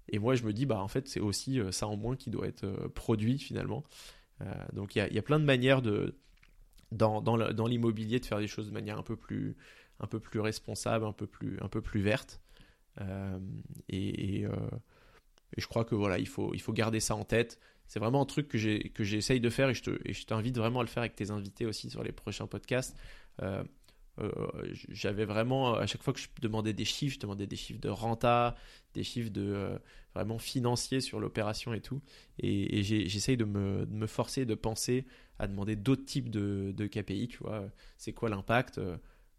et 0.10 0.20
moi, 0.20 0.36
je 0.36 0.44
me 0.44 0.54
dis 0.54 0.66
bah 0.66 0.80
en 0.80 0.88
fait, 0.88 1.08
c'est 1.08 1.20
aussi 1.20 1.60
ça 1.72 1.88
en 1.88 1.98
moins 1.98 2.16
qui 2.16 2.30
doit 2.30 2.48
être 2.48 2.68
produit 2.94 3.40
finalement. 3.40 3.84
donc 4.74 4.96
il 4.96 5.00
y 5.00 5.02
a, 5.02 5.12
y 5.12 5.18
a, 5.18 5.22
plein 5.22 5.40
de 5.40 5.46
manières 5.46 5.82
de 5.82 6.16
dans, 6.92 7.22
dans 7.22 7.68
l'immobilier 7.68 8.20
de 8.20 8.26
faire 8.26 8.40
des 8.40 8.48
choses 8.48 8.68
de 8.68 8.74
manière 8.74 8.98
un 8.98 9.04
peu 9.04 9.16
plus 9.16 9.56
un 10.00 10.08
peu 10.08 10.20
plus 10.20 10.40
responsable, 10.40 11.06
un 11.06 11.14
peu 11.14 11.28
plus, 11.28 11.58
un 11.62 11.68
peu 11.68 11.82
plus 11.82 12.02
verte. 12.02 12.42
Euh, 13.02 13.40
et, 13.90 14.46
euh, 14.46 14.50
et, 15.56 15.62
je 15.62 15.68
crois 15.68 15.86
que 15.86 15.96
voilà, 15.96 16.18
il 16.18 16.28
faut, 16.28 16.54
il 16.54 16.62
faut 16.62 16.74
garder 16.74 17.00
ça 17.00 17.16
en 17.16 17.24
tête. 17.24 17.60
C'est 17.88 18.00
vraiment 18.00 18.22
un 18.22 18.26
truc 18.26 18.48
que 18.48 18.58
j'essaye 19.04 19.40
de 19.40 19.50
faire 19.50 19.70
et 19.70 19.74
je 19.76 20.26
t'invite 20.26 20.58
vraiment 20.58 20.80
à 20.80 20.84
le 20.84 20.90
faire 20.90 21.02
avec 21.02 21.16
tes 21.16 21.30
invités 21.30 21.68
aussi 21.68 21.92
sur 21.92 22.04
les 22.04 22.12
prochains 22.12 22.48
podcasts. 22.48 22.98
Euh, 23.44 23.64
j'avais 24.90 25.26
vraiment, 25.26 25.76
à 25.76 25.86
chaque 25.88 26.04
fois 26.04 26.14
que 26.14 26.20
je 26.20 26.28
demandais 26.42 26.74
des 26.74 26.86
chiffres, 26.86 27.16
je 27.16 27.20
demandais 27.20 27.48
des 27.48 27.56
chiffres 27.56 27.82
de 27.82 27.90
renta, 27.90 28.56
des 28.94 29.04
chiffres 29.04 29.32
de 29.32 29.80
vraiment 30.14 30.40
financiers 30.40 31.02
sur 31.02 31.20
l'opération 31.20 31.74
et 31.74 31.82
tout. 31.82 32.02
Et, 32.40 32.82
j'essaye 32.84 33.38
de 33.38 33.46
me, 33.46 33.86
de 33.86 33.94
me, 33.94 34.08
forcer, 34.08 34.46
de 34.46 34.56
penser 34.56 35.06
à 35.38 35.48
demander 35.48 35.76
d'autres 35.76 36.06
types 36.06 36.30
de, 36.30 36.88
KPI, 36.88 37.28
tu 37.28 37.40
vois. 37.40 37.66
C'est 37.98 38.14
quoi 38.14 38.30
l'impact 38.30 38.80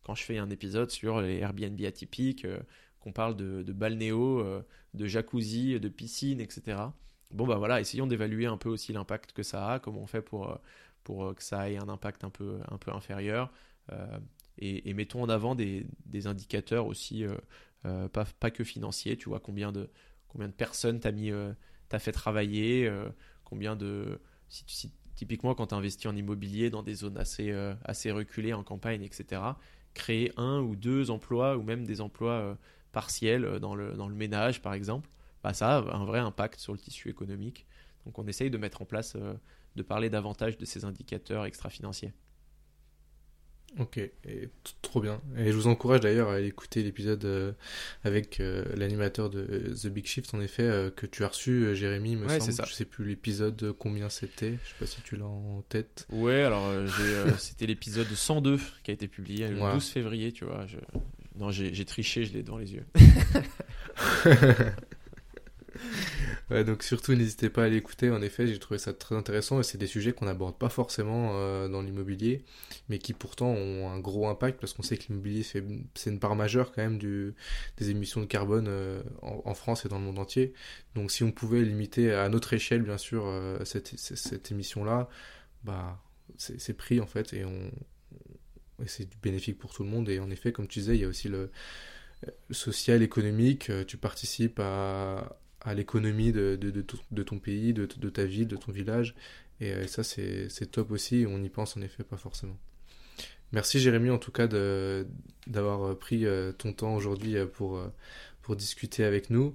quand 0.06 0.14
je 0.14 0.22
fais 0.22 0.38
un 0.38 0.50
épisode 0.50 0.92
sur 0.92 1.20
les 1.20 1.38
Airbnb 1.38 1.80
atypiques, 1.84 2.44
euh, 2.44 2.60
qu'on 3.00 3.10
parle 3.10 3.34
de, 3.34 3.64
de 3.64 3.72
balnéo, 3.72 4.38
euh, 4.38 4.62
de 4.94 5.08
jacuzzi, 5.08 5.80
de 5.80 5.88
piscine, 5.88 6.40
etc. 6.40 6.78
Bon, 7.32 7.44
bah 7.44 7.56
voilà, 7.56 7.80
essayons 7.80 8.06
d'évaluer 8.06 8.46
un 8.46 8.56
peu 8.56 8.68
aussi 8.68 8.92
l'impact 8.92 9.32
que 9.32 9.42
ça 9.42 9.68
a, 9.68 9.78
comment 9.80 10.02
on 10.02 10.06
fait 10.06 10.22
pour, 10.22 10.48
euh, 10.48 10.54
pour 11.02 11.34
que 11.34 11.42
ça 11.42 11.68
ait 11.68 11.76
un 11.76 11.88
impact 11.88 12.22
un 12.22 12.30
peu, 12.30 12.60
un 12.70 12.78
peu 12.78 12.92
inférieur. 12.92 13.52
Et, 14.58 14.94
mettons 14.94 15.22
en 15.22 15.28
avant 15.28 15.54
des, 15.54 15.86
indicateurs 16.26 16.86
aussi, 16.86 17.24
pas, 17.82 18.24
pas, 18.40 18.50
que 18.50 18.64
financiers, 18.64 19.16
tu 19.16 19.28
vois, 19.28 19.40
combien 19.40 19.70
de, 19.72 19.90
combien 20.28 20.48
de 20.48 20.54
personnes 20.54 20.98
t'as 20.98 21.12
mis, 21.12 21.30
t'as 21.88 21.98
fait 21.98 22.12
travailler, 22.12 22.90
combien 23.44 23.76
de. 23.76 24.18
Si, 24.48 24.92
typiquement, 25.14 25.54
quand 25.54 25.68
tu 25.68 25.74
investis 25.74 26.06
en 26.06 26.16
immobilier 26.16 26.70
dans 26.70 26.82
des 26.82 26.94
zones 26.94 27.18
assez, 27.18 27.52
assez 27.84 28.10
reculées 28.10 28.54
en 28.54 28.64
campagne, 28.64 29.02
etc., 29.02 29.56
créer 29.96 30.30
un 30.36 30.60
ou 30.60 30.76
deux 30.76 31.10
emplois 31.10 31.56
ou 31.56 31.62
même 31.62 31.84
des 31.84 32.00
emplois 32.00 32.32
euh, 32.32 32.54
partiels 32.92 33.44
euh, 33.44 33.58
dans 33.58 33.74
le, 33.74 33.94
dans 33.94 34.08
le 34.08 34.14
ménage 34.14 34.62
par 34.62 34.74
exemple, 34.74 35.08
bah, 35.42 35.54
ça 35.54 35.78
a 35.78 35.96
un 35.96 36.04
vrai 36.04 36.20
impact 36.20 36.60
sur 36.60 36.72
le 36.72 36.78
tissu 36.78 37.08
économique. 37.08 37.66
Donc 38.04 38.18
on 38.18 38.26
essaye 38.28 38.50
de 38.50 38.58
mettre 38.58 38.82
en 38.82 38.84
place, 38.84 39.16
euh, 39.16 39.34
de 39.74 39.82
parler 39.82 40.10
davantage 40.10 40.58
de 40.58 40.64
ces 40.64 40.84
indicateurs 40.84 41.46
extra-financiers. 41.46 42.12
Ok, 43.78 43.98
et 43.98 44.48
trop 44.80 45.00
bien. 45.00 45.20
Et 45.36 45.52
je 45.52 45.56
vous 45.56 45.66
encourage 45.66 46.00
d'ailleurs 46.00 46.30
à 46.30 46.40
écouter 46.40 46.82
l'épisode 46.82 47.54
avec 48.04 48.38
l'animateur 48.74 49.28
de 49.28 49.74
The 49.82 49.88
Big 49.88 50.06
Shift, 50.06 50.32
en 50.32 50.40
effet, 50.40 50.90
que 50.96 51.04
tu 51.04 51.24
as 51.24 51.28
reçu, 51.28 51.74
Jérémy, 51.74 52.16
me 52.16 52.28
semble. 52.28 52.52
Ça. 52.52 52.64
Je 52.66 52.72
sais 52.72 52.86
plus 52.86 53.04
l'épisode 53.04 53.74
combien 53.78 54.08
c'était. 54.08 54.58
Je 54.64 54.68
sais 54.70 54.74
pas 54.78 54.86
si 54.86 55.02
tu 55.02 55.16
l'as 55.16 55.26
en 55.26 55.62
tête. 55.68 56.06
Ouais, 56.10 56.42
alors 56.42 56.72
c'était 57.38 57.66
l'épisode 57.66 58.08
102 58.08 58.58
qui 58.82 58.90
a 58.90 58.94
été 58.94 59.08
publié 59.08 59.48
le 59.48 59.58
12 59.58 59.88
février, 59.88 60.32
tu 60.32 60.46
vois. 60.46 60.66
Je... 60.66 60.78
Non, 61.38 61.50
j'ai 61.50 61.84
triché, 61.84 62.24
je 62.24 62.32
l'ai 62.32 62.42
devant 62.42 62.58
les 62.58 62.72
yeux. 62.72 62.86
Donc 66.50 66.82
surtout 66.82 67.14
n'hésitez 67.14 67.50
pas 67.50 67.64
à 67.64 67.68
l'écouter. 67.68 68.10
En 68.10 68.22
effet, 68.22 68.46
j'ai 68.46 68.58
trouvé 68.58 68.78
ça 68.78 68.92
très 68.92 69.14
intéressant 69.14 69.60
et 69.60 69.62
c'est 69.62 69.78
des 69.78 69.86
sujets 69.86 70.12
qu'on 70.12 70.26
n'aborde 70.26 70.56
pas 70.56 70.68
forcément 70.68 71.32
euh, 71.34 71.68
dans 71.68 71.82
l'immobilier, 71.82 72.44
mais 72.88 72.98
qui 72.98 73.12
pourtant 73.12 73.48
ont 73.48 73.90
un 73.90 73.98
gros 73.98 74.28
impact 74.28 74.60
parce 74.60 74.72
qu'on 74.72 74.82
sait 74.82 74.96
que 74.96 75.08
l'immobilier 75.08 75.42
c'est 75.42 76.10
une 76.10 76.20
part 76.20 76.36
majeure 76.36 76.72
quand 76.72 76.82
même 76.82 76.98
des 76.98 77.90
émissions 77.90 78.20
de 78.20 78.26
carbone 78.26 78.66
euh, 78.68 79.02
en, 79.22 79.54
France 79.54 79.84
et 79.86 79.88
dans 79.88 79.98
le 79.98 80.04
monde 80.04 80.18
entier. 80.18 80.52
Donc 80.94 81.10
si 81.10 81.24
on 81.24 81.32
pouvait 81.32 81.62
limiter 81.62 82.12
à 82.12 82.28
notre 82.28 82.52
échelle, 82.52 82.82
bien 82.82 82.98
sûr, 82.98 83.24
euh, 83.26 83.64
cette, 83.64 83.98
cette 83.98 84.50
émission-là, 84.50 85.08
bah 85.64 86.00
c'est 86.38 86.76
pris 86.76 87.00
en 87.00 87.06
fait 87.06 87.32
et 87.32 87.44
c'est 88.86 89.08
bénéfique 89.22 89.58
pour 89.58 89.72
tout 89.72 89.84
le 89.84 89.88
monde. 89.88 90.08
Et 90.08 90.20
en 90.20 90.30
effet, 90.30 90.52
comme 90.52 90.68
tu 90.68 90.80
disais, 90.80 90.96
il 90.96 91.00
y 91.00 91.04
a 91.04 91.08
aussi 91.08 91.28
le 91.28 91.50
social, 92.50 93.02
économique. 93.02 93.70
Tu 93.86 93.96
participes 93.96 94.60
à, 94.60 95.38
à 95.66 95.74
l'économie 95.74 96.32
de, 96.32 96.56
de, 96.56 96.70
de, 96.70 97.22
ton 97.22 97.38
pays, 97.38 97.74
de, 97.74 97.86
ta 97.86 98.24
ville, 98.24 98.46
de 98.46 98.56
ton 98.56 98.70
village. 98.70 99.14
Et, 99.60 99.72
euh, 99.72 99.86
ça, 99.88 100.04
c'est 100.04 100.70
top 100.70 100.92
aussi. 100.92 101.26
On 101.28 101.38
n'y 101.38 101.50
pense 101.50 101.76
en 101.76 101.82
effet 101.82 102.04
pas 102.04 102.16
forcément. 102.16 102.56
Merci 103.52 103.78
Jérémy 103.78 104.10
en 104.10 104.18
tout 104.18 104.32
cas 104.32 104.48
d'avoir 105.46 105.96
pris 105.98 106.26
euh, 106.26 106.52
ton 106.52 106.72
temps 106.72 106.94
aujourd'hui 106.94 107.36
euh, 107.36 107.46
pour, 107.46 107.80
pour 108.42 108.56
discuter 108.56 109.04
avec 109.04 109.28
nous. 109.28 109.54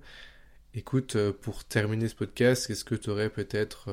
Écoute, 0.74 1.18
pour 1.42 1.64
terminer 1.66 2.08
ce 2.08 2.16
podcast, 2.16 2.70
est-ce 2.70 2.86
que 2.86 2.96
tu 2.96 3.10
aurais 3.10 3.30
peut-être 3.30 3.90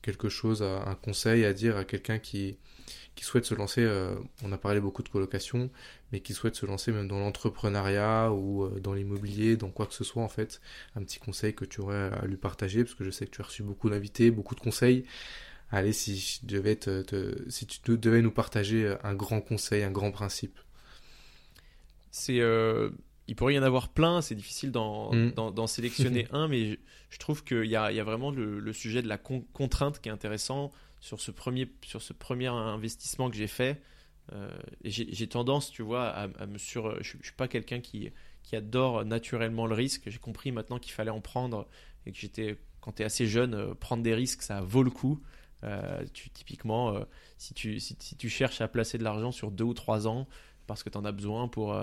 quelque 0.00 0.30
chose, 0.30 0.62
un 0.62 0.94
conseil 0.94 1.44
à 1.44 1.52
dire 1.52 1.76
à 1.76 1.84
quelqu'un 1.84 2.18
qui, 2.18 2.56
qui 3.14 3.24
souhaite 3.24 3.44
se 3.44 3.54
lancer, 3.54 3.82
euh, 3.82 4.14
on 4.42 4.52
a 4.52 4.58
parlé 4.58 4.80
beaucoup 4.80 5.02
de 5.02 5.08
colocation, 5.08 5.70
mais 6.12 6.20
qui 6.20 6.32
souhaite 6.32 6.56
se 6.56 6.66
lancer 6.66 6.92
même 6.92 7.08
dans 7.08 7.18
l'entrepreneuriat 7.18 8.32
ou 8.32 8.64
euh, 8.64 8.80
dans 8.80 8.94
l'immobilier, 8.94 9.56
dans 9.56 9.70
quoi 9.70 9.86
que 9.86 9.94
ce 9.94 10.04
soit 10.04 10.22
en 10.22 10.28
fait, 10.28 10.60
un 10.96 11.02
petit 11.02 11.18
conseil 11.18 11.54
que 11.54 11.64
tu 11.64 11.80
aurais 11.80 12.10
à 12.12 12.24
lui 12.26 12.36
partager, 12.36 12.84
parce 12.84 12.94
que 12.94 13.04
je 13.04 13.10
sais 13.10 13.26
que 13.26 13.30
tu 13.30 13.40
as 13.40 13.44
reçu 13.44 13.62
beaucoup 13.62 13.90
d'invités, 13.90 14.30
beaucoup 14.30 14.54
de 14.54 14.60
conseils. 14.60 15.04
Allez, 15.72 15.92
si, 15.92 16.18
je 16.18 16.46
devais 16.46 16.76
te, 16.76 17.04
si 17.48 17.66
tu 17.66 17.96
devais 17.96 18.22
nous 18.22 18.32
partager 18.32 18.96
un 19.04 19.14
grand 19.14 19.40
conseil, 19.40 19.84
un 19.84 19.92
grand 19.92 20.10
principe. 20.10 20.58
C'est, 22.10 22.40
euh, 22.40 22.90
il 23.28 23.36
pourrait 23.36 23.54
y 23.54 23.58
en 23.58 23.62
avoir 23.62 23.88
plein, 23.88 24.20
c'est 24.20 24.34
difficile 24.34 24.72
d'en, 24.72 25.12
mm. 25.12 25.66
sélectionner 25.68 26.26
un, 26.32 26.48
mais 26.48 26.78
je, 27.10 27.18
trouve 27.18 27.44
qu'il 27.44 27.66
y 27.66 27.76
a, 27.76 27.92
y 27.92 28.00
a, 28.00 28.04
vraiment 28.04 28.32
le, 28.32 28.72
sujet 28.72 29.02
de 29.02 29.08
la 29.08 29.18
contrainte 29.18 30.00
qui 30.00 30.08
est 30.08 30.12
intéressant 30.12 30.72
sur 31.00 31.20
ce 31.20 31.30
premier, 31.30 31.70
sur 31.84 32.02
ce 32.02 32.12
premier 32.12 32.46
investissement 32.46 33.30
que 33.30 33.36
j'ai 33.36 33.46
fait. 33.46 33.82
Euh, 34.32 34.48
j'ai 34.84 35.26
tendance, 35.26 35.70
tu 35.70 35.82
vois, 35.82 36.08
à, 36.08 36.46
me 36.46 36.58
sur. 36.58 37.02
Je, 37.02 37.16
ne 37.16 37.22
suis 37.22 37.32
pas 37.36 37.48
quelqu'un 37.48 37.80
qui, 37.80 38.10
qui 38.42 38.54
adore 38.54 39.04
naturellement 39.04 39.66
le 39.66 39.74
risque. 39.74 40.08
J'ai 40.08 40.18
compris 40.18 40.52
maintenant 40.52 40.78
qu'il 40.78 40.92
fallait 40.92 41.10
en 41.10 41.20
prendre 41.20 41.66
et 42.06 42.12
que 42.12 42.18
j'étais, 42.18 42.58
quand 42.80 42.92
tu 42.92 43.02
es 43.02 43.04
assez 43.04 43.26
jeune, 43.26 43.54
euh, 43.54 43.74
prendre 43.74 44.02
des 44.02 44.14
risques, 44.14 44.42
ça 44.42 44.60
vaut 44.60 44.82
le 44.82 44.90
coup. 44.90 45.20
Euh, 45.64 46.04
typiquement, 46.32 46.94
si, 47.36 47.52
tu, 47.52 47.80
si, 47.80 47.94
tu 47.94 48.30
cherches 48.30 48.62
à 48.62 48.68
placer 48.68 48.96
de 48.96 49.04
l'argent 49.04 49.30
sur 49.30 49.50
deux 49.50 49.64
ou 49.64 49.74
trois 49.74 50.08
ans 50.08 50.26
parce 50.66 50.82
que 50.82 50.88
tu 50.88 50.96
en 50.96 51.04
as 51.04 51.12
besoin 51.12 51.48
pour 51.48 51.74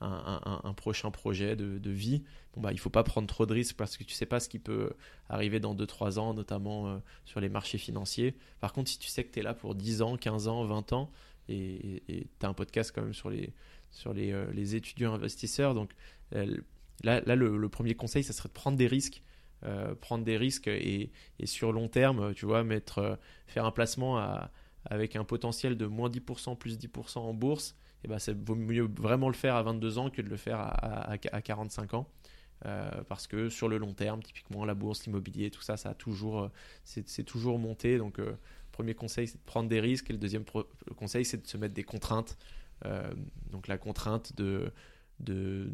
un, 0.00 0.74
prochain 0.74 1.10
projet 1.10 1.56
de, 1.56 1.90
vie, 1.90 2.22
bon 2.54 2.60
bah, 2.60 2.72
il 2.72 2.78
faut 2.78 2.90
pas 2.90 3.02
prendre 3.02 3.26
trop 3.26 3.46
de 3.46 3.54
risques 3.54 3.76
parce 3.76 3.96
que 3.96 4.04
tu 4.04 4.14
sais 4.14 4.26
pas 4.26 4.40
ce 4.40 4.48
qui 4.48 4.58
peut 4.58 4.92
arriver 5.28 5.60
dans 5.60 5.74
2-3 5.74 6.18
ans, 6.18 6.34
notamment 6.34 6.88
euh, 6.88 6.98
sur 7.24 7.40
les 7.40 7.48
marchés 7.48 7.78
financiers. 7.78 8.34
Par 8.60 8.72
contre, 8.72 8.90
si 8.90 8.98
tu 8.98 9.08
sais 9.08 9.24
que 9.24 9.32
tu 9.32 9.40
es 9.40 9.42
là 9.42 9.54
pour 9.54 9.74
10 9.74 10.02
ans, 10.02 10.16
15 10.16 10.48
ans, 10.48 10.64
20 10.64 10.92
ans, 10.92 11.10
et 11.48 12.02
tu 12.08 12.46
as 12.46 12.48
un 12.48 12.54
podcast 12.54 12.92
quand 12.94 13.02
même 13.02 13.14
sur 13.14 13.30
les, 13.30 13.52
sur 13.90 14.12
les, 14.12 14.32
euh, 14.32 14.50
les 14.52 14.74
étudiants 14.74 15.14
investisseurs, 15.14 15.74
donc 15.74 15.92
euh, 16.34 16.56
là, 17.04 17.20
là 17.24 17.36
le, 17.36 17.68
premier 17.68 17.94
conseil, 17.94 18.22
ça 18.22 18.32
serait 18.32 18.48
de 18.48 18.54
prendre 18.54 18.76
des 18.76 18.88
risques. 18.88 19.22
prendre 20.00 20.24
des 20.24 20.36
risques 20.36 20.68
et, 20.68 21.10
et, 21.38 21.46
sur 21.46 21.72
long 21.72 21.88
terme, 21.88 22.34
tu 22.34 22.44
vois, 22.46 22.64
mettre, 22.64 23.18
faire 23.46 23.64
un 23.64 23.72
placement 23.72 24.18
à, 24.18 24.50
avec 24.86 25.16
un 25.16 25.24
potentiel 25.24 25.76
de 25.76 25.86
moins 25.86 26.08
10%, 26.08 26.56
plus 26.56 26.78
10% 26.78 27.18
en 27.18 27.34
bourse, 27.34 27.76
et 28.02 28.06
eh 28.06 28.08
ben, 28.08 28.18
ça 28.18 28.32
vaut 28.32 28.54
mieux 28.54 28.88
vraiment 28.98 29.28
le 29.28 29.34
faire 29.34 29.56
à 29.56 29.62
22 29.62 29.98
ans 29.98 30.10
que 30.10 30.22
de 30.22 30.28
le 30.28 30.36
faire 30.36 30.58
à, 30.58 31.12
à, 31.12 31.18
45 31.18 31.94
ans. 31.94 32.08
parce 33.08 33.26
que 33.26 33.48
sur 33.48 33.68
le 33.68 33.78
long 33.78 33.94
terme, 33.94 34.22
typiquement 34.22 34.64
la 34.64 34.74
bourse, 34.74 35.06
l'immobilier, 35.06 35.50
tout 35.50 35.62
ça, 35.62 35.76
ça 35.76 35.90
a 35.90 35.94
toujours, 35.94 36.50
c'est 36.84 37.24
toujours 37.24 37.58
monté. 37.58 37.98
Donc, 37.98 38.18
le 38.18 38.36
premier 38.70 38.94
conseil, 38.94 39.28
c'est 39.28 39.38
de 39.38 39.44
prendre 39.44 39.68
des 39.68 39.80
risques, 39.80 40.10
et 40.10 40.12
le 40.12 40.18
deuxième 40.18 40.44
conseil, 40.96 41.24
c'est 41.24 41.42
de 41.42 41.46
se 41.46 41.56
mettre 41.56 41.74
des 41.74 41.84
contraintes. 41.84 42.36
donc, 43.50 43.66
la 43.66 43.78
contrainte 43.78 44.36
de, 44.36 44.70
de 45.20 45.70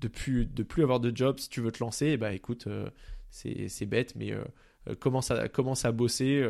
de 0.00 0.08
plus, 0.08 0.46
de 0.46 0.62
plus 0.62 0.82
avoir 0.82 1.00
de 1.00 1.14
job 1.14 1.38
si 1.38 1.48
tu 1.48 1.60
veux 1.60 1.72
te 1.72 1.80
lancer, 1.80 2.16
bah 2.16 2.32
écoute, 2.32 2.66
euh, 2.66 2.88
c'est 3.30 3.86
bête, 3.86 4.14
mais 4.16 4.32
euh, 4.32 4.44
euh, 4.88 4.94
commence, 4.94 5.30
à, 5.30 5.48
commence 5.48 5.84
à 5.84 5.92
bosser. 5.92 6.44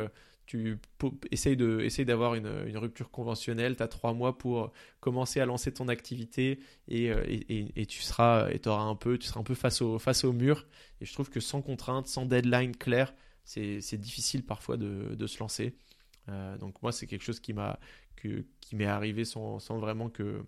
Tu 0.51 0.79
essayes 1.31 1.57
essaye 1.81 2.05
d'avoir 2.05 2.35
une, 2.35 2.65
une, 2.67 2.77
rupture 2.77 3.09
conventionnelle, 3.13 3.77
tu 3.77 3.85
as 3.85 3.89
trois 3.89 4.15
mois 4.15 4.37
pour 4.37 4.73
commencer 4.99 5.39
à 5.39 5.47
lancer 5.47 5.73
ton 5.73 5.87
activité 5.87 6.59
et, 6.89 7.05
et, 7.07 7.81
et, 7.81 7.87
tu 7.87 8.03
seras 8.03 8.51
et 8.51 8.61
auras 8.67 8.83
un 8.83 8.97
peu 8.97 9.17
tu 9.17 9.29
seras 9.29 9.39
un 9.39 9.45
peu 9.45 9.55
face 9.55 9.81
au 9.81 10.01
face 10.01 10.25
au 10.25 10.33
mur 10.33 10.67
et 11.01 11.05
je 11.05 11.13
trouve 11.13 11.31
que 11.31 11.39
sans 11.39 11.63
contrainte, 11.63 12.09
sans 12.09 12.27
deadline 12.27 12.75
clair, 12.75 13.15
c'est 13.45 13.97
difficile 13.97 14.45
parfois 14.45 14.77
de, 14.77 15.15
de, 15.15 15.27
se 15.29 15.39
lancer. 15.39 15.77
donc 16.59 16.83
moi 16.83 16.91
c'est 16.91 17.07
quelque 17.07 17.23
chose 17.23 17.39
qui 17.39 17.55
qui 18.61 18.77
m'est 18.77 18.87
arrivé 18.87 19.25
sans, 19.25 19.61
sans, 19.61 19.79
vraiment 19.79 20.11
que 20.11 20.43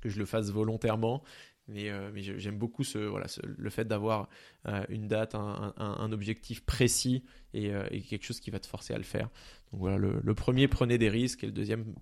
que 0.00 0.08
je 0.08 0.20
le 0.20 0.26
fasse 0.26 0.50
volontairement 0.50 1.24
mais, 1.66 1.88
euh, 1.88 2.10
mais 2.12 2.22
j'aime 2.22 2.58
beaucoup 2.58 2.84
ce, 2.84 2.98
voilà, 2.98 3.26
le 3.42 3.70
fait 3.70 3.86
d'avoir 3.86 4.28
euh, 4.66 4.84
une 4.90 5.08
date, 5.08 5.34
un, 5.34 6.12
objectif 6.12 6.64
précis 6.64 7.24
euh, 7.54 7.86
et, 7.90 8.02
quelque 8.02 8.24
chose 8.24 8.40
qui 8.40 8.50
va 8.50 8.58
te 8.58 8.66
forcer 8.66 8.92
à 8.92 8.98
le 8.98 9.04
faire. 9.04 9.30
Donc 9.72 9.80
voilà, 9.80 9.96
le, 9.96 10.34
premier, 10.34 10.68
prenez 10.68 10.98
des 10.98 11.08
risques 11.08 11.42
et 11.42 11.46
le 11.46 11.52
deuxième, 11.52 11.94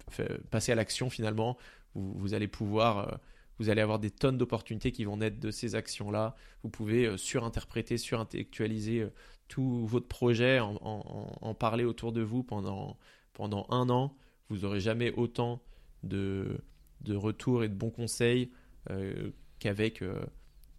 passez 0.50 0.72
à 0.72 0.74
l'action 0.74 1.10
finalement. 1.10 1.56
Vous, 1.94 2.34
allez 2.34 2.48
pouvoir, 2.48 3.20
vous 3.58 3.68
allez 3.68 3.82
avoir 3.82 3.98
des 3.98 4.10
tonnes 4.10 4.38
d'opportunités 4.38 4.92
qui 4.92 5.04
vont 5.04 5.18
naître 5.18 5.38
de 5.38 5.50
ces 5.50 5.74
actions-là. 5.74 6.34
Vous 6.62 6.70
pouvez 6.70 7.16
surinterpréter, 7.18 7.98
surintellectualiser 7.98 9.06
tout 9.48 9.86
votre 9.86 10.08
projet, 10.08 10.58
en, 10.58 10.78
en, 10.82 11.54
parler 11.54 11.84
autour 11.84 12.12
de 12.12 12.22
vous 12.22 12.42
pendant, 12.42 12.98
pendant 13.34 13.66
un 13.68 13.90
an. 13.90 14.16
Vous 14.48 14.58
n'aurez 14.60 14.80
jamais 14.80 15.12
autant 15.12 15.62
de, 16.02 16.62
de 17.02 17.14
retours 17.14 17.62
et 17.62 17.68
de 17.68 17.74
bons 17.74 17.90
conseils 17.90 18.50
qu'avec 19.62 20.02
euh, 20.02 20.20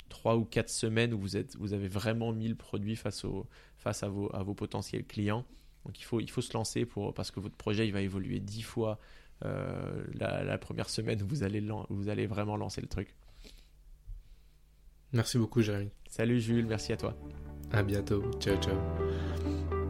trois 0.09 0.35
ou 0.35 0.43
quatre 0.43 0.69
semaines 0.69 1.13
où 1.13 1.19
vous, 1.19 1.37
êtes, 1.37 1.55
vous 1.55 1.73
avez 1.73 1.87
vraiment 1.87 2.33
mis 2.33 2.49
le 2.49 2.55
produit 2.55 2.95
face, 2.95 3.23
au, 3.23 3.47
face 3.77 4.03
à, 4.03 4.09
vos, 4.09 4.29
à 4.35 4.43
vos 4.43 4.53
potentiels 4.53 5.05
clients. 5.05 5.45
Donc 5.85 5.99
il 5.99 6.03
faut, 6.03 6.19
il 6.19 6.29
faut 6.29 6.41
se 6.41 6.53
lancer 6.53 6.85
pour, 6.85 7.13
parce 7.13 7.31
que 7.31 7.39
votre 7.39 7.55
projet 7.55 7.87
il 7.87 7.93
va 7.93 8.01
évoluer 8.01 8.39
dix 8.39 8.61
fois 8.61 8.99
euh, 9.45 10.03
la, 10.13 10.57
première 10.57 10.89
semaine 10.89 11.21
où 11.21 11.27
vous 11.27 11.43
allez, 11.43 11.65
vous 11.89 12.09
allez 12.09 12.27
vraiment 12.27 12.57
lancer 12.57 12.81
le 12.81 12.87
truc. 12.87 13.15
Merci 15.13 15.37
beaucoup 15.37 15.61
Jérémy. 15.61 15.91
Salut 16.09 16.39
Jules, 16.39 16.65
merci 16.65 16.91
à 16.91 16.97
toi. 16.97 17.15
À 17.71 17.83
bientôt. 17.83 18.23
Ciao 18.39 18.57
ciao. 18.61 19.82